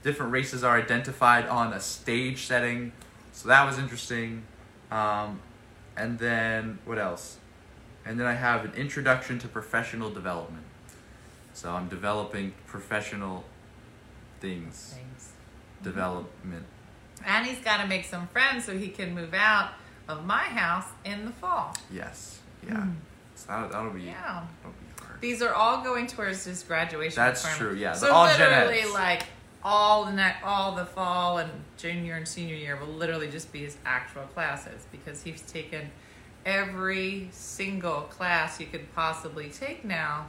different 0.02 0.32
races 0.32 0.62
are 0.62 0.76
identified 0.76 1.46
on 1.46 1.72
a 1.72 1.80
stage 1.80 2.46
setting. 2.46 2.92
So 3.32 3.48
that 3.48 3.64
was 3.64 3.78
interesting. 3.78 4.44
Um, 4.90 5.40
and 5.96 6.18
then 6.18 6.78
what 6.84 6.98
else? 6.98 7.38
And 8.04 8.20
then 8.20 8.26
I 8.26 8.34
have 8.34 8.64
an 8.64 8.72
introduction 8.74 9.38
to 9.40 9.48
professional 9.48 10.10
development. 10.10 10.64
So 11.54 11.70
I'm 11.70 11.88
developing 11.88 12.52
professional 12.66 13.44
things, 14.44 14.94
Thanks. 14.96 15.24
Mm-hmm. 15.24 15.84
development. 15.84 16.64
And 17.24 17.46
he's 17.46 17.58
got 17.58 17.80
to 17.80 17.86
make 17.86 18.04
some 18.04 18.26
friends 18.28 18.64
so 18.64 18.76
he 18.76 18.88
can 18.88 19.14
move 19.14 19.32
out 19.32 19.70
of 20.08 20.24
my 20.26 20.42
house 20.42 20.86
in 21.04 21.24
the 21.24 21.30
fall. 21.30 21.74
Yes, 21.90 22.40
yeah. 22.66 22.82
Hmm. 22.82 22.90
So 23.34 23.46
that'll, 23.48 23.68
that'll 23.70 23.90
be. 23.92 24.02
Yeah. 24.02 24.44
that'll 24.62 24.72
be 24.72 25.02
hard. 25.02 25.20
These 25.20 25.40
are 25.42 25.54
all 25.54 25.82
going 25.82 26.06
towards 26.06 26.44
his 26.44 26.62
graduation. 26.62 27.16
That's 27.16 27.56
true, 27.56 27.74
yeah. 27.74 27.92
So 27.94 28.12
all 28.12 28.26
literally, 28.26 28.84
like 28.92 29.24
all 29.62 30.04
the 30.04 30.12
ne- 30.12 30.36
all 30.44 30.72
the 30.72 30.84
fall 30.84 31.38
and 31.38 31.50
junior 31.78 32.16
and 32.16 32.28
senior 32.28 32.54
year 32.54 32.76
will 32.76 32.92
literally 32.92 33.30
just 33.30 33.50
be 33.50 33.60
his 33.60 33.78
actual 33.86 34.22
classes 34.34 34.86
because 34.92 35.22
he's 35.22 35.40
taken 35.40 35.90
every 36.44 37.28
single 37.32 38.02
class 38.02 38.60
you 38.60 38.66
could 38.66 38.92
possibly 38.94 39.48
take 39.48 39.84
now. 39.84 40.26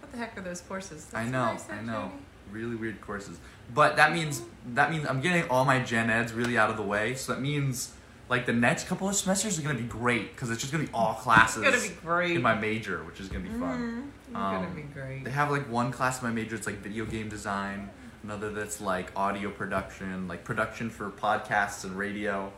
What 0.00 0.10
the 0.10 0.18
heck 0.18 0.36
are 0.36 0.40
those 0.40 0.60
courses? 0.60 1.06
I 1.14 1.20
That's 1.20 1.32
know, 1.32 1.42
I 1.44 1.56
said, 1.56 1.78
I 1.78 1.82
know. 1.82 2.10
Jody. 2.10 2.22
Really 2.50 2.76
weird 2.76 3.00
courses. 3.00 3.38
But 3.74 3.96
that 3.96 4.12
means 4.12 4.42
that 4.74 4.90
means 4.90 5.06
I'm 5.06 5.20
getting 5.20 5.48
all 5.50 5.64
my 5.64 5.80
gen 5.80 6.10
eds 6.10 6.32
really 6.32 6.56
out 6.56 6.70
of 6.70 6.76
the 6.76 6.82
way. 6.82 7.14
So 7.14 7.32
that 7.34 7.40
means 7.40 7.92
like 8.28 8.46
the 8.46 8.52
next 8.52 8.86
couple 8.88 9.08
of 9.08 9.14
semesters 9.16 9.58
are 9.58 9.62
gonna 9.62 9.74
be 9.78 9.84
great 9.84 10.32
because 10.34 10.50
it's 10.50 10.60
just 10.60 10.72
gonna 10.72 10.84
be 10.84 10.90
all 10.92 11.14
classes 11.14 11.62
It's 11.66 11.76
gonna 11.86 11.88
be 11.94 12.00
great. 12.02 12.36
in 12.36 12.42
my 12.42 12.54
major, 12.54 13.02
which 13.04 13.20
is 13.20 13.28
gonna 13.28 13.44
be 13.44 13.50
fun. 13.50 13.58
Mhm. 13.60 14.08
It's 14.24 14.32
gonna 14.32 14.66
Um, 14.68 14.74
be 14.74 14.82
great. 14.82 15.24
They 15.24 15.30
have 15.30 15.50
like 15.50 15.68
one 15.70 15.92
class 15.92 16.20
in 16.22 16.28
my 16.28 16.34
major, 16.34 16.54
it's 16.56 16.66
like 16.66 16.76
video 16.78 17.04
game 17.04 17.28
design. 17.28 17.90
Another 18.24 18.50
that's 18.50 18.80
like 18.80 19.12
audio 19.14 19.50
production, 19.50 20.26
like 20.26 20.42
production 20.44 20.90
for 20.90 21.10
podcasts 21.10 21.84
and 21.84 21.96
radio. 21.96 22.52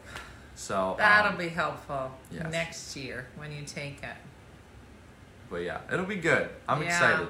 So 0.55 0.95
That'll 0.99 1.32
um, 1.32 1.39
be 1.39 1.49
helpful 1.49 2.11
yes. 2.30 2.51
next 2.51 2.97
year 2.97 3.26
when 3.36 3.53
you 3.53 3.62
take 3.64 4.03
it. 4.03 4.16
But 5.51 5.59
yeah, 5.62 5.80
it'll 5.93 6.07
be 6.07 6.16
good. 6.16 6.49
I'm 6.68 6.80
Yeah. 6.82 6.89
excited. 6.89 7.28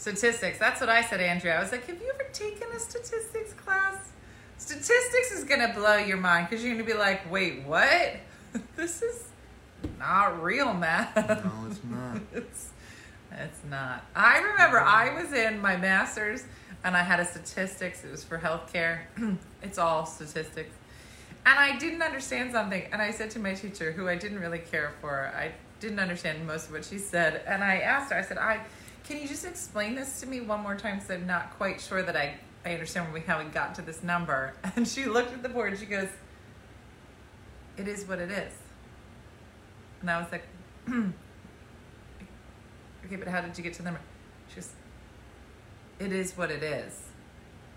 Statistics. 0.00 0.58
That's 0.58 0.80
what 0.80 0.88
I 0.88 1.02
said, 1.02 1.20
Andrea. 1.20 1.58
I 1.58 1.60
was 1.60 1.72
like, 1.72 1.86
have 1.86 2.00
you 2.00 2.10
ever 2.14 2.26
taken 2.32 2.68
a 2.74 2.80
statistics 2.80 3.52
class? 3.52 4.12
Statistics 4.56 5.30
is 5.30 5.44
going 5.44 5.60
to 5.60 5.74
blow 5.78 5.98
your 5.98 6.16
mind 6.16 6.48
because 6.48 6.64
you're 6.64 6.72
going 6.72 6.86
to 6.86 6.90
be 6.90 6.98
like, 6.98 7.30
wait, 7.30 7.64
what? 7.66 8.16
this 8.76 9.02
is 9.02 9.24
not 9.98 10.42
real 10.42 10.72
math. 10.72 11.14
No, 11.14 11.52
it's 11.70 11.80
not. 11.90 12.18
it's 12.32 12.70
It's 13.30 13.58
not. 13.68 14.06
I 14.16 14.38
remember 14.38 14.80
I 14.80 15.22
was 15.22 15.34
in 15.34 15.60
my 15.60 15.76
master's 15.76 16.44
and 16.82 16.96
I 16.96 17.02
had 17.02 17.20
a 17.20 17.26
statistics. 17.26 18.02
It 18.02 18.10
was 18.10 18.24
for 18.24 18.38
healthcare. 18.38 19.00
it's 19.62 19.76
all 19.76 20.06
statistics. 20.06 20.74
And 21.44 21.58
I 21.58 21.76
didn't 21.76 22.00
understand 22.00 22.52
something. 22.52 22.84
And 22.90 23.02
I 23.02 23.10
said 23.10 23.28
to 23.32 23.38
my 23.38 23.52
teacher, 23.52 23.92
who 23.92 24.08
I 24.08 24.16
didn't 24.16 24.40
really 24.40 24.60
care 24.60 24.94
for, 25.02 25.30
I 25.36 25.52
didn't 25.78 25.98
understand 25.98 26.46
most 26.46 26.68
of 26.68 26.72
what 26.72 26.86
she 26.86 26.96
said. 26.96 27.42
And 27.46 27.62
I 27.62 27.80
asked 27.80 28.12
her, 28.12 28.18
I 28.18 28.22
said, 28.22 28.38
I, 28.38 28.60
can 29.10 29.20
you 29.20 29.26
just 29.26 29.44
explain 29.44 29.96
this 29.96 30.20
to 30.20 30.26
me 30.26 30.40
one 30.40 30.60
more 30.60 30.76
time? 30.76 30.94
Because 30.94 31.10
I'm 31.10 31.26
not 31.26 31.56
quite 31.56 31.80
sure 31.80 32.00
that 32.00 32.16
I, 32.16 32.36
I 32.64 32.74
understand 32.74 33.08
how 33.26 33.42
we 33.42 33.50
got 33.50 33.74
to 33.74 33.82
this 33.82 34.04
number. 34.04 34.54
And 34.76 34.86
she 34.86 35.06
looked 35.06 35.32
at 35.32 35.42
the 35.42 35.48
board 35.48 35.72
and 35.72 35.80
she 35.80 35.86
goes, 35.86 36.06
it 37.76 37.88
is 37.88 38.06
what 38.06 38.20
it 38.20 38.30
is. 38.30 38.52
And 40.00 40.08
I 40.08 40.20
was 40.20 40.30
like, 40.30 40.44
okay, 40.88 41.10
but 43.16 43.26
how 43.26 43.40
did 43.40 43.58
you 43.58 43.64
get 43.64 43.72
to 43.74 43.78
the 43.78 43.86
number? 43.86 44.00
She 44.50 44.56
goes, 44.56 44.70
it 45.98 46.12
is 46.12 46.36
what 46.36 46.52
it 46.52 46.62
is. 46.62 47.02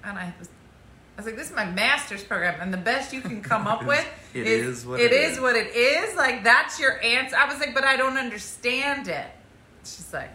And 0.03 0.19
I 0.19 0.35
was, 0.37 0.49
I 1.17 1.21
was 1.21 1.25
like, 1.25 1.35
this 1.35 1.49
is 1.49 1.55
my 1.55 1.65
master's 1.65 2.23
program, 2.23 2.61
and 2.61 2.71
the 2.71 2.77
best 2.77 3.11
you 3.11 3.21
can 3.21 3.41
come 3.41 3.65
up 3.65 3.85
with 3.87 4.05
It 4.35 4.45
is, 4.45 4.79
is 4.79 4.85
what 4.85 4.99
it 4.99 5.11
it 5.11 5.13
is 5.13 5.33
is. 5.33 5.39
what 5.41 5.55
it 5.55 5.75
is. 5.75 6.15
Like 6.15 6.43
that's 6.43 6.79
your 6.79 7.03
answer. 7.03 7.35
I 7.35 7.51
was 7.51 7.59
like, 7.59 7.73
but 7.73 7.83
I 7.83 7.97
don't 7.97 8.17
understand 8.17 9.07
it. 9.07 9.25
She's 9.83 10.13
like, 10.13 10.29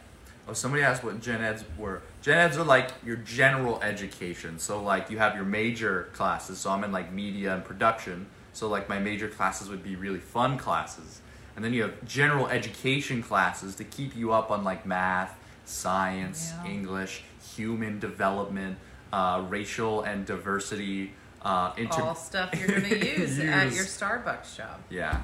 Oh, 0.48 0.54
somebody 0.54 0.82
asked 0.82 1.04
what 1.04 1.20
gen 1.20 1.42
eds 1.42 1.62
were. 1.76 2.00
Gen 2.22 2.38
eds 2.38 2.56
are 2.56 2.64
like 2.64 2.90
your 3.04 3.16
general 3.16 3.80
education. 3.82 4.58
So 4.58 4.82
like 4.82 5.10
you 5.10 5.18
have 5.18 5.34
your 5.34 5.44
major 5.44 6.08
classes. 6.14 6.58
So 6.58 6.70
I'm 6.70 6.82
in 6.84 6.92
like 6.92 7.12
media 7.12 7.54
and 7.54 7.64
production. 7.64 8.26
So 8.54 8.66
like 8.68 8.88
my 8.88 8.98
major 8.98 9.28
classes 9.28 9.68
would 9.68 9.82
be 9.82 9.94
really 9.96 10.20
fun 10.20 10.56
classes. 10.56 11.20
And 11.54 11.64
then 11.64 11.74
you 11.74 11.82
have 11.82 12.02
general 12.06 12.46
education 12.48 13.22
classes 13.22 13.74
to 13.76 13.84
keep 13.84 14.16
you 14.16 14.32
up 14.32 14.50
on 14.50 14.64
like 14.64 14.86
math, 14.86 15.38
science, 15.66 16.54
Yeah. 16.64 16.70
English, 16.70 17.24
human 17.56 17.98
development, 17.98 18.78
uh, 19.12 19.44
racial 19.48 20.02
and 20.02 20.24
diversity. 20.24 21.12
Uh, 21.42 21.72
inter- 21.76 22.02
all 22.02 22.14
stuff 22.14 22.54
you're 22.58 22.68
gonna 22.80 22.88
use, 23.18 23.38
at 23.38 23.72
your 23.72 23.84
Starbucks 23.84 24.56
job. 24.56 24.80
Yeah. 24.88 25.20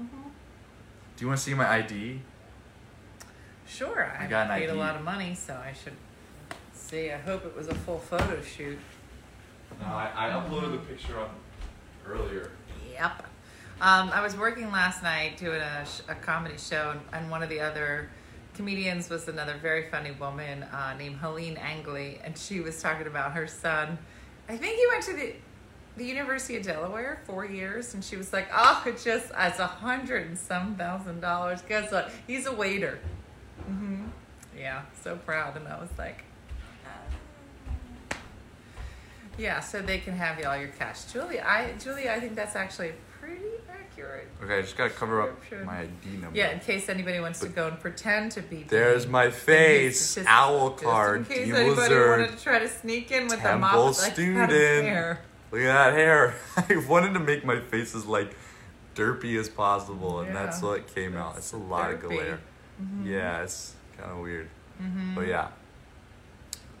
Mm-hmm. 0.00 0.22
Do 1.16 1.24
you 1.24 1.26
want 1.28 1.38
to 1.38 1.44
see 1.44 1.54
my 1.54 1.70
ID? 1.70 2.20
Sure, 3.70 4.12
I, 4.18 4.24
I 4.24 4.26
got 4.26 4.50
an 4.50 4.58
paid 4.58 4.68
a 4.70 4.74
lot 4.74 4.96
of 4.96 5.04
money, 5.04 5.34
so 5.34 5.54
I 5.54 5.72
should 5.72 5.92
see. 6.72 7.10
I 7.10 7.18
hope 7.18 7.46
it 7.46 7.56
was 7.56 7.68
a 7.68 7.74
full 7.74 7.98
photo 7.98 8.42
shoot. 8.42 8.78
No, 9.80 9.86
I, 9.86 10.10
I 10.14 10.30
uploaded 10.30 10.72
the 10.72 10.78
picture 10.78 11.18
on 11.18 11.30
earlier. 12.04 12.50
Yep. 12.92 13.26
Um, 13.80 14.10
I 14.12 14.20
was 14.22 14.36
working 14.36 14.70
last 14.72 15.02
night 15.02 15.38
doing 15.38 15.60
a, 15.60 15.86
sh- 15.86 16.00
a 16.08 16.14
comedy 16.14 16.56
show, 16.58 16.90
and, 16.90 17.00
and 17.12 17.30
one 17.30 17.42
of 17.42 17.48
the 17.48 17.60
other 17.60 18.10
comedians 18.54 19.08
was 19.08 19.28
another 19.28 19.54
very 19.62 19.88
funny 19.88 20.10
woman 20.10 20.64
uh, 20.64 20.94
named 20.98 21.16
Helene 21.16 21.56
Angley, 21.56 22.20
and 22.24 22.36
she 22.36 22.60
was 22.60 22.82
talking 22.82 23.06
about 23.06 23.32
her 23.32 23.46
son. 23.46 23.96
I 24.48 24.56
think 24.56 24.76
he 24.76 24.86
went 24.88 25.04
to 25.04 25.12
the 25.14 25.34
the 25.96 26.04
University 26.04 26.56
of 26.56 26.62
Delaware 26.64 27.20
four 27.24 27.44
years, 27.44 27.94
and 27.94 28.02
she 28.02 28.16
was 28.16 28.32
like, 28.32 28.48
"Oh, 28.52 28.82
it 28.86 29.00
just 29.02 29.32
it's 29.38 29.58
a 29.58 29.66
hundred 29.66 30.26
and 30.26 30.38
some 30.38 30.74
thousand 30.74 31.20
dollars." 31.20 31.62
Guess 31.68 31.92
what? 31.92 32.10
He's 32.26 32.46
a 32.46 32.52
waiter. 32.52 32.98
Hmm 33.66 34.06
Yeah, 34.56 34.82
so 35.02 35.16
proud, 35.16 35.56
and 35.56 35.66
I 35.68 35.78
was 35.80 35.90
like. 35.98 36.24
"Ah." 36.86 38.16
Yeah, 39.38 39.60
so 39.60 39.80
they 39.80 39.98
can 39.98 40.14
have 40.14 40.44
all 40.44 40.56
your 40.56 40.68
cash. 40.68 41.04
Julie, 41.12 41.40
I 41.40 41.72
Julie, 41.78 42.08
I 42.10 42.20
think 42.20 42.34
that's 42.34 42.56
actually 42.56 42.92
pretty 43.20 43.42
accurate. 43.70 44.28
Okay, 44.42 44.58
I 44.58 44.62
just 44.62 44.76
gotta 44.76 44.90
cover 44.90 45.22
up 45.22 45.30
my 45.64 45.80
ID 45.80 46.16
number. 46.20 46.36
Yeah, 46.36 46.50
in 46.50 46.60
case 46.60 46.88
anybody 46.88 47.20
wants 47.20 47.40
to 47.40 47.48
go 47.48 47.68
and 47.68 47.78
pretend 47.80 48.32
to 48.32 48.42
be. 48.42 48.64
There's 48.64 49.04
Dean. 49.04 49.12
my 49.12 49.30
face, 49.30 50.14
just- 50.16 50.26
owl 50.28 50.70
just 50.70 50.82
card, 50.84 51.18
In 51.20 51.24
case 51.24 51.38
anybody 51.48 51.70
Lizard. 51.70 52.20
wanted 52.20 52.36
to 52.36 52.42
try 52.44 52.58
to 52.58 52.68
sneak 52.68 53.10
in 53.12 53.28
with 53.28 53.42
a 53.44 53.56
mop 53.56 53.74
like 53.98 54.12
student. 54.12 54.50
Look 55.52 55.62
at 55.62 55.64
that 55.64 55.92
hair. 55.94 56.34
I 56.56 56.76
wanted 56.88 57.14
to 57.14 57.20
make 57.20 57.44
my 57.44 57.60
face 57.60 57.94
as 57.94 58.06
like 58.06 58.36
derpy 58.94 59.38
as 59.38 59.48
possible, 59.48 60.20
and 60.20 60.34
that's 60.34 60.60
what 60.60 60.92
came 60.94 61.16
out. 61.16 61.36
It's 61.38 61.52
a 61.52 61.56
lot 61.56 61.92
of 61.92 62.00
derpy. 62.00 62.08
glare. 62.08 62.40
Mm-hmm. 62.80 63.06
Yeah, 63.06 63.42
it's 63.42 63.74
kind 63.98 64.10
of 64.12 64.18
weird. 64.18 64.48
But 65.14 65.26
yeah. 65.26 65.48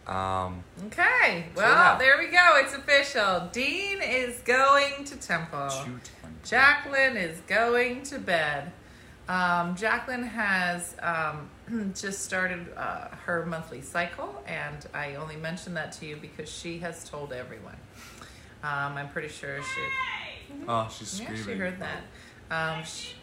Um, 0.06 0.64
Okay, 0.86 1.46
So, 1.54 1.60
well, 1.62 1.92
yeah. 1.92 1.98
there 1.98 2.18
we 2.18 2.28
go. 2.28 2.56
It's 2.56 2.74
official. 2.74 3.48
Dean 3.52 4.00
is 4.02 4.38
going 4.40 5.04
to 5.04 5.16
temple. 5.16 5.68
220. 5.68 6.00
Jacqueline 6.44 7.16
is 7.16 7.38
going 7.46 8.02
to 8.04 8.18
bed. 8.18 8.72
Um, 9.28 9.76
Jacqueline 9.76 10.24
has 10.24 10.96
um, 11.02 11.50
just 11.94 12.24
started 12.24 12.66
uh, 12.76 13.08
her 13.26 13.44
monthly 13.46 13.82
cycle, 13.82 14.42
and 14.46 14.84
I 14.94 15.14
only 15.16 15.36
mention 15.36 15.74
that 15.74 15.92
to 15.92 16.06
you 16.06 16.16
because 16.16 16.50
she 16.50 16.78
has 16.78 17.08
told 17.08 17.32
everyone. 17.32 17.76
Um, 18.64 18.96
I'm 18.96 19.08
pretty 19.10 19.28
sure 19.28 19.58
she. 19.62 20.54
Oh, 20.66 20.88
she's 20.92 21.20
Yeah, 21.20 21.26
screaming. 21.26 21.44
she 21.46 21.52
heard 21.58 21.78
that. 21.80 22.02
Um, 22.50 22.82
she, 22.84 23.14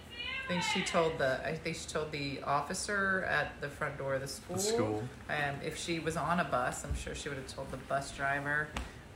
think 0.48 0.64
she 0.64 0.82
told 0.82 1.18
the. 1.18 1.46
I 1.46 1.54
think 1.56 1.76
she 1.76 1.88
told 1.88 2.12
the 2.12 2.42
officer 2.44 3.26
at 3.30 3.60
the 3.62 3.70
front 3.70 3.98
door 3.98 4.16
of 4.16 4.22
the 4.22 4.28
school. 4.28 4.56
The 4.56 4.62
school. 4.62 5.04
Um, 5.30 5.56
if 5.66 5.78
she 5.78 6.00
was 6.00 6.18
on 6.18 6.40
a 6.40 6.44
bus, 6.46 6.84
I'm 6.86 6.96
sure 6.96 7.14
she 7.16 7.30
would 7.30 7.38
have 7.38 7.48
told 7.48 7.70
the 7.72 7.78
bus 7.78 8.12
driver. 8.12 8.68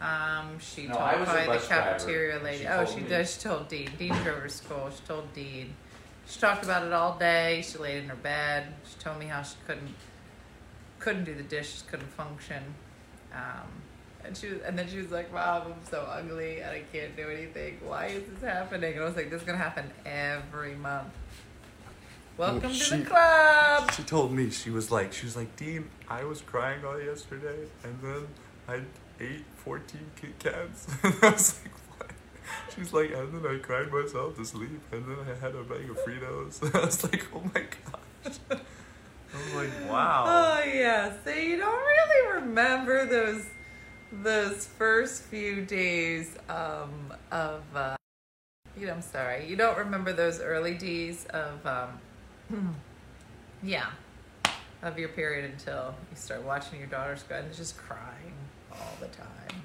Um, 0.02 0.58
she 0.60 0.88
No, 0.88 0.96
told 0.96 1.04
I 1.04 1.16
was 1.18 1.28
the 1.28 1.34
probably 1.34 1.46
the 1.46 1.52
bus 1.60 1.68
driver. 1.68 1.90
cafeteria 1.92 2.40
lady. 2.44 2.60
She 2.64 2.68
oh, 2.68 2.86
she 2.86 3.02
me. 3.02 3.10
does. 3.10 3.34
She 3.34 3.40
told 3.42 3.68
Dean. 3.68 3.90
Dean 3.98 4.14
drove 4.24 4.38
her 4.38 4.44
to 4.44 4.50
school. 4.50 4.90
She 4.96 5.02
told 5.08 5.34
Dean. 5.34 5.74
She 6.28 6.40
talked 6.40 6.64
about 6.64 6.84
it 6.86 6.94
all 6.94 7.18
day. 7.18 7.64
She 7.66 7.78
laid 7.78 8.04
in 8.04 8.10
her 8.10 8.16
bed. 8.16 8.68
She 8.88 9.00
told 9.00 9.20
me 9.20 9.26
how 9.28 9.42
she 9.44 9.56
couldn't 9.66 9.94
couldn't 11.00 11.24
do 11.24 11.34
the 11.34 11.44
dishes, 11.44 11.84
couldn't 11.90 12.12
function. 12.14 12.64
Um, 13.34 13.68
and 14.24 14.38
she 14.38 14.48
was, 14.50 14.60
and 14.62 14.78
then 14.78 14.88
she 14.88 14.98
was 14.98 15.10
like, 15.12 15.34
"Mom, 15.34 15.64
I'm 15.74 15.74
so 15.90 16.02
ugly 16.02 16.60
and 16.62 16.70
I 16.72 16.84
can't 16.94 17.16
do 17.16 17.28
anything. 17.30 17.80
Why 17.84 18.08
is 18.08 18.24
this 18.34 18.44
happening?" 18.44 18.94
And 18.94 19.02
I 19.02 19.06
was 19.06 19.16
like, 19.16 19.30
"This 19.32 19.42
is 19.42 19.48
gonna 19.48 19.58
happen 19.58 19.90
every 20.06 20.76
month." 20.76 21.10
Welcome 22.42 22.74
to 22.74 22.98
the 22.98 23.06
club. 23.06 23.92
She 23.92 24.02
told 24.02 24.32
me 24.32 24.50
she 24.50 24.72
was 24.72 24.90
like 24.90 25.14
she 25.14 25.28
was 25.28 25.36
like 25.36 25.56
Dean. 25.58 25.88
I 26.10 26.24
was 26.24 26.42
crying 26.42 26.84
all 26.84 27.00
yesterday, 27.00 27.68
and 27.84 28.02
then 28.02 28.28
I 28.68 28.82
ate 29.24 29.46
fourteen 29.58 30.10
Kit 30.20 30.40
Kats. 30.40 30.88
and 31.04 31.14
I 31.22 31.30
was 31.30 31.62
like, 31.62 31.74
what? 32.00 32.10
She's 32.76 32.92
like, 32.94 33.12
and 33.12 33.32
then 33.32 33.46
I 33.46 33.60
cried 33.60 33.92
myself 33.92 34.38
to 34.38 34.46
sleep, 34.46 34.82
and 34.92 35.06
then 35.06 35.18
I 35.20 35.40
had 35.40 35.54
a 35.54 35.62
bag 35.62 35.88
of 35.88 35.98
Fritos. 35.98 36.64
And 36.64 36.76
I 36.76 36.86
was 36.86 37.04
like, 37.04 37.28
oh 37.32 37.44
my 37.54 37.62
gosh. 37.62 38.40
I 38.50 39.38
was 39.38 39.54
like, 39.54 39.92
wow. 39.92 40.26
Oh 40.28 40.64
yeah. 40.64 41.14
So 41.24 41.30
you 41.30 41.58
don't 41.58 41.84
really 41.84 42.42
remember 42.42 43.06
those 43.06 43.46
those 44.12 44.66
first 44.66 45.22
few 45.26 45.64
days 45.64 46.38
um, 46.50 47.14
of 47.32 47.62
uh, 47.76 47.98
you 48.76 48.88
know, 48.88 48.94
I'm 48.94 49.04
sorry. 49.04 49.48
You 49.48 49.56
don't 49.56 49.78
remember 49.78 50.12
those 50.12 50.40
early 50.40 50.74
days 50.74 51.26
of 51.26 51.64
um, 51.68 52.00
Hmm. 52.52 52.68
yeah 53.64 53.88
of 54.84 54.98
your 54.98 55.10
period 55.10 55.50
until 55.52 55.94
you 56.10 56.18
start 56.18 56.44
watching 56.44 56.80
your 56.80 56.88
daughters 56.88 57.24
go 57.24 57.36
and 57.36 57.54
just 57.54 57.78
crying 57.78 58.34
all 58.72 58.98
the 59.00 59.08
time. 59.08 59.62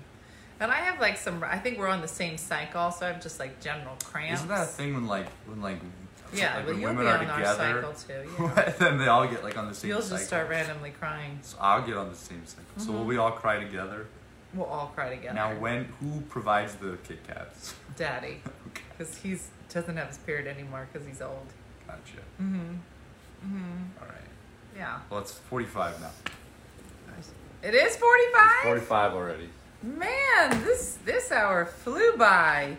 And 0.61 0.71
I 0.71 0.77
have 0.77 1.01
like 1.01 1.19
some. 1.19 1.45
I 1.45 1.59
think 1.59 1.79
we're 1.79 1.89
on 1.89 2.01
the 2.01 2.09
same 2.09 2.39
cycle, 2.39 2.91
so 2.91 3.07
I 3.07 3.13
have 3.13 3.23
just 3.23 3.39
like 3.39 3.61
general 3.61 3.97
cramps. 4.05 4.41
Isn't 4.41 4.49
that 4.49 4.63
a 4.63 4.67
thing 4.67 4.95
when 4.95 5.07
like 5.07 5.29
when 5.47 5.61
like 5.61 5.79
Yeah, 6.33 6.57
like 6.57 6.67
well, 6.67 6.75
when 6.75 6.81
you'll 6.81 6.91
women 6.91 7.05
be 7.05 7.11
are 7.11 7.19
on 7.19 7.27
our 7.27 7.39
together, 7.39 7.83
cycle 7.83 7.93
too. 7.93 8.53
Yeah. 8.57 8.71
then 8.79 8.99
they 8.99 9.07
all 9.07 9.27
get 9.29 9.45
like 9.45 9.59
on 9.59 9.69
the 9.69 9.75
same 9.75 9.91
You'll 9.91 10.01
cycle. 10.01 10.17
just 10.17 10.29
start 10.29 10.49
randomly 10.49 10.91
crying. 10.91 11.39
So 11.43 11.59
I'll 11.61 11.83
get 11.83 11.97
on 11.97 12.09
the 12.09 12.17
same 12.17 12.45
cycle. 12.47 12.65
So 12.79 12.93
will 12.93 13.01
mm-hmm. 13.01 13.09
we 13.09 13.17
all 13.19 13.33
cry 13.33 13.63
together? 13.63 14.07
We'll 14.55 14.67
all 14.67 14.87
cry 14.95 15.15
together. 15.15 15.35
Now, 15.35 15.55
when 15.57 15.85
who 16.01 16.23
provides 16.23 16.75
the 16.77 16.97
Kit 17.07 17.27
Kats? 17.27 17.75
Daddy, 17.97 18.41
okay, 18.69 18.83
because 18.97 19.19
he's 19.19 19.49
doesn't 19.69 19.97
have 19.97 20.09
his 20.09 20.19
period 20.19 20.47
anymore 20.47 20.89
because 20.91 21.07
he's 21.07 21.21
old. 21.21 21.47
Gotcha. 21.87 22.23
Mm-hmm. 22.41 22.75
Mm-hmm. 23.45 23.83
All 24.01 24.09
right. 24.09 24.17
Yeah. 24.77 24.99
Well, 25.11 25.21
it's 25.21 25.33
forty-five 25.33 26.01
now. 26.01 26.11
It 27.63 27.75
is 27.75 27.97
forty-five. 27.97 28.63
Forty-five 28.65 29.13
already. 29.13 29.49
Man, 29.83 30.65
this 30.65 30.99
this 31.05 31.33
hour 31.33 31.67
flew 31.67 32.17
by. 32.17 32.77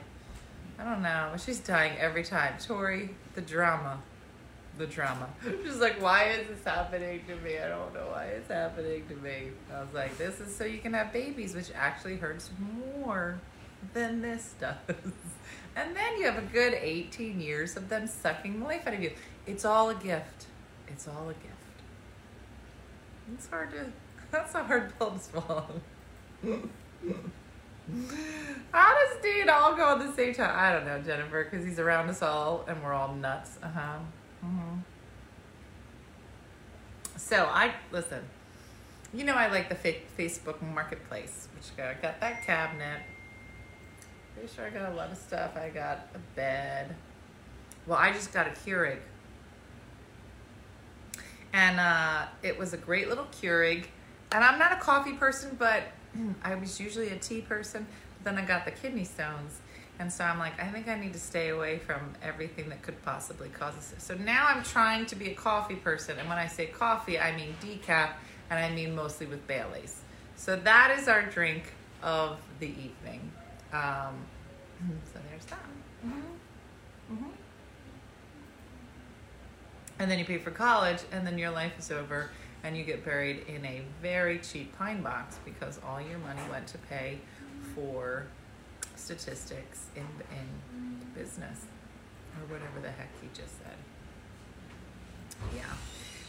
I 0.79 0.83
don't 0.83 1.01
know, 1.01 1.29
but 1.31 1.41
she's 1.41 1.59
dying 1.59 1.97
every 1.97 2.23
time. 2.23 2.53
Tori, 2.63 3.09
the 3.33 3.41
drama, 3.41 3.99
the 4.77 4.85
drama. 4.85 5.27
She's 5.63 5.77
like, 5.77 5.99
why 5.99 6.25
is 6.25 6.47
this 6.47 6.63
happening 6.63 7.21
to 7.27 7.35
me? 7.37 7.57
I 7.57 7.67
don't 7.67 7.93
know 7.95 8.09
why 8.11 8.25
it's 8.25 8.47
happening 8.49 9.03
to 9.07 9.15
me. 9.15 9.49
I 9.73 9.79
was 9.81 9.91
like, 9.93 10.15
this 10.19 10.39
is 10.39 10.55
so 10.55 10.65
you 10.65 10.77
can 10.77 10.93
have 10.93 11.11
babies, 11.11 11.55
which 11.55 11.71
actually 11.75 12.17
hurts 12.17 12.51
more 12.99 13.39
than 13.93 14.21
this 14.21 14.53
does. 14.59 14.75
And 15.77 15.95
then 15.95 16.17
you 16.17 16.25
have 16.25 16.39
a 16.39 16.47
good 16.47 16.73
18 16.73 17.39
years 17.39 17.77
of 17.77 17.87
them 17.87 18.07
sucking 18.07 18.59
the 18.59 18.65
life 18.65 18.87
out 18.87 18.95
of 18.95 19.03
you. 19.03 19.11
It's 19.45 19.63
all 19.63 19.89
a 19.91 19.95
gift. 19.95 20.47
It's 20.87 21.07
all 21.07 21.29
a 21.29 21.33
gift. 21.33 21.53
It's 23.33 23.47
hard 23.47 23.69
to. 23.71 23.85
That's 24.31 24.55
a 24.55 24.63
hard 24.63 24.97
pill 24.97 25.11
to 25.11 25.19
swallow. 25.19 25.79
How 28.73 28.93
does 28.95 29.21
Dean 29.21 29.49
all 29.49 29.75
go 29.75 29.93
at 29.93 29.99
the 29.99 30.11
same 30.13 30.33
time? 30.33 30.51
I 30.53 30.73
don't 30.73 30.85
know, 30.85 30.99
Jennifer, 31.01 31.43
because 31.45 31.65
he's 31.65 31.79
around 31.79 32.09
us 32.09 32.21
all 32.21 32.65
and 32.67 32.83
we're 32.83 32.93
all 32.93 33.13
nuts. 33.13 33.57
Uh 33.61 33.69
huh. 33.69 33.99
hmm 34.41 34.79
So 37.15 37.45
I 37.45 37.73
listen. 37.91 38.23
You 39.13 39.23
know 39.23 39.35
I 39.35 39.47
like 39.47 39.69
the 39.69 39.75
fa- 39.75 40.01
Facebook 40.17 40.61
Marketplace, 40.73 41.47
which 41.55 41.79
I 41.79 41.93
got 42.01 42.19
that 42.19 42.45
cabinet. 42.45 43.01
Pretty 44.37 44.53
sure 44.53 44.65
I 44.67 44.69
got 44.69 44.91
a 44.91 44.95
lot 44.95 45.11
of 45.11 45.17
stuff. 45.17 45.57
I 45.57 45.69
got 45.69 46.09
a 46.13 46.19
bed. 46.35 46.93
Well, 47.87 47.97
I 47.97 48.11
just 48.11 48.31
got 48.31 48.45
a 48.45 48.51
Keurig, 48.51 48.99
and 51.53 51.79
uh, 51.79 52.25
it 52.43 52.59
was 52.59 52.73
a 52.73 52.77
great 52.77 53.09
little 53.09 53.25
Keurig. 53.41 53.85
And 54.31 54.43
I'm 54.43 54.59
not 54.59 54.73
a 54.73 54.75
coffee 54.75 55.13
person, 55.13 55.55
but 55.57 55.83
I 56.43 56.53
was 56.53 56.79
usually 56.79 57.09
a 57.09 57.17
tea 57.17 57.41
person. 57.41 57.87
But 58.17 58.35
then 58.35 58.43
I 58.43 58.45
got 58.45 58.65
the 58.65 58.71
kidney 58.71 59.05
stones, 59.05 59.59
and 59.97 60.13
so 60.13 60.23
I'm 60.23 60.37
like, 60.37 60.61
I 60.61 60.67
think 60.67 60.87
I 60.87 60.99
need 60.99 61.13
to 61.13 61.19
stay 61.19 61.49
away 61.49 61.79
from 61.79 62.13
everything 62.21 62.69
that 62.69 62.83
could 62.83 63.01
possibly 63.03 63.49
cause 63.49 63.73
this. 63.73 64.03
So 64.03 64.13
now 64.13 64.45
I'm 64.49 64.61
trying 64.61 65.07
to 65.07 65.15
be 65.15 65.31
a 65.31 65.33
coffee 65.33 65.77
person, 65.77 66.19
and 66.19 66.29
when 66.29 66.37
I 66.37 66.45
say 66.45 66.67
coffee, 66.67 67.17
I 67.17 67.35
mean 67.35 67.55
decaf, 67.59 68.11
and 68.51 68.59
I 68.59 68.69
mean 68.69 68.93
mostly 68.93 69.25
with 69.25 69.47
Bailey's. 69.47 70.01
So 70.35 70.55
that 70.57 70.95
is 70.99 71.07
our 71.07 71.23
drink 71.23 71.73
of 72.03 72.37
the 72.59 72.67
evening. 72.67 73.31
Um, 73.73 74.15
so 75.13 75.19
there's 75.29 75.45
that. 75.45 75.59
Mm-hmm. 76.05 77.13
Mm-hmm. 77.13 77.29
And 79.99 80.11
then 80.11 80.19
you 80.19 80.25
pay 80.25 80.37
for 80.37 80.51
college, 80.51 80.99
and 81.11 81.25
then 81.25 81.37
your 81.37 81.49
life 81.49 81.73
is 81.79 81.91
over, 81.91 82.29
and 82.63 82.77
you 82.77 82.83
get 82.83 83.03
buried 83.03 83.45
in 83.47 83.65
a 83.65 83.81
very 84.01 84.39
cheap 84.39 84.77
pine 84.77 85.01
box 85.01 85.39
because 85.43 85.79
all 85.85 85.99
your 85.99 86.19
money 86.19 86.41
went 86.51 86.67
to 86.67 86.77
pay 86.77 87.19
for 87.73 88.27
statistics 88.95 89.87
in 89.95 90.05
in 90.31 91.07
business 91.15 91.65
or 92.35 92.53
whatever 92.53 92.79
the 92.81 92.89
heck 92.89 93.09
he 93.21 93.27
just 93.33 93.57
said. 93.59 93.75
Yeah. 95.55 95.63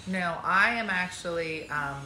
No, 0.07 0.39
I 0.43 0.75
am 0.75 0.89
actually 0.89 1.69
um, 1.69 2.03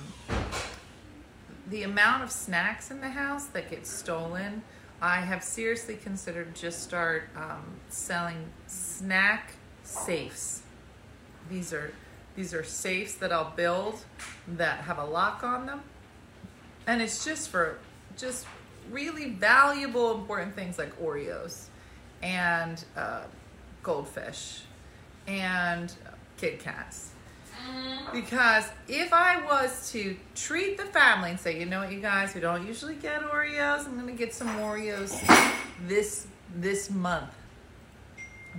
the 1.68 1.85
amount 1.85 2.24
of 2.24 2.30
snacks 2.30 2.91
in 2.91 3.01
the 3.01 3.11
house 3.11 3.47
that 3.47 3.70
get 3.70 3.87
stolen. 3.87 4.62
I 5.03 5.16
have 5.16 5.42
seriously 5.42 5.96
considered 5.96 6.55
just 6.55 6.80
start 6.80 7.24
um, 7.36 7.64
selling 7.88 8.44
snack 8.68 9.50
safes. 9.82 10.62
These 11.50 11.72
are 11.72 11.92
these 12.36 12.55
are 12.55 12.62
safes 12.62 13.16
that 13.16 13.32
I'll 13.32 13.50
build 13.50 14.05
that 14.46 14.78
have 14.82 14.98
a 14.98 15.05
lock 15.05 15.42
on 15.42 15.66
them, 15.66 15.82
and 16.86 17.03
it's 17.03 17.24
just 17.24 17.48
for 17.48 17.78
just 18.16 18.46
really 18.92 19.30
valuable, 19.30 20.14
important 20.14 20.55
things 20.55 20.78
like 20.78 20.96
Oreos 21.03 21.66
and 22.22 22.84
uh, 22.96 23.22
goldfish 23.82 24.62
and 25.26 25.92
Kit 26.38 26.61
Kats. 26.61 27.11
Because 28.12 28.68
if 28.88 29.12
I 29.12 29.42
was 29.42 29.90
to 29.92 30.16
treat 30.34 30.76
the 30.76 30.84
family 30.84 31.30
and 31.30 31.40
say, 31.40 31.58
you 31.58 31.66
know 31.66 31.80
what, 31.80 31.92
you 31.92 32.00
guys, 32.00 32.34
we 32.34 32.40
don't 32.40 32.66
usually 32.66 32.94
get 32.94 33.22
Oreos. 33.22 33.86
I'm 33.86 33.98
gonna 33.98 34.12
get 34.12 34.34
some 34.34 34.48
Oreos 34.58 35.18
this 35.86 36.26
this 36.54 36.90
month. 36.90 37.30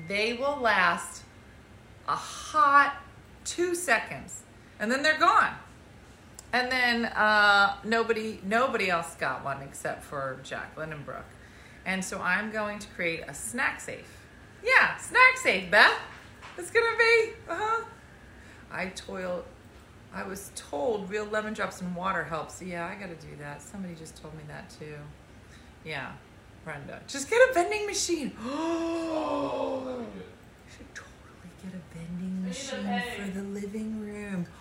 They 0.08 0.34
will 0.34 0.58
last 0.60 1.24
a 2.08 2.16
hot 2.16 2.98
two 3.46 3.76
seconds, 3.76 4.42
and 4.80 4.92
then 4.92 5.04
they're 5.04 5.20
gone. 5.20 5.54
And 6.52 6.72
then 6.72 7.06
uh, 7.06 7.78
nobody 7.84 8.40
nobody 8.44 8.90
else 8.90 9.16
got 9.16 9.44
one 9.44 9.62
except 9.62 10.04
for 10.04 10.40
Jacqueline 10.44 10.94
and 10.94 11.06
Brooke. 11.06 11.26
And 11.86 12.04
so 12.04 12.20
I'm 12.22 12.52
going 12.52 12.80
to 12.80 12.88
create 12.90 13.22
a 13.28 13.34
snack 13.34 13.82
safe. 13.82 14.26
Yeah, 14.64 14.96
snack 14.98 15.38
safe, 15.38 15.70
Beth. 15.70 16.00
It's 16.58 16.72
gonna 16.72 16.98
be. 16.98 17.30
Uh 17.50 17.56
huh. 17.56 17.86
I 18.74 18.88
toil. 18.88 19.46
I 20.14 20.24
was 20.24 20.52
told 20.56 21.10
real 21.10 21.26
lemon 21.26 21.54
drops 21.54 21.82
and 21.82 21.96
water 21.96 22.24
helps. 22.24 22.62
Yeah, 22.62 22.86
I 22.86 22.96
gotta 22.96 23.16
do 23.16 23.36
that. 23.40 23.62
Somebody 23.62 23.96
just 23.96 24.22
told 24.22 24.34
me 24.36 24.44
that 24.48 24.70
too. 24.70 24.96
Yeah, 25.86 26.12
Brenda. 26.64 27.00
Just 27.08 27.30
get 27.30 27.38
a 27.50 27.54
vending 27.54 27.86
machine. 27.86 28.34
Oh, 28.44 29.84
that'd 29.86 30.14
be 30.14 30.20
good. 30.20 30.26
should 30.76 30.96
totally 30.96 31.52
get 31.64 31.74
a 31.74 31.98
vending 31.98 32.44
machine 32.44 33.02
for 33.16 33.40
the 33.40 33.44
living 33.48 34.02
room. 34.02 34.48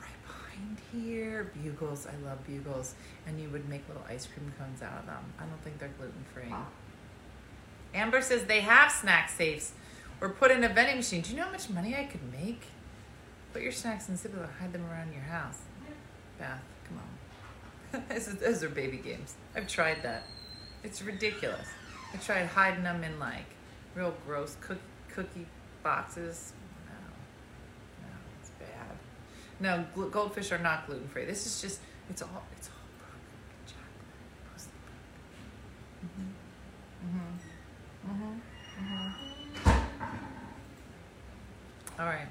Right 0.00 0.26
behind 0.26 0.78
here. 0.92 1.50
Bugles. 1.54 2.06
I 2.06 2.14
love 2.26 2.46
bugles. 2.46 2.94
And 3.26 3.40
you 3.40 3.48
would 3.50 3.68
make 3.68 3.86
little 3.88 4.04
ice 4.08 4.26
cream 4.26 4.52
cones 4.58 4.82
out 4.82 5.00
of 5.00 5.06
them. 5.06 5.32
I 5.38 5.44
don't 5.44 5.60
think 5.62 5.78
they're 5.78 5.90
gluten 5.98 6.24
free. 6.32 6.52
Amber 7.94 8.20
says 8.20 8.44
they 8.44 8.60
have 8.60 8.92
snack 8.92 9.28
safes 9.28 9.72
or 10.20 10.28
put 10.28 10.50
in 10.50 10.64
a 10.64 10.68
vending 10.68 10.96
machine. 10.96 11.22
Do 11.22 11.30
you 11.30 11.36
know 11.36 11.44
how 11.44 11.50
much 11.52 11.68
money 11.70 11.96
I 11.96 12.04
could 12.04 12.20
make? 12.32 12.62
Put 13.52 13.62
your 13.62 13.72
snacks 13.72 14.08
in 14.08 14.16
Zippo 14.16 14.46
hide 14.60 14.72
them 14.72 14.84
around 14.90 15.12
your 15.12 15.22
house. 15.22 15.58
Beth, 16.38 16.60
come 16.86 16.98
on. 16.98 18.02
those 18.40 18.62
are 18.62 18.68
baby 18.68 18.98
games. 18.98 19.34
I've 19.56 19.66
tried 19.66 20.02
that. 20.02 20.24
It's 20.84 21.02
ridiculous. 21.02 21.66
I 22.12 22.18
tried 22.18 22.46
hiding 22.46 22.84
them 22.84 23.02
in 23.02 23.18
like 23.18 23.46
real 23.94 24.14
gross 24.26 24.56
cook, 24.60 24.78
cookie 25.12 25.46
boxes. 25.82 26.52
No, 26.86 26.94
no, 28.06 28.14
it's 28.40 28.50
bad. 28.50 28.96
No, 29.60 29.84
goldfish 30.10 30.52
are 30.52 30.58
not 30.58 30.86
gluten 30.86 31.08
free. 31.08 31.24
This 31.24 31.46
is 31.46 31.60
just 31.60 31.80
it's 32.10 32.22
all 32.22 32.44
it's 32.56 32.68
all 32.68 32.74
broken. 32.98 33.20
Mhm. 36.04 36.32
Mhm. 38.06 38.40
Mhm. 38.80 39.12
Mhm. 39.64 39.82
All 41.98 42.06
right. 42.06 42.28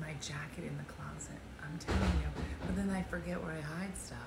My 0.00 0.12
jacket 0.20 0.64
in 0.64 0.76
the 0.76 0.84
closet. 0.84 1.38
I'm 1.62 1.78
telling 1.78 2.20
you. 2.20 2.42
But 2.66 2.76
then 2.76 2.90
I 2.90 3.02
forget 3.02 3.42
where 3.42 3.52
I 3.52 3.60
hide 3.60 3.96
stuff. 3.96 4.18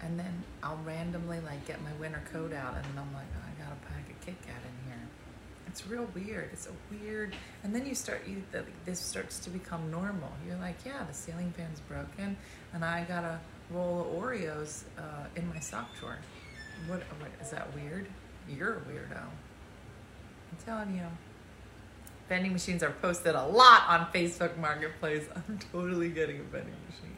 And 0.00 0.18
then 0.18 0.44
I'll 0.62 0.80
randomly 0.84 1.40
like 1.40 1.66
get 1.66 1.82
my 1.82 1.92
winter 2.00 2.22
coat 2.32 2.52
out 2.52 2.74
and 2.76 2.98
I'm 2.98 3.12
like, 3.12 3.26
oh, 3.36 3.44
I 3.44 3.62
got 3.62 3.72
a 3.72 3.86
pack 3.86 4.08
of 4.08 4.20
Kit 4.24 4.36
Kat 4.46 4.56
in 4.62 4.90
here. 4.90 5.08
It's 5.66 5.86
real 5.86 6.08
weird. 6.14 6.50
It's 6.52 6.68
a 6.68 6.72
weird 6.90 7.34
and 7.64 7.74
then 7.74 7.84
you 7.84 7.94
start 7.94 8.22
you 8.26 8.42
the, 8.52 8.64
this 8.84 9.00
starts 9.00 9.40
to 9.40 9.50
become 9.50 9.90
normal. 9.90 10.30
You're 10.46 10.58
like, 10.58 10.76
yeah, 10.86 11.04
the 11.04 11.14
ceiling 11.14 11.52
fan's 11.56 11.80
broken 11.80 12.36
and 12.72 12.84
I 12.84 13.04
got 13.04 13.24
a 13.24 13.40
roll 13.70 14.00
of 14.00 14.06
Oreos 14.22 14.84
uh, 14.96 15.26
in 15.34 15.48
my 15.48 15.58
sock 15.58 15.88
drawer. 15.98 16.18
What, 16.86 17.00
what 17.18 17.30
is 17.42 17.50
that 17.50 17.74
weird? 17.74 18.06
You're 18.48 18.74
a 18.74 18.80
weirdo. 18.80 19.20
I'm 19.20 20.64
telling 20.64 20.94
you. 20.94 21.06
Vending 22.28 22.52
machines 22.52 22.82
are 22.82 22.90
posted 22.90 23.34
a 23.34 23.46
lot 23.46 23.84
on 23.88 24.06
Facebook 24.12 24.56
Marketplace. 24.58 25.24
I'm 25.36 25.58
totally 25.72 26.10
getting 26.10 26.40
a 26.40 26.42
vending 26.42 26.74
machine. 26.90 27.16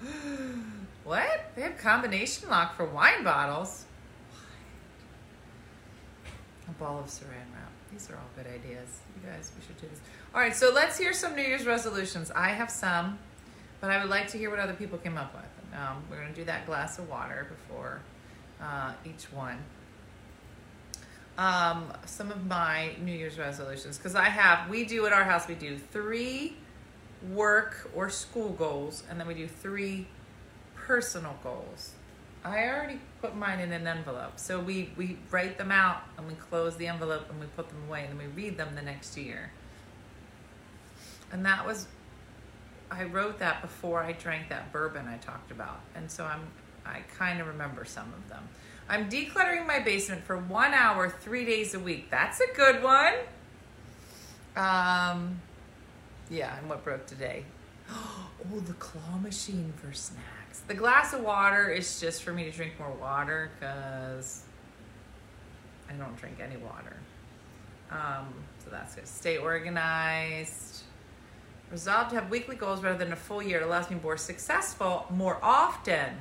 what? 1.04 1.50
They 1.56 1.62
have 1.62 1.76
combination 1.78 2.48
lock 2.48 2.76
for 2.76 2.84
wine 2.84 3.24
bottles. 3.24 3.84
A 6.68 6.70
ball 6.72 7.00
of 7.00 7.06
saran 7.06 7.52
wrap. 7.52 7.72
These 7.90 8.10
are 8.10 8.14
all 8.14 8.28
good 8.36 8.46
ideas. 8.46 9.00
You 9.16 9.28
guys, 9.28 9.50
we 9.58 9.66
should 9.66 9.80
do 9.80 9.88
this. 9.88 10.00
All 10.32 10.40
right, 10.40 10.54
so 10.54 10.70
let's 10.72 10.96
hear 10.96 11.12
some 11.12 11.34
New 11.34 11.42
Year's 11.42 11.66
resolutions. 11.66 12.30
I 12.30 12.50
have 12.50 12.70
some, 12.70 13.18
but 13.80 13.90
I 13.90 13.98
would 14.00 14.10
like 14.10 14.28
to 14.28 14.38
hear 14.38 14.50
what 14.50 14.60
other 14.60 14.74
people 14.74 14.98
came 14.98 15.18
up 15.18 15.34
with. 15.34 15.78
Um, 15.78 16.04
we're 16.08 16.18
going 16.18 16.28
to 16.28 16.34
do 16.34 16.44
that 16.44 16.66
glass 16.66 16.98
of 16.98 17.08
water 17.08 17.48
before 17.50 18.02
uh, 18.60 18.92
each 19.04 19.24
one 19.32 19.58
um, 21.38 21.92
some 22.04 22.32
of 22.32 22.44
my 22.46 22.96
New 23.00 23.12
Year's 23.12 23.38
resolutions 23.38 23.96
because 23.96 24.16
I 24.16 24.24
have 24.24 24.68
we 24.68 24.84
do 24.84 25.06
at 25.06 25.12
our 25.12 25.22
house 25.22 25.46
we 25.46 25.54
do 25.54 25.78
three 25.78 26.56
work 27.30 27.90
or 27.94 28.10
school 28.10 28.50
goals 28.50 29.04
and 29.08 29.18
then 29.18 29.26
we 29.26 29.34
do 29.34 29.46
three 29.46 30.08
personal 30.74 31.36
goals. 31.42 31.92
I 32.44 32.68
already 32.68 33.00
put 33.20 33.36
mine 33.36 33.60
in 33.60 33.72
an 33.72 33.86
envelope, 33.86 34.38
so 34.38 34.58
we 34.60 34.90
we 34.96 35.16
write 35.30 35.58
them 35.58 35.70
out 35.70 36.02
and 36.16 36.26
we 36.26 36.34
close 36.34 36.76
the 36.76 36.88
envelope 36.88 37.30
and 37.30 37.38
we 37.38 37.46
put 37.46 37.68
them 37.68 37.82
away 37.88 38.04
and 38.04 38.18
then 38.18 38.26
we 38.26 38.42
read 38.42 38.56
them 38.56 38.74
the 38.74 38.82
next 38.82 39.16
year. 39.16 39.52
And 41.30 41.46
that 41.46 41.64
was 41.64 41.86
I 42.90 43.04
wrote 43.04 43.38
that 43.38 43.62
before 43.62 44.02
I 44.02 44.12
drank 44.12 44.48
that 44.48 44.72
bourbon 44.72 45.06
I 45.06 45.18
talked 45.18 45.52
about, 45.52 45.80
and 45.94 46.10
so 46.10 46.24
I'm 46.24 46.48
I 46.84 47.02
kind 47.16 47.40
of 47.40 47.46
remember 47.46 47.84
some 47.84 48.12
of 48.12 48.28
them. 48.28 48.48
I'm 48.88 49.10
decluttering 49.10 49.66
my 49.66 49.80
basement 49.80 50.24
for 50.24 50.38
one 50.38 50.72
hour, 50.72 51.10
three 51.10 51.44
days 51.44 51.74
a 51.74 51.78
week. 51.78 52.10
That's 52.10 52.40
a 52.40 52.46
good 52.56 52.82
one. 52.82 53.12
Um, 54.56 55.40
yeah, 56.30 56.56
and 56.58 56.68
what 56.68 56.84
broke 56.84 57.06
today? 57.06 57.44
Oh, 58.54 58.60
the 58.60 58.74
claw 58.74 59.18
machine 59.20 59.72
for 59.76 59.92
snacks. 59.92 60.60
The 60.68 60.74
glass 60.74 61.12
of 61.12 61.22
water 61.22 61.70
is 61.70 62.00
just 62.00 62.22
for 62.22 62.32
me 62.32 62.44
to 62.44 62.52
drink 62.52 62.74
more 62.78 62.92
water 62.92 63.50
because 63.58 64.44
I 65.90 65.94
don't 65.94 66.16
drink 66.16 66.38
any 66.40 66.56
water. 66.56 66.96
Um, 67.90 68.32
so 68.62 68.70
that's 68.70 68.94
good. 68.94 69.08
Stay 69.08 69.38
organized. 69.38 70.84
Resolved 71.72 72.10
to 72.10 72.16
have 72.16 72.30
weekly 72.30 72.54
goals 72.54 72.80
rather 72.80 72.96
than 72.96 73.12
a 73.12 73.16
full 73.16 73.42
year. 73.42 73.58
It 73.58 73.64
allows 73.64 73.90
me 73.90 73.96
to 73.96 74.00
be 74.00 74.04
more 74.04 74.16
successful 74.16 75.06
more 75.10 75.38
often. 75.42 76.14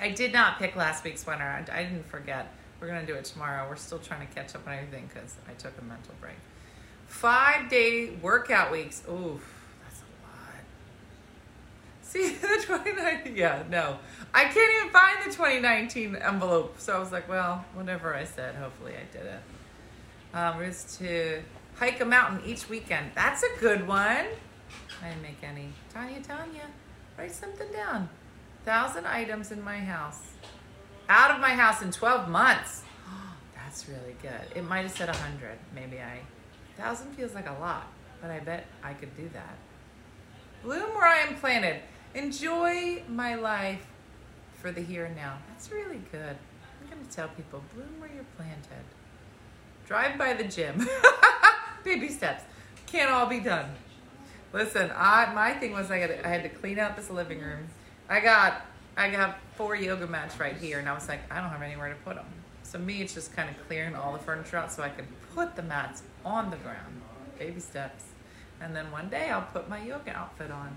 I 0.00 0.10
did 0.10 0.32
not 0.32 0.58
pick 0.58 0.76
last 0.76 1.04
week's 1.04 1.26
winner. 1.26 1.44
I, 1.44 1.78
I 1.78 1.82
didn't 1.84 2.06
forget. 2.06 2.52
We're 2.80 2.88
going 2.88 3.04
to 3.04 3.06
do 3.06 3.18
it 3.18 3.24
tomorrow. 3.24 3.68
We're 3.68 3.76
still 3.76 3.98
trying 3.98 4.26
to 4.26 4.34
catch 4.34 4.54
up 4.54 4.66
on 4.66 4.72
everything 4.72 5.10
because 5.12 5.34
I 5.48 5.52
took 5.52 5.78
a 5.78 5.84
mental 5.84 6.14
break. 6.20 6.36
Five 7.06 7.68
day 7.68 8.10
workout 8.22 8.72
weeks. 8.72 9.02
Oof, 9.08 9.42
that's 9.82 10.00
a 10.00 10.08
lot. 10.24 10.62
See 12.02 12.34
the 12.40 12.64
2019. 12.66 13.36
Yeah, 13.36 13.64
no, 13.68 13.98
I 14.32 14.44
can't 14.44 14.72
even 14.80 14.92
find 14.92 15.18
the 15.24 15.30
2019 15.30 16.16
envelope. 16.16 16.76
So 16.78 16.96
I 16.96 16.98
was 16.98 17.12
like, 17.12 17.28
well, 17.28 17.64
whatever 17.74 18.14
I 18.14 18.24
said. 18.24 18.54
Hopefully, 18.54 18.94
I 18.94 19.16
did 19.16 19.26
it. 19.26 19.40
Um, 20.32 20.62
is 20.62 20.96
to 20.98 21.42
hike 21.76 22.00
a 22.00 22.04
mountain 22.04 22.40
each 22.46 22.68
weekend. 22.68 23.10
That's 23.14 23.42
a 23.42 23.58
good 23.58 23.86
one. 23.86 24.26
I 25.02 25.08
didn't 25.08 25.22
make 25.22 25.38
any. 25.42 25.72
Tanya, 25.92 26.22
Tanya, 26.22 26.66
write 27.18 27.32
something 27.32 27.70
down. 27.72 28.08
Thousand 28.64 29.06
items 29.06 29.50
in 29.52 29.62
my 29.62 29.78
house. 29.78 30.20
Out 31.08 31.30
of 31.30 31.40
my 31.40 31.50
house 31.50 31.82
in 31.82 31.90
12 31.90 32.28
months. 32.28 32.82
That's 33.54 33.88
really 33.88 34.16
good. 34.22 34.56
It 34.56 34.62
might 34.62 34.82
have 34.82 34.92
said 34.92 35.08
100. 35.08 35.58
Maybe 35.74 35.98
I. 35.98 36.20
1,000 36.76 37.12
feels 37.12 37.34
like 37.34 37.48
a 37.48 37.56
lot, 37.60 37.86
but 38.22 38.30
I 38.30 38.40
bet 38.40 38.66
I 38.82 38.94
could 38.94 39.14
do 39.16 39.28
that. 39.32 39.56
Bloom 40.62 40.94
where 40.94 41.06
I 41.06 41.18
am 41.18 41.36
planted. 41.36 41.80
Enjoy 42.14 43.02
my 43.08 43.34
life 43.34 43.86
for 44.54 44.70
the 44.70 44.80
here 44.82 45.06
and 45.06 45.16
now. 45.16 45.38
That's 45.48 45.70
really 45.70 46.02
good. 46.12 46.36
I'm 46.82 46.90
going 46.90 47.06
to 47.06 47.10
tell 47.14 47.28
people 47.28 47.62
bloom 47.74 47.98
where 47.98 48.10
you're 48.14 48.24
planted. 48.36 48.84
Drive 49.86 50.18
by 50.18 50.34
the 50.34 50.44
gym. 50.44 50.86
Baby 51.84 52.08
steps. 52.08 52.44
Can't 52.86 53.10
all 53.10 53.26
be 53.26 53.40
done. 53.40 53.70
Listen, 54.52 54.90
I, 54.94 55.32
my 55.34 55.52
thing 55.54 55.72
was 55.72 55.90
I 55.90 55.98
had, 55.98 56.20
I 56.24 56.28
had 56.28 56.42
to 56.42 56.48
clean 56.48 56.78
out 56.78 56.96
this 56.96 57.10
living 57.10 57.40
room. 57.40 57.68
I 58.10 58.18
got 58.18 58.66
I 58.96 59.08
got 59.08 59.38
four 59.54 59.76
yoga 59.76 60.06
mats 60.08 60.40
right 60.40 60.56
here, 60.56 60.80
and 60.80 60.88
I 60.88 60.92
was 60.92 61.08
like, 61.08 61.20
I 61.30 61.40
don't 61.40 61.48
have 61.48 61.62
anywhere 61.62 61.88
to 61.88 61.94
put 61.94 62.16
them. 62.16 62.26
So 62.64 62.78
me, 62.78 63.00
it's 63.00 63.14
just 63.14 63.34
kind 63.34 63.48
of 63.48 63.68
clearing 63.68 63.94
all 63.94 64.12
the 64.12 64.18
furniture 64.18 64.56
out 64.56 64.72
so 64.72 64.82
I 64.82 64.88
can 64.88 65.06
put 65.34 65.54
the 65.54 65.62
mats 65.62 66.02
on 66.24 66.50
the 66.50 66.56
ground. 66.56 67.00
Baby 67.38 67.60
steps. 67.60 68.04
And 68.60 68.74
then 68.74 68.90
one 68.90 69.08
day 69.08 69.30
I'll 69.30 69.48
put 69.52 69.68
my 69.68 69.82
yoga 69.82 70.10
outfit 70.10 70.50
on. 70.50 70.76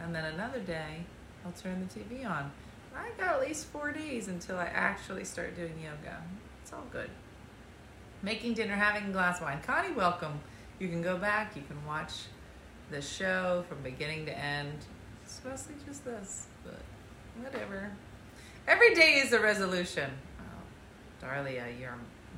And 0.00 0.14
then 0.14 0.24
another 0.24 0.60
day 0.60 1.04
I'll 1.44 1.52
turn 1.52 1.86
the 1.86 2.00
TV 2.00 2.24
on. 2.24 2.50
I 2.96 3.10
got 3.20 3.34
at 3.34 3.46
least 3.46 3.66
four 3.66 3.92
days 3.92 4.28
until 4.28 4.56
I 4.56 4.66
actually 4.66 5.24
start 5.24 5.56
doing 5.56 5.74
yoga. 5.82 6.22
It's 6.62 6.72
all 6.72 6.86
good. 6.90 7.10
Making 8.22 8.54
dinner, 8.54 8.74
having 8.74 9.10
a 9.10 9.12
glass 9.12 9.38
of 9.38 9.42
wine. 9.42 9.60
Connie, 9.66 9.92
welcome. 9.92 10.40
You 10.78 10.88
can 10.88 11.02
go 11.02 11.18
back, 11.18 11.54
you 11.56 11.62
can 11.62 11.84
watch 11.86 12.12
the 12.90 13.02
show 13.02 13.64
from 13.68 13.82
beginning 13.82 14.26
to 14.26 14.38
end. 14.38 14.86
Mostly 15.48 15.74
just 15.86 16.04
this, 16.04 16.46
but 16.64 16.80
whatever. 17.40 17.92
Every 18.66 18.94
day 18.94 19.22
is 19.24 19.32
a 19.32 19.40
resolution. 19.40 20.10
Oh, 20.40 20.42
Darlia, 21.20 21.66
you're 21.78 21.94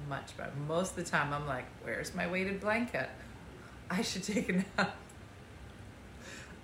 much 0.09 0.37
better. 0.37 0.53
Most 0.67 0.91
of 0.91 0.97
the 0.97 1.11
time, 1.11 1.33
I'm 1.33 1.47
like, 1.47 1.65
where's 1.83 2.15
my 2.15 2.27
weighted 2.27 2.61
blanket? 2.61 3.09
I 3.91 4.03
should 4.03 4.25
take 4.25 4.49
a 4.51 4.53
nap. 4.53 4.97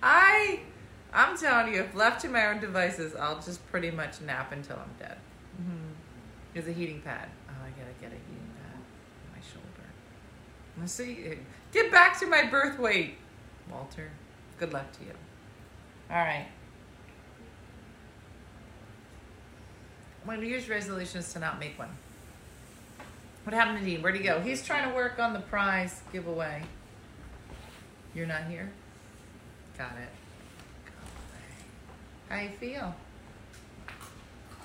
I, 0.03 0.59
I'm 1.11 1.35
telling 1.35 1.73
you, 1.73 1.81
if 1.81 1.95
left 1.95 2.21
to 2.21 2.29
my 2.29 2.45
own 2.47 2.59
devices, 2.59 3.15
I'll 3.15 3.41
just 3.41 3.65
pretty 3.71 3.89
much 3.89 4.21
nap 4.21 4.51
until 4.51 4.77
I'm 4.77 4.93
dead. 4.99 5.17
Mm-hmm. 5.59 5.93
There's 6.53 6.67
a 6.67 6.73
heating 6.73 7.01
pad. 7.01 7.27
Oh, 7.49 7.53
I 7.59 7.69
gotta 7.69 7.93
get 7.99 8.11
a 8.11 8.21
heating 8.21 8.51
pad 8.61 8.75
on 8.75 9.33
my 9.33 9.41
shoulder. 9.41 9.89
Let's 10.79 10.93
see. 10.93 11.39
Get 11.71 11.91
back 11.91 12.19
to 12.19 12.27
my 12.27 12.43
birth 12.43 12.77
weight, 12.77 13.15
Walter. 13.71 14.11
Good 14.59 14.71
luck 14.71 14.91
to 14.99 15.05
you. 15.05 15.11
All 16.09 16.17
right. 16.17 16.47
My 20.25 20.35
New 20.37 20.47
Year's 20.47 20.69
resolution 20.69 21.19
is 21.19 21.31
to 21.33 21.39
not 21.39 21.59
make 21.59 21.77
one. 21.77 21.89
What 23.43 23.53
happened 23.53 23.79
to 23.79 23.85
Dean? 23.85 24.01
Where'd 24.01 24.15
he 24.15 24.23
go? 24.23 24.39
He's 24.39 24.65
trying 24.65 24.89
to 24.89 24.95
work 24.95 25.19
on 25.19 25.33
the 25.33 25.39
prize 25.39 26.01
giveaway. 26.11 26.63
You're 28.15 28.25
not 28.25 28.45
here? 28.45 28.71
Got 29.77 29.91
it. 30.01 30.09
How 32.29 32.39
you 32.41 32.49
feel? 32.49 32.95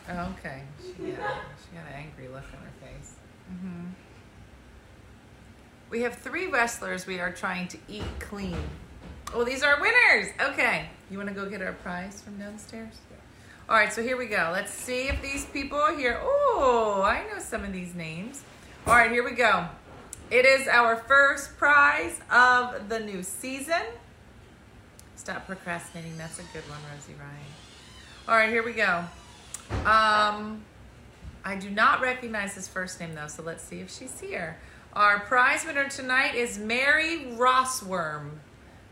Oh, 0.09 0.34
okay. 0.38 0.62
She 0.82 1.11
got, 1.12 1.43
she 1.61 1.76
got 1.76 1.86
an 1.88 1.95
angry 1.95 2.28
look 2.28 2.45
on 2.45 2.62
her 2.62 2.72
face. 2.80 3.14
hmm 3.49 3.88
We 5.91 6.01
have 6.03 6.14
three 6.14 6.47
wrestlers 6.47 7.07
we 7.07 7.20
are 7.20 7.32
trying 7.32 7.68
to 7.68 7.78
eat 7.86 8.05
clean. 8.18 8.57
Oh, 9.34 9.45
these 9.45 9.62
are 9.62 9.78
winners. 9.80 10.32
Okay. 10.41 10.88
You 11.11 11.16
want 11.16 11.28
to 11.28 11.34
go 11.34 11.48
get 11.48 11.61
our 11.61 11.72
prize 11.72 12.20
from 12.20 12.38
downstairs? 12.38 12.94
Yeah. 13.11 13.16
All 13.68 13.76
right, 13.76 13.92
so 13.92 14.02
here 14.02 14.16
we 14.16 14.26
go. 14.26 14.50
Let's 14.52 14.72
see 14.72 15.08
if 15.08 15.20
these 15.20 15.44
people 15.44 15.78
are 15.78 15.96
here. 15.96 16.20
Oh, 16.22 17.02
I 17.04 17.26
know 17.26 17.40
some 17.40 17.64
of 17.64 17.72
these 17.72 17.94
names. 17.94 18.42
All 18.86 18.94
right, 18.94 19.11
here 19.11 19.24
we 19.24 19.32
go. 19.32 19.66
It 20.30 20.44
is 20.44 20.68
our 20.68 20.96
first 20.96 21.56
prize 21.58 22.20
of 22.30 22.88
the 22.88 23.00
new 23.00 23.24
season. 23.24 23.82
Stop 25.16 25.46
procrastinating. 25.46 26.16
That's 26.16 26.38
a 26.38 26.44
good 26.52 26.62
one, 26.70 26.78
Rosie 26.94 27.18
Ryan. 27.18 27.36
All 28.28 28.36
right, 28.36 28.48
here 28.48 28.62
we 28.62 28.72
go. 28.72 29.04
Um, 29.84 30.62
I 31.44 31.56
do 31.58 31.70
not 31.70 32.00
recognize 32.00 32.54
his 32.54 32.68
first 32.68 33.00
name 33.00 33.14
though, 33.14 33.26
so 33.26 33.42
let's 33.42 33.64
see 33.64 33.80
if 33.80 33.90
she's 33.90 34.20
here. 34.20 34.58
Our 34.92 35.20
prize 35.20 35.64
winner 35.64 35.88
tonight 35.88 36.34
is 36.34 36.58
Mary 36.58 37.26
Rossworm. 37.32 38.30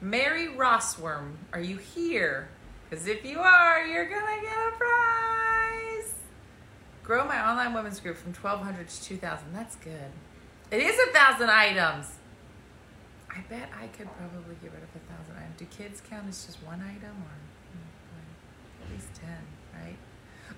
Mary 0.01 0.49
Rossworm, 0.49 1.33
are 1.53 1.61
you 1.61 1.77
here? 1.77 2.49
Because 2.89 3.07
if 3.07 3.25
you 3.25 3.41
are, 3.41 3.87
you're 3.87 4.09
gonna 4.09 4.41
get 4.41 4.53
a 4.53 4.73
prize. 4.77 6.15
Grow 7.03 7.27
my 7.27 7.51
online 7.51 7.75
women's 7.75 8.01
group 8.01 8.17
from 8.17 8.33
1,200 8.33 8.89
to 8.89 9.05
2,000. 9.05 9.55
That's 9.55 9.77
good. 9.77 10.11
It 10.71 10.81
is 10.81 10.99
a 11.09 11.13
thousand 11.13 11.51
items. 11.51 12.13
I 13.31 13.41
bet 13.49 13.71
I 13.81 13.87
could 13.89 14.09
probably 14.17 14.57
get 14.61 14.73
rid 14.73 14.83
of 14.83 14.89
a 14.95 15.13
thousand 15.13 15.37
items. 15.37 15.59
Do 15.59 15.65
kids 15.67 16.03
count 16.09 16.29
as 16.29 16.45
just 16.45 16.63
one 16.63 16.81
item 16.83 17.11
or 17.11 17.37
hmm, 17.73 18.85
at 18.85 18.93
least 18.93 19.09
ten, 19.15 19.39
right? 19.83 19.97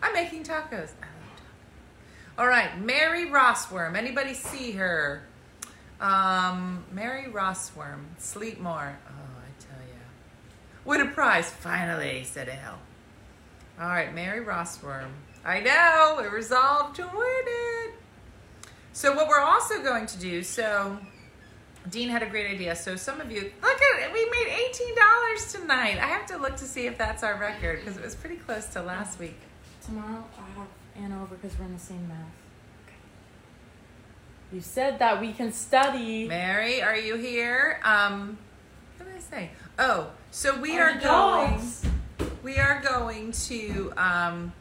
I'm 0.03 0.12
making 0.12 0.45
tacos. 0.45 0.91
I 1.03 1.07
love 1.07 1.36
tacos. 1.36 2.38
All 2.38 2.47
right, 2.49 2.80
Mary 2.80 3.26
Rossworm. 3.26 3.97
Anybody 3.97 4.34
see 4.34 4.72
her? 4.72 5.22
Um, 6.01 6.84
Mary 6.91 7.26
Rossworm. 7.30 8.07
Sleep 8.18 8.59
more. 8.59 8.97
Oh, 9.07 9.12
I 9.12 9.62
tell 9.62 9.78
ya. 9.86 10.03
Win 10.91 11.03
a 11.03 11.07
prize, 11.07 11.49
finally, 11.49 12.24
said 12.24 12.49
Al. 12.49 12.76
All 13.80 13.91
right, 13.91 14.12
Mary 14.12 14.45
Rossworm. 14.45 15.11
I 15.45 15.61
know, 15.61 16.18
we 16.20 16.26
resolved 16.26 16.97
to 16.97 17.03
win 17.03 17.45
it. 17.47 17.95
So 18.93 19.14
what 19.14 19.28
we're 19.28 19.38
also 19.38 19.80
going 19.84 20.07
to 20.07 20.18
do, 20.18 20.43
so 20.43 20.99
Dean 21.88 22.09
had 22.09 22.24
a 22.24 22.26
great 22.26 22.51
idea. 22.51 22.74
So 22.74 22.97
some 22.97 23.20
of 23.20 23.30
you, 23.30 23.53
look 23.62 23.80
at 23.80 24.03
it, 24.03 24.12
we 24.12 24.28
made 24.30 24.72
$18 24.74 25.61
tonight. 25.61 25.99
I 25.99 26.07
have 26.07 26.26
to 26.26 26.36
look 26.36 26.57
to 26.57 26.64
see 26.64 26.88
if 26.88 26.99
that's 26.99 27.22
our 27.22 27.38
record 27.38 27.84
because 27.84 27.97
it 27.97 28.03
was 28.03 28.16
pretty 28.16 28.38
close 28.38 28.66
to 28.70 28.82
last 28.82 29.20
week. 29.20 29.38
Tomorrow 29.86 30.24
I'll 30.41 30.64
have 30.64 30.68
Anna 30.97 31.22
over 31.22 31.36
because 31.36 31.57
we're 31.57 31.66
in 31.66 31.74
the 31.74 31.78
same 31.78 32.09
math. 32.09 32.18
You 34.53 34.61
said 34.61 34.99
that 34.99 35.20
we 35.20 35.34
can 35.34 35.53
study. 35.53 36.26
Mary, 36.26 36.82
are 36.82 36.97
you 36.97 37.14
here? 37.14 37.78
Um, 37.84 38.38
what 38.97 39.07
did 39.07 39.16
I 39.16 39.20
say? 39.20 39.51
Oh, 39.78 40.11
so 40.30 40.58
we 40.60 40.78
Are 40.78 40.98
going. 40.98 41.60
We 42.42 42.56
are 42.58 42.80
going 42.80 43.32
to. 43.32 43.92
Um, 43.96 44.52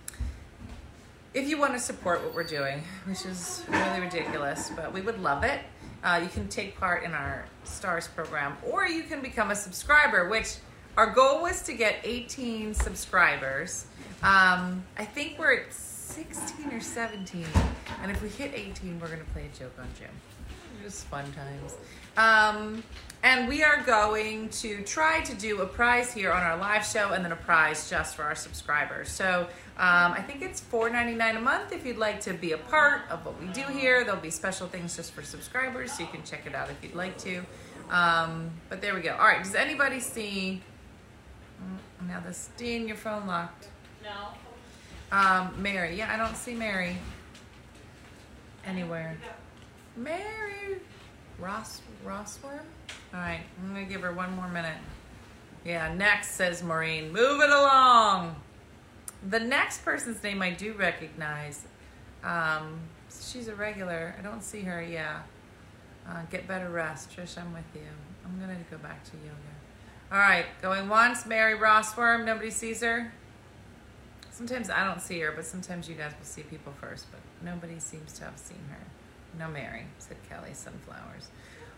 if 1.33 1.47
you 1.47 1.59
want 1.59 1.73
to 1.73 1.79
support 1.79 2.23
what 2.23 2.33
we're 2.33 2.43
doing, 2.43 2.83
which 3.05 3.25
is 3.25 3.63
really 3.69 4.01
ridiculous, 4.01 4.71
but 4.75 4.91
we 4.91 5.01
would 5.01 5.21
love 5.21 5.43
it. 5.43 5.61
Uh, 6.03 6.19
you 6.23 6.29
can 6.29 6.47
take 6.47 6.77
part 6.77 7.03
in 7.03 7.13
our 7.13 7.45
stars 7.63 8.07
program, 8.07 8.57
or 8.67 8.87
you 8.87 9.03
can 9.03 9.21
become 9.21 9.51
a 9.51 9.55
subscriber. 9.55 10.27
Which 10.27 10.55
our 10.97 11.11
goal 11.11 11.43
was 11.43 11.61
to 11.63 11.73
get 11.73 11.97
18 12.03 12.73
subscribers. 12.73 13.85
Um, 14.23 14.83
I 14.97 15.05
think 15.05 15.37
we're 15.37 15.53
at 15.53 15.73
16 15.73 16.73
or 16.73 16.81
17, 16.81 17.45
and 18.01 18.11
if 18.11 18.21
we 18.21 18.29
hit 18.29 18.51
18, 18.53 18.99
we're 18.99 19.07
gonna 19.07 19.23
play 19.33 19.45
a 19.53 19.57
joke 19.57 19.73
on 19.79 19.87
Jim. 19.97 20.09
Just 20.83 21.05
fun 21.05 21.25
times. 21.33 21.75
Um, 22.17 22.83
and 23.23 23.47
we 23.49 23.63
are 23.63 23.81
going 23.83 24.47
to 24.49 24.81
try 24.83 25.21
to 25.21 25.35
do 25.35 25.61
a 25.61 25.65
prize 25.65 26.13
here 26.13 26.31
on 26.31 26.41
our 26.41 26.57
live 26.57 26.85
show 26.85 27.11
and 27.11 27.23
then 27.23 27.31
a 27.33 27.35
prize 27.35 27.89
just 27.89 28.15
for 28.15 28.23
our 28.23 28.35
subscribers. 28.35 29.09
So 29.09 29.41
um, 29.77 30.13
I 30.13 30.21
think 30.21 30.41
it's 30.41 30.61
$4.99 30.61 31.37
a 31.37 31.41
month 31.41 31.71
if 31.73 31.85
you'd 31.85 31.97
like 31.97 32.21
to 32.21 32.33
be 32.33 32.53
a 32.53 32.57
part 32.57 33.01
of 33.09 33.25
what 33.25 33.39
we 33.41 33.47
do 33.47 33.61
here. 33.63 34.03
There'll 34.05 34.19
be 34.21 34.29
special 34.29 34.67
things 34.67 34.95
just 34.95 35.11
for 35.11 35.21
subscribers, 35.21 35.91
so 35.93 36.03
you 36.03 36.09
can 36.09 36.23
check 36.23 36.45
it 36.45 36.55
out 36.55 36.69
if 36.69 36.81
you'd 36.81 36.95
like 36.95 37.17
to. 37.19 37.41
Um, 37.89 38.51
but 38.69 38.81
there 38.81 38.93
we 38.95 39.01
go. 39.01 39.11
All 39.13 39.27
right, 39.27 39.43
does 39.43 39.55
anybody 39.55 39.99
see? 39.99 40.61
Mm, 41.61 42.07
Now 42.07 42.19
this, 42.21 42.49
Dean, 42.55 42.87
your 42.87 42.97
phone 42.97 43.27
locked. 43.27 43.67
No. 44.03 45.17
Um, 45.17 45.61
Mary. 45.61 45.95
Yeah, 45.97 46.13
I 46.13 46.17
don't 46.17 46.37
see 46.37 46.53
Mary 46.53 46.95
anywhere. 48.65 49.17
Mary 49.97 50.77
Ross 51.39 51.81
Rossworm. 52.05 52.63
All 53.13 53.19
right, 53.19 53.41
I'm 53.61 53.73
gonna 53.73 53.85
give 53.85 54.01
her 54.01 54.13
one 54.13 54.35
more 54.35 54.47
minute. 54.47 54.77
Yeah, 55.65 55.93
next 55.93 56.31
says 56.31 56.63
Maureen. 56.63 57.11
Move 57.11 57.41
it 57.41 57.49
along. 57.49 58.35
The 59.29 59.39
next 59.39 59.83
person's 59.83 60.21
name 60.23 60.41
I 60.41 60.51
do 60.51 60.73
recognize. 60.73 61.65
Um, 62.23 62.79
she's 63.09 63.47
a 63.47 63.55
regular. 63.55 64.15
I 64.17 64.21
don't 64.21 64.43
see 64.43 64.61
her. 64.61 64.81
Yeah. 64.81 65.21
Uh, 66.07 66.23
get 66.31 66.47
better 66.47 66.69
rest, 66.69 67.15
Trish. 67.15 67.37
I'm 67.37 67.53
with 67.53 67.65
you. 67.75 67.81
I'm 68.25 68.39
gonna 68.39 68.57
go 68.71 68.77
back 68.77 69.03
to 69.05 69.11
yoga. 69.17 69.35
All 70.11 70.17
right, 70.17 70.45
going 70.61 70.89
once. 70.89 71.25
Mary 71.25 71.57
Rossworm. 71.57 72.25
Nobody 72.25 72.49
sees 72.49 72.81
her. 72.81 73.11
Sometimes 74.31 74.69
I 74.69 74.85
don't 74.85 75.01
see 75.01 75.19
her, 75.19 75.31
but 75.31 75.45
sometimes 75.45 75.89
you 75.89 75.95
guys 75.95 76.13
will 76.17 76.25
see 76.25 76.43
people 76.43 76.73
first. 76.79 77.07
But 77.11 77.19
nobody 77.43 77.79
seems 77.79 78.13
to 78.13 78.23
have 78.23 78.37
seen 78.37 78.63
her. 78.69 78.85
No, 79.37 79.47
Mary 79.47 79.85
said 79.99 80.17
Kelly. 80.27 80.53
Sunflowers. 80.53 81.29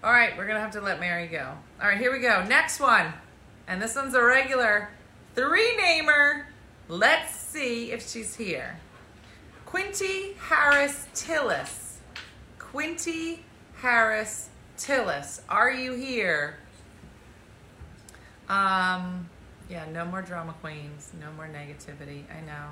All 0.04 0.12
right, 0.12 0.36
we're 0.38 0.48
gonna 0.48 0.60
have 0.60 0.72
to 0.72 0.82
let 0.82 1.00
Mary 1.00 1.28
go. 1.28 1.54
All 1.82 1.88
right, 1.88 1.98
here 1.98 2.12
we 2.12 2.20
go. 2.20 2.44
Next 2.44 2.80
one, 2.80 3.14
and 3.68 3.82
this 3.82 3.96
one's 3.96 4.16
a 4.16 4.24
regular 4.24 4.90
three 5.36 5.76
namer. 5.76 6.48
Let's 6.88 7.36
see 7.36 7.92
if 7.92 8.10
she's 8.10 8.36
here. 8.36 8.80
Quinty 9.66 10.34
Harris 10.40 11.08
Tillis. 11.14 11.98
Quinty 12.58 13.46
Harris 13.76 14.50
Tillis. 14.78 15.42
Are 15.48 15.72
you 15.72 15.94
here? 15.94 16.58
Um, 18.50 19.30
yeah, 19.70 19.86
no 19.94 20.04
more 20.04 20.22
drama 20.22 20.54
queens, 20.62 21.12
no 21.22 21.32
more 21.34 21.48
negativity. 21.48 22.24
I 22.30 22.42
know. 22.46 22.70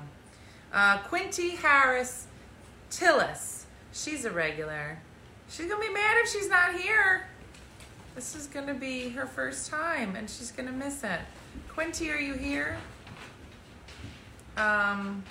Uh, 0.72 0.98
Quinty 0.98 1.50
Harris 1.56 2.26
Tillis. 2.90 3.59
She's 3.92 4.24
a 4.24 4.30
regular. 4.30 4.98
She's 5.48 5.66
gonna 5.66 5.80
be 5.80 5.92
mad 5.92 6.16
if 6.18 6.30
she's 6.30 6.48
not 6.48 6.74
here. 6.74 7.26
This 8.14 8.34
is 8.36 8.46
gonna 8.46 8.74
be 8.74 9.10
her 9.10 9.26
first 9.26 9.70
time, 9.70 10.16
and 10.16 10.28
she's 10.28 10.52
gonna 10.52 10.72
miss 10.72 11.02
it. 11.02 11.20
Quinty, 11.68 12.10
are 12.10 12.18
you 12.18 12.34
here? 12.34 12.76
Um, 14.56 15.24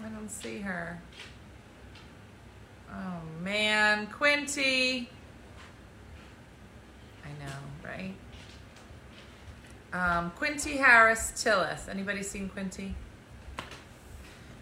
I 0.00 0.08
don't 0.08 0.30
see 0.30 0.58
her. 0.58 1.00
Oh 2.90 3.20
man, 3.42 4.06
Quinty. 4.06 5.08
I 7.24 7.44
know, 7.44 7.54
right? 7.84 8.14
Um, 9.92 10.30
Quinty 10.32 10.76
Harris 10.76 11.32
Tillis. 11.34 11.88
Anybody 11.88 12.22
seen 12.22 12.48
Quinty? 12.48 12.94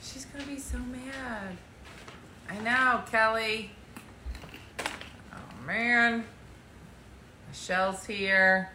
She's 0.01 0.25
gonna 0.25 0.47
be 0.47 0.59
so 0.59 0.79
mad. 0.79 1.57
I 2.49 2.59
know, 2.59 3.03
Kelly. 3.11 3.71
Oh 4.81 5.67
man. 5.67 6.25
Michelle's 7.49 8.05
here. 8.05 8.71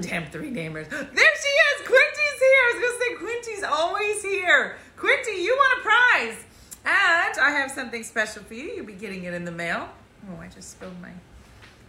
Damn 0.00 0.26
three 0.30 0.50
namers. 0.50 0.88
There 0.88 0.98
she 0.98 1.52
is! 1.52 1.86
Quinty's 1.86 2.40
here! 2.40 2.62
I 2.62 2.72
was 2.74 2.82
gonna 2.82 2.98
say 2.98 3.14
Quinty's 3.14 3.64
always 3.64 4.22
here. 4.22 4.76
Quinty, 4.96 5.42
you 5.42 5.54
want 5.54 5.78
a 5.78 5.82
prize. 5.82 6.44
And 6.84 7.38
I 7.38 7.50
have 7.50 7.70
something 7.70 8.02
special 8.02 8.42
for 8.42 8.54
you. 8.54 8.72
You'll 8.72 8.86
be 8.86 8.94
getting 8.94 9.24
it 9.24 9.34
in 9.34 9.44
the 9.44 9.52
mail. 9.52 9.88
Oh, 10.28 10.40
I 10.40 10.48
just 10.48 10.72
spilled 10.72 11.00
my 11.00 11.10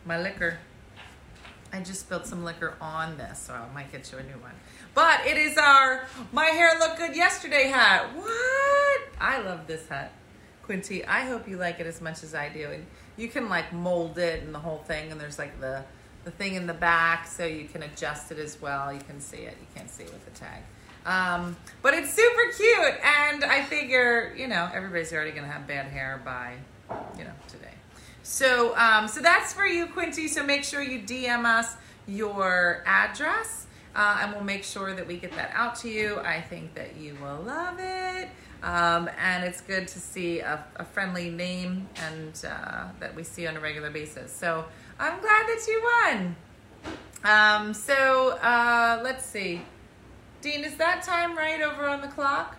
my 0.06 0.22
liquor. 0.22 0.60
I 1.74 1.82
just 1.82 2.02
spilled 2.02 2.26
some 2.26 2.44
liquor 2.44 2.76
on 2.82 3.18
this, 3.18 3.40
so 3.40 3.54
I 3.54 3.74
might 3.74 3.92
get 3.92 4.12
you 4.12 4.18
a 4.18 4.24
new 4.24 4.40
one. 4.42 4.54
But 4.94 5.26
it 5.26 5.38
is 5.38 5.58
our 5.58 6.06
My 6.32 6.46
Hair 6.46 6.80
Looked 6.80 6.98
Good 6.98 7.16
Yesterday 7.16 7.68
hat. 7.68 8.16
What? 8.16 9.02
I 9.20 9.42
love 9.42 9.68
this 9.68 9.88
hat. 9.88 10.12
Quinty, 10.64 11.06
I 11.06 11.22
hope 11.22 11.48
you 11.48 11.58
like 11.58 11.80
it 11.80 11.88
as 11.88 12.02
much 12.02 12.24
as 12.24 12.36
I 12.36 12.50
do. 12.50 12.68
And 12.72 12.86
you 13.16 13.28
can 13.28 13.50
like 13.50 13.72
mold 13.74 14.18
it 14.18 14.44
and 14.44 14.54
the 14.54 14.60
whole 14.60 14.80
thing, 14.80 15.12
and 15.12 15.20
there's 15.20 15.40
like 15.40 15.60
the 15.60 15.84
the 16.24 16.32
thing 16.32 16.56
in 16.56 16.68
the 16.68 16.74
back 16.74 17.26
so 17.26 17.46
you 17.46 17.70
can 17.70 17.84
adjust 17.84 18.32
it 18.32 18.38
as 18.38 18.62
well. 18.62 18.92
You 18.92 19.00
can 19.00 19.22
see 19.22 19.38
it. 19.38 19.56
You 19.62 19.68
can't 19.74 19.90
see 19.90 20.04
it 20.04 20.12
with 20.12 20.26
the 20.26 20.38
tag. 20.38 20.62
Um, 21.06 21.56
but 21.82 21.94
it's 21.94 22.14
super 22.14 22.52
cute, 22.52 23.02
and 23.02 23.46
I 23.46 23.64
figure 23.64 24.34
you 24.38 24.48
know 24.48 24.70
everybody's 24.74 25.14
already 25.14 25.32
gonna 25.32 25.48
have 25.48 25.66
bad 25.68 25.86
hair 25.86 26.22
by 26.24 26.56
you 27.18 27.24
know 27.24 27.32
today. 27.48 27.77
So 28.28 28.76
um, 28.76 29.08
so 29.08 29.22
that's 29.22 29.54
for 29.54 29.66
you, 29.66 29.88
Quincy. 29.88 30.28
So 30.28 30.44
make 30.44 30.66
sure 30.66 30.82
you 30.82 31.00
DM 31.00 31.46
us 31.46 31.76
your 32.08 32.84
address, 32.86 33.68
uh, 33.96 34.20
and 34.22 34.34
we'll 34.34 34.44
make 34.44 34.66
sure 34.66 34.94
that 34.94 35.08
we 35.08 35.16
get 35.16 35.32
that 35.32 35.52
out 35.54 35.76
to 35.78 35.90
you. 35.90 36.20
I 36.20 36.42
think 36.42 36.74
that 36.76 36.98
you 36.98 37.18
will 37.22 37.42
love 37.44 37.78
it. 37.80 38.28
Um, 38.64 39.10
and 39.18 39.46
it's 39.46 39.62
good 39.62 39.88
to 39.88 40.00
see 40.00 40.42
a, 40.42 40.62
a 40.76 40.84
friendly 40.84 41.30
name 41.30 41.88
and 42.06 42.34
uh, 42.46 42.88
that 43.00 43.16
we 43.16 43.24
see 43.24 43.48
on 43.48 43.56
a 43.56 43.62
regular 43.62 43.92
basis. 43.92 44.34
So 44.34 44.66
I'm 45.00 45.22
glad 45.22 45.48
that 45.48 45.66
you 45.66 45.90
won. 46.04 46.36
Um, 47.24 47.74
so 47.74 48.32
uh, 48.42 49.00
let's 49.04 49.26
see. 49.26 49.62
Dean, 50.42 50.66
is 50.66 50.76
that 50.76 51.02
time 51.02 51.38
right 51.38 51.62
over 51.62 51.88
on 51.88 52.02
the 52.02 52.08
clock? 52.08 52.58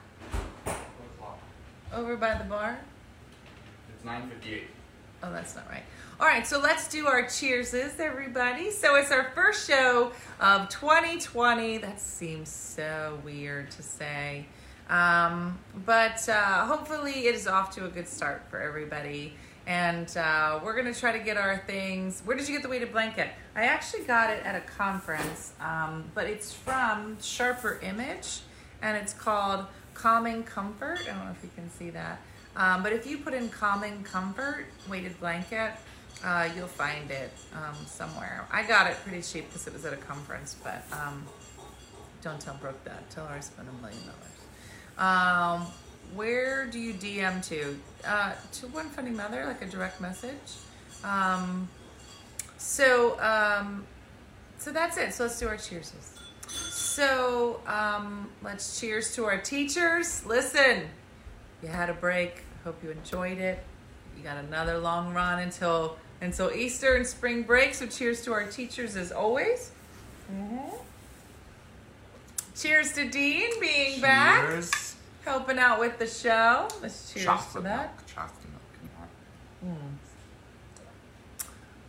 Over 1.93 2.17
by 2.17 2.39
the 2.39 2.45
bar? 2.45 2.79
It's 3.95 4.05
nine 4.05 4.31
fifty-eight. 4.31 4.78
Oh, 5.23 5.33
that's 5.33 5.57
not 5.57 5.69
right. 5.69 5.83
All 6.21 6.27
right, 6.27 6.47
so 6.47 6.61
let's 6.61 6.89
do 6.89 7.07
our 7.07 7.27
cheerses, 7.29 7.99
everybody. 7.99 8.71
So 8.71 8.95
it's 8.95 9.11
our 9.11 9.31
first 9.35 9.69
show 9.69 10.13
of 10.41 10.69
2020. 10.69 11.79
That 11.79 12.01
seems 12.01 12.49
so 12.49 13.19
weird 13.25 13.71
to 13.73 13.83
say. 13.83 14.47
Um, 14.89 15.59
but 15.85 16.29
uh, 16.29 16.67
hopefully 16.67 17.27
it 17.27 17.35
is 17.35 17.47
off 17.47 17.75
to 17.77 17.85
a 17.85 17.89
good 17.89 18.09
start 18.09 18.43
for 18.49 18.61
everybody. 18.61 19.35
And 19.67 20.17
uh, 20.17 20.61
we're 20.65 20.81
going 20.81 20.93
to 20.93 20.99
try 20.99 21.13
to 21.13 21.23
get 21.23 21.37
our 21.37 21.59
things. 21.67 22.23
Where 22.25 22.37
did 22.37 22.49
you 22.49 22.55
get 22.55 22.63
the 22.63 22.69
weighted 22.71 22.93
blanket? 22.93 23.29
I 23.55 23.65
actually 23.65 24.05
got 24.05 24.31
it 24.31 24.43
at 24.45 24.55
a 24.55 24.61
conference, 24.61 25.53
um, 25.61 26.05
but 26.15 26.27
it's 26.27 26.53
from 26.53 27.19
Sharper 27.21 27.79
Image, 27.83 28.41
and 28.81 28.97
it's 28.97 29.13
called 29.13 29.67
Calming 29.93 30.45
Comfort. 30.45 31.01
I 31.03 31.13
don't 31.13 31.25
know 31.27 31.33
if 31.33 31.43
you 31.43 31.51
can 31.55 31.71
see 31.71 31.91
that. 31.91 32.21
Um, 32.59 32.83
but 32.83 32.93
if 32.93 33.07
you 33.07 33.19
put 33.19 33.35
in 33.35 33.49
Calming 33.49 34.03
Comfort 34.03 34.67
weighted 34.89 35.19
blanket, 35.21 35.71
uh, 36.25 36.49
you'll 36.57 36.67
find 36.67 37.09
it 37.11 37.31
um, 37.55 37.77
somewhere. 37.87 38.45
I 38.51 38.65
got 38.65 38.91
it 38.91 38.97
pretty 39.05 39.23
cheap 39.23 39.47
because 39.49 39.69
it 39.69 39.73
was 39.73 39.85
at 39.85 39.93
a 39.93 39.97
conference, 39.97 40.57
but 40.65 40.83
um, 40.93 41.25
don't 42.21 42.41
tell 42.41 42.55
Brooke 42.55 42.83
that. 42.85 43.09
Tell 43.11 43.27
her 43.27 43.37
I 43.37 43.41
spent 43.41 43.69
a 43.69 43.73
million 43.81 44.01
dollars. 44.03 44.29
Um, 44.99 45.67
where 46.15 46.67
do 46.67 46.81
you 46.81 46.95
DM 46.95 47.47
to? 47.49 47.79
Uh, 48.05 48.33
to 48.55 48.67
One 48.69 48.89
Funny 48.89 49.13
Mother, 49.13 49.45
like 49.47 49.63
a 49.63 49.67
direct 49.67 50.01
message. 50.01 50.35
Um, 51.05 51.69
so, 52.57 53.21
um, 53.21 53.87
so 54.59 54.73
that's 54.73 54.97
it. 54.97 55.15
So 55.15 55.25
let's 55.25 55.39
do 55.39 55.47
our 55.47 55.57
cheerses. 55.57 56.19
So 56.49 57.61
let's 58.43 58.81
cheers 58.81 59.15
to 59.15 59.27
our 59.27 59.39
teachers. 59.39 60.27
Listen, 60.27 60.89
you 61.63 61.69
had 61.69 61.89
a 61.89 61.95
break. 61.95 62.43
Hope 62.65 62.83
you 62.83 62.91
enjoyed 62.91 63.39
it. 63.39 63.63
You 64.17 64.23
got 64.25 64.37
another 64.39 64.79
long 64.79 65.15
run 65.15 65.39
until 65.41 65.97
until 66.21 66.51
Easter 66.51 66.95
and 66.95 67.07
spring 67.07 67.43
break. 67.45 67.75
So 67.75 67.87
cheers 67.87 68.23
to 68.23 68.33
our 68.33 68.45
teachers 68.45 68.97
as 68.97 69.13
always. 69.13 69.71
Mhm. 70.31 70.75
Cheers 72.57 72.93
to 72.95 73.09
Dean 73.09 73.61
being 73.61 74.01
back, 74.01 74.49
Cheers. 74.49 74.97
helping 75.25 75.59
out 75.61 75.79
with 75.79 75.99
the 76.01 76.07
show. 76.09 76.69
Let's 76.83 77.13
cheers 77.13 77.25
to 77.25 77.31
Chocolate 77.31 77.65
that. 77.65 77.95
milk. 77.95 78.07
Chocolate 78.07 78.47
milk. 79.63 79.79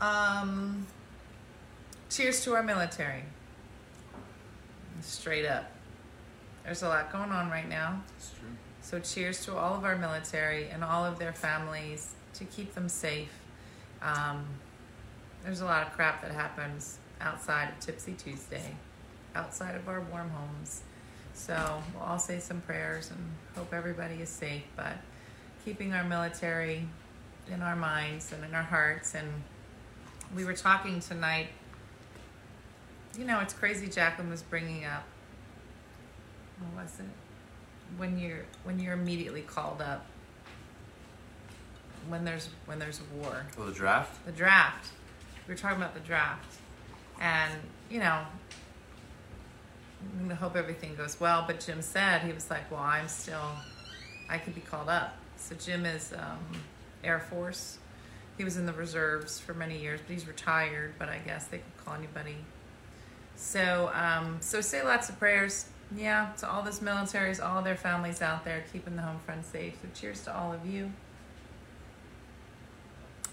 Um, 0.02 0.86
cheers 2.10 2.44
to 2.44 2.54
our 2.56 2.64
military. 2.64 3.24
Straight 5.02 5.46
up. 5.46 5.70
There's 6.64 6.84
a 6.84 6.88
lot 6.90 7.12
going 7.12 7.32
on 7.32 7.50
right 7.50 7.68
now. 7.68 8.04
It's 8.18 8.30
true. 8.32 8.50
So, 8.90 8.98
cheers 8.98 9.46
to 9.46 9.56
all 9.56 9.76
of 9.76 9.86
our 9.86 9.96
military 9.96 10.68
and 10.70 10.84
all 10.84 11.06
of 11.06 11.20
their 11.20 11.32
families 11.32 12.16
to 12.34 12.44
keep 12.44 12.74
them 12.74 12.90
safe. 12.90 13.30
Um, 14.02 14.44
there's 15.44 15.62
a 15.62 15.66
lot 15.66 15.86
of 15.86 15.94
crap 15.94 16.24
that 16.24 16.32
happens 16.32 16.98
outside 17.22 17.70
of 17.70 17.80
Tipsy 17.80 18.14
Tuesday, 18.14 18.74
outside 19.36 19.76
of 19.76 19.88
our 19.88 20.02
warm 20.02 20.32
homes. 20.32 20.82
So, 21.36 21.84
we'll 21.94 22.04
all 22.04 22.18
say 22.18 22.40
some 22.40 22.62
prayers 22.62 23.12
and 23.12 23.20
hope 23.56 23.76
everybody 23.76 24.16
is 24.16 24.30
safe, 24.30 24.64
but 24.76 24.98
keeping 25.64 25.94
our 25.94 26.04
military 26.04 26.88
in 27.54 27.62
our 27.62 27.76
minds 27.76 28.34
and 28.34 28.44
in 28.44 28.56
our 28.56 28.64
hearts. 28.64 29.14
And 29.14 29.44
we 30.36 30.46
were 30.46 30.56
talking 30.56 31.00
tonight. 31.00 31.50
You 33.20 33.26
know, 33.26 33.40
it's 33.40 33.54
crazy. 33.54 33.88
Jacqueline 33.88 34.32
was 34.32 34.42
bringing 34.42 34.86
up. 34.86 35.04
What 36.58 36.86
was 36.86 37.00
it? 37.00 37.29
When 37.98 38.18
you're 38.18 38.46
when 38.64 38.80
you're 38.80 38.94
immediately 38.94 39.42
called 39.42 39.82
up 39.82 40.06
when 42.08 42.26
there's 42.26 42.50
when 42.66 42.80
there's 42.80 43.00
a 43.00 43.16
war. 43.16 43.46
For 43.52 43.66
the 43.66 43.72
draft? 43.72 44.26
the 44.26 44.32
draft. 44.32 44.92
We 45.48 45.54
were 45.54 45.58
talking 45.58 45.78
about 45.78 45.94
the 45.94 46.00
draft. 46.00 46.58
And 47.20 47.52
you 47.90 48.00
know 48.00 48.22
i 50.30 50.34
hope 50.34 50.56
everything 50.56 50.96
goes 50.96 51.20
well 51.20 51.44
but 51.46 51.60
jim 51.60 51.82
said 51.82 52.22
he 52.22 52.32
was 52.32 52.50
like 52.50 52.72
well 52.72 52.80
i'm 52.80 53.10
still 53.10 53.52
i 54.30 54.38
could 54.38 54.56
be 54.56 54.62
called 54.62 54.90
up. 54.90 55.18
So 55.36 55.56
jim 55.56 55.86
is 55.86 56.14
um, 56.14 56.62
air 57.04 57.20
force. 57.20 57.80
He 58.38 58.44
was 58.46 58.56
in 58.56 58.66
the 58.66 58.74
reserves 58.74 59.40
for 59.40 59.54
many 59.54 59.78
years 59.80 60.00
but 60.06 60.14
he's 60.14 60.28
retired 60.28 60.94
but 60.98 61.10
i 61.10 61.18
guess 61.18 61.48
they 61.48 61.58
could 61.58 61.86
call 61.86 61.96
anybody. 61.96 62.38
So 63.36 63.92
um, 63.94 64.38
so 64.40 64.62
say 64.62 64.84
lots 64.84 65.10
of 65.10 65.20
prayers 65.20 65.66
yeah, 65.96 66.32
to 66.38 66.50
all 66.50 66.62
those 66.62 66.80
militaries, 66.80 67.44
all 67.44 67.62
their 67.62 67.76
families 67.76 68.22
out 68.22 68.46
there 68.46 68.64
keeping 68.72 68.96
the 68.96 69.02
home 69.02 69.20
front 69.26 69.46
safe. 69.46 69.76
So 69.82 69.88
cheers 70.00 70.24
to 70.26 70.36
all 70.36 70.54
of 70.54 70.66
you. 70.66 70.92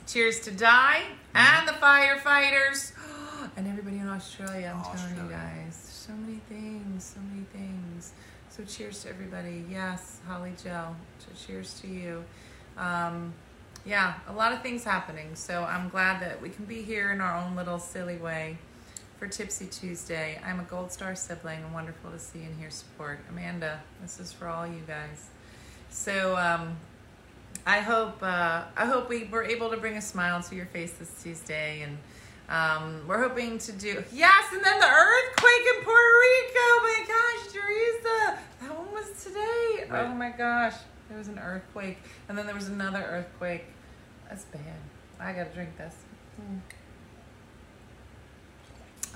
cheers 0.06 0.40
to 0.40 0.52
Die 0.52 1.02
and 1.34 1.68
the 1.68 1.72
firefighters 1.72 2.92
and 3.56 3.66
everybody 3.66 3.98
in 3.98 4.08
Australia. 4.08 4.72
I'm 4.74 4.96
telling 4.96 5.16
you 5.16 5.30
guys, 5.30 5.74
so 5.74 6.12
many 6.12 6.40
things, 6.48 7.14
so 7.14 7.20
many 7.32 7.44
things. 7.52 8.12
So 8.48 8.64
cheers 8.64 9.02
to 9.02 9.10
everybody. 9.10 9.64
Yes, 9.70 10.20
Holly 10.26 10.52
Joe. 10.62 10.94
So 11.18 11.26
cheers 11.46 11.78
to 11.80 11.88
you. 11.88 12.24
Um, 12.78 13.34
yeah, 13.84 14.14
a 14.28 14.32
lot 14.32 14.52
of 14.52 14.62
things 14.62 14.84
happening. 14.84 15.34
So 15.34 15.64
I'm 15.64 15.88
glad 15.88 16.22
that 16.22 16.40
we 16.40 16.48
can 16.48 16.64
be 16.64 16.82
here 16.82 17.12
in 17.12 17.20
our 17.20 17.36
own 17.36 17.54
little 17.54 17.78
silly 17.78 18.16
way 18.16 18.58
for 19.18 19.26
Tipsy 19.26 19.66
Tuesday. 19.66 20.38
I'm 20.44 20.60
a 20.60 20.64
Gold 20.64 20.92
Star 20.92 21.14
sibling 21.14 21.62
and 21.64 21.72
wonderful 21.72 22.10
to 22.10 22.18
see 22.18 22.42
and 22.42 22.58
hear 22.58 22.70
support. 22.70 23.20
Amanda, 23.30 23.80
this 24.02 24.20
is 24.20 24.32
for 24.32 24.46
all 24.46 24.66
you 24.66 24.82
guys. 24.86 25.28
So 25.88 26.36
um, 26.36 26.76
I 27.66 27.80
hope 27.80 28.22
uh, 28.22 28.64
I 28.76 28.84
hope 28.84 29.08
we 29.08 29.24
were 29.24 29.42
able 29.42 29.70
to 29.70 29.78
bring 29.78 29.96
a 29.96 30.02
smile 30.02 30.42
to 30.42 30.54
your 30.54 30.66
face 30.66 30.92
this 30.92 31.22
Tuesday, 31.22 31.82
and 31.82 31.98
um, 32.50 33.08
we're 33.08 33.22
hoping 33.22 33.58
to 33.58 33.72
do 33.72 34.04
yes. 34.12 34.44
And 34.52 34.62
then 34.62 34.80
the 34.80 34.86
earthquake 34.86 35.66
in 35.76 35.84
Puerto 35.84 36.14
Rico. 36.20 36.66
My 36.82 37.04
gosh, 37.08 37.52
Teresa, 37.52 38.38
that 38.60 38.78
one 38.78 38.92
was 38.92 39.24
today. 39.24 39.86
Oh 39.90 40.14
my 40.14 40.30
gosh, 40.30 40.74
there 41.08 41.16
was 41.16 41.28
an 41.28 41.38
earthquake, 41.38 41.98
and 42.28 42.36
then 42.36 42.44
there 42.44 42.54
was 42.54 42.68
another 42.68 43.02
earthquake. 43.02 43.64
That's 44.28 44.44
bad. 44.44 44.60
I 45.18 45.32
gotta 45.32 45.50
drink 45.54 45.78
this. 45.78 45.94
Hmm. 46.36 46.58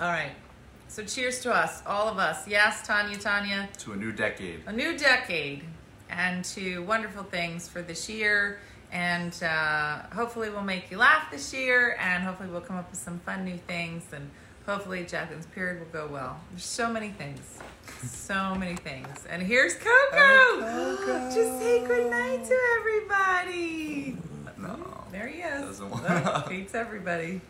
All 0.00 0.08
right. 0.08 0.32
So 0.88 1.04
cheers 1.04 1.40
to 1.40 1.52
us, 1.54 1.82
all 1.86 2.08
of 2.08 2.18
us. 2.18 2.48
Yes, 2.48 2.86
Tanya, 2.86 3.16
Tanya 3.16 3.68
To 3.78 3.92
a 3.92 3.96
new 3.96 4.12
decade. 4.12 4.60
a 4.66 4.72
new 4.72 4.96
decade 4.98 5.62
and 6.08 6.44
to 6.46 6.82
wonderful 6.82 7.22
things 7.22 7.68
for 7.68 7.82
this 7.82 8.08
year. 8.08 8.60
And 8.92 9.40
uh, 9.44 10.02
hopefully, 10.12 10.50
we'll 10.50 10.62
make 10.64 10.90
you 10.90 10.96
laugh 10.98 11.30
this 11.30 11.54
year, 11.54 11.96
and 12.00 12.24
hopefully, 12.24 12.48
we'll 12.48 12.60
come 12.60 12.76
up 12.76 12.90
with 12.90 12.98
some 12.98 13.20
fun 13.20 13.44
new 13.44 13.56
things. 13.68 14.02
And 14.12 14.28
hopefully, 14.66 15.04
Jacqueline's 15.04 15.46
period 15.46 15.78
will 15.78 15.92
go 15.92 16.08
well. 16.12 16.40
There's 16.50 16.64
so 16.64 16.90
many 16.92 17.10
things, 17.10 17.38
so 18.04 18.56
many 18.56 18.74
things. 18.74 19.26
And 19.30 19.42
here's 19.42 19.74
Coco. 19.74 20.60
Coco. 20.60 21.30
Just 21.32 21.60
say 21.60 21.86
good 21.86 22.10
night 22.10 22.44
to 22.46 22.58
everybody. 22.80 24.16
No. 24.58 25.04
There 25.12 25.28
he 25.28 25.40
is. 25.42 25.60
Doesn't 25.66 25.88
want- 25.90 26.02
Look, 26.02 26.50
hates 26.50 26.74
everybody. 26.74 27.40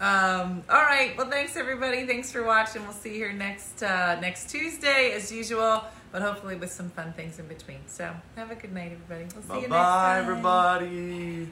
Um, 0.00 0.62
all 0.68 0.82
right. 0.82 1.14
Well, 1.16 1.30
thanks 1.30 1.56
everybody. 1.56 2.06
Thanks 2.06 2.30
for 2.30 2.42
watching. 2.44 2.82
We'll 2.82 2.92
see 2.92 3.10
you 3.10 3.16
here 3.16 3.32
next 3.32 3.82
uh, 3.82 4.18
next 4.20 4.50
Tuesday 4.50 5.12
as 5.12 5.32
usual, 5.32 5.84
but 6.12 6.20
hopefully 6.22 6.56
with 6.56 6.70
some 6.70 6.90
fun 6.90 7.12
things 7.14 7.38
in 7.38 7.46
between. 7.46 7.78
So 7.86 8.14
have 8.36 8.50
a 8.50 8.54
good 8.56 8.72
night, 8.74 8.92
everybody. 8.92 9.24
We'll 9.34 9.42
see 9.42 9.48
Bye 9.48 9.54
you 9.54 9.60
next 9.62 9.70
bye, 9.70 10.14
time. 10.14 10.22
everybody. 10.24 11.48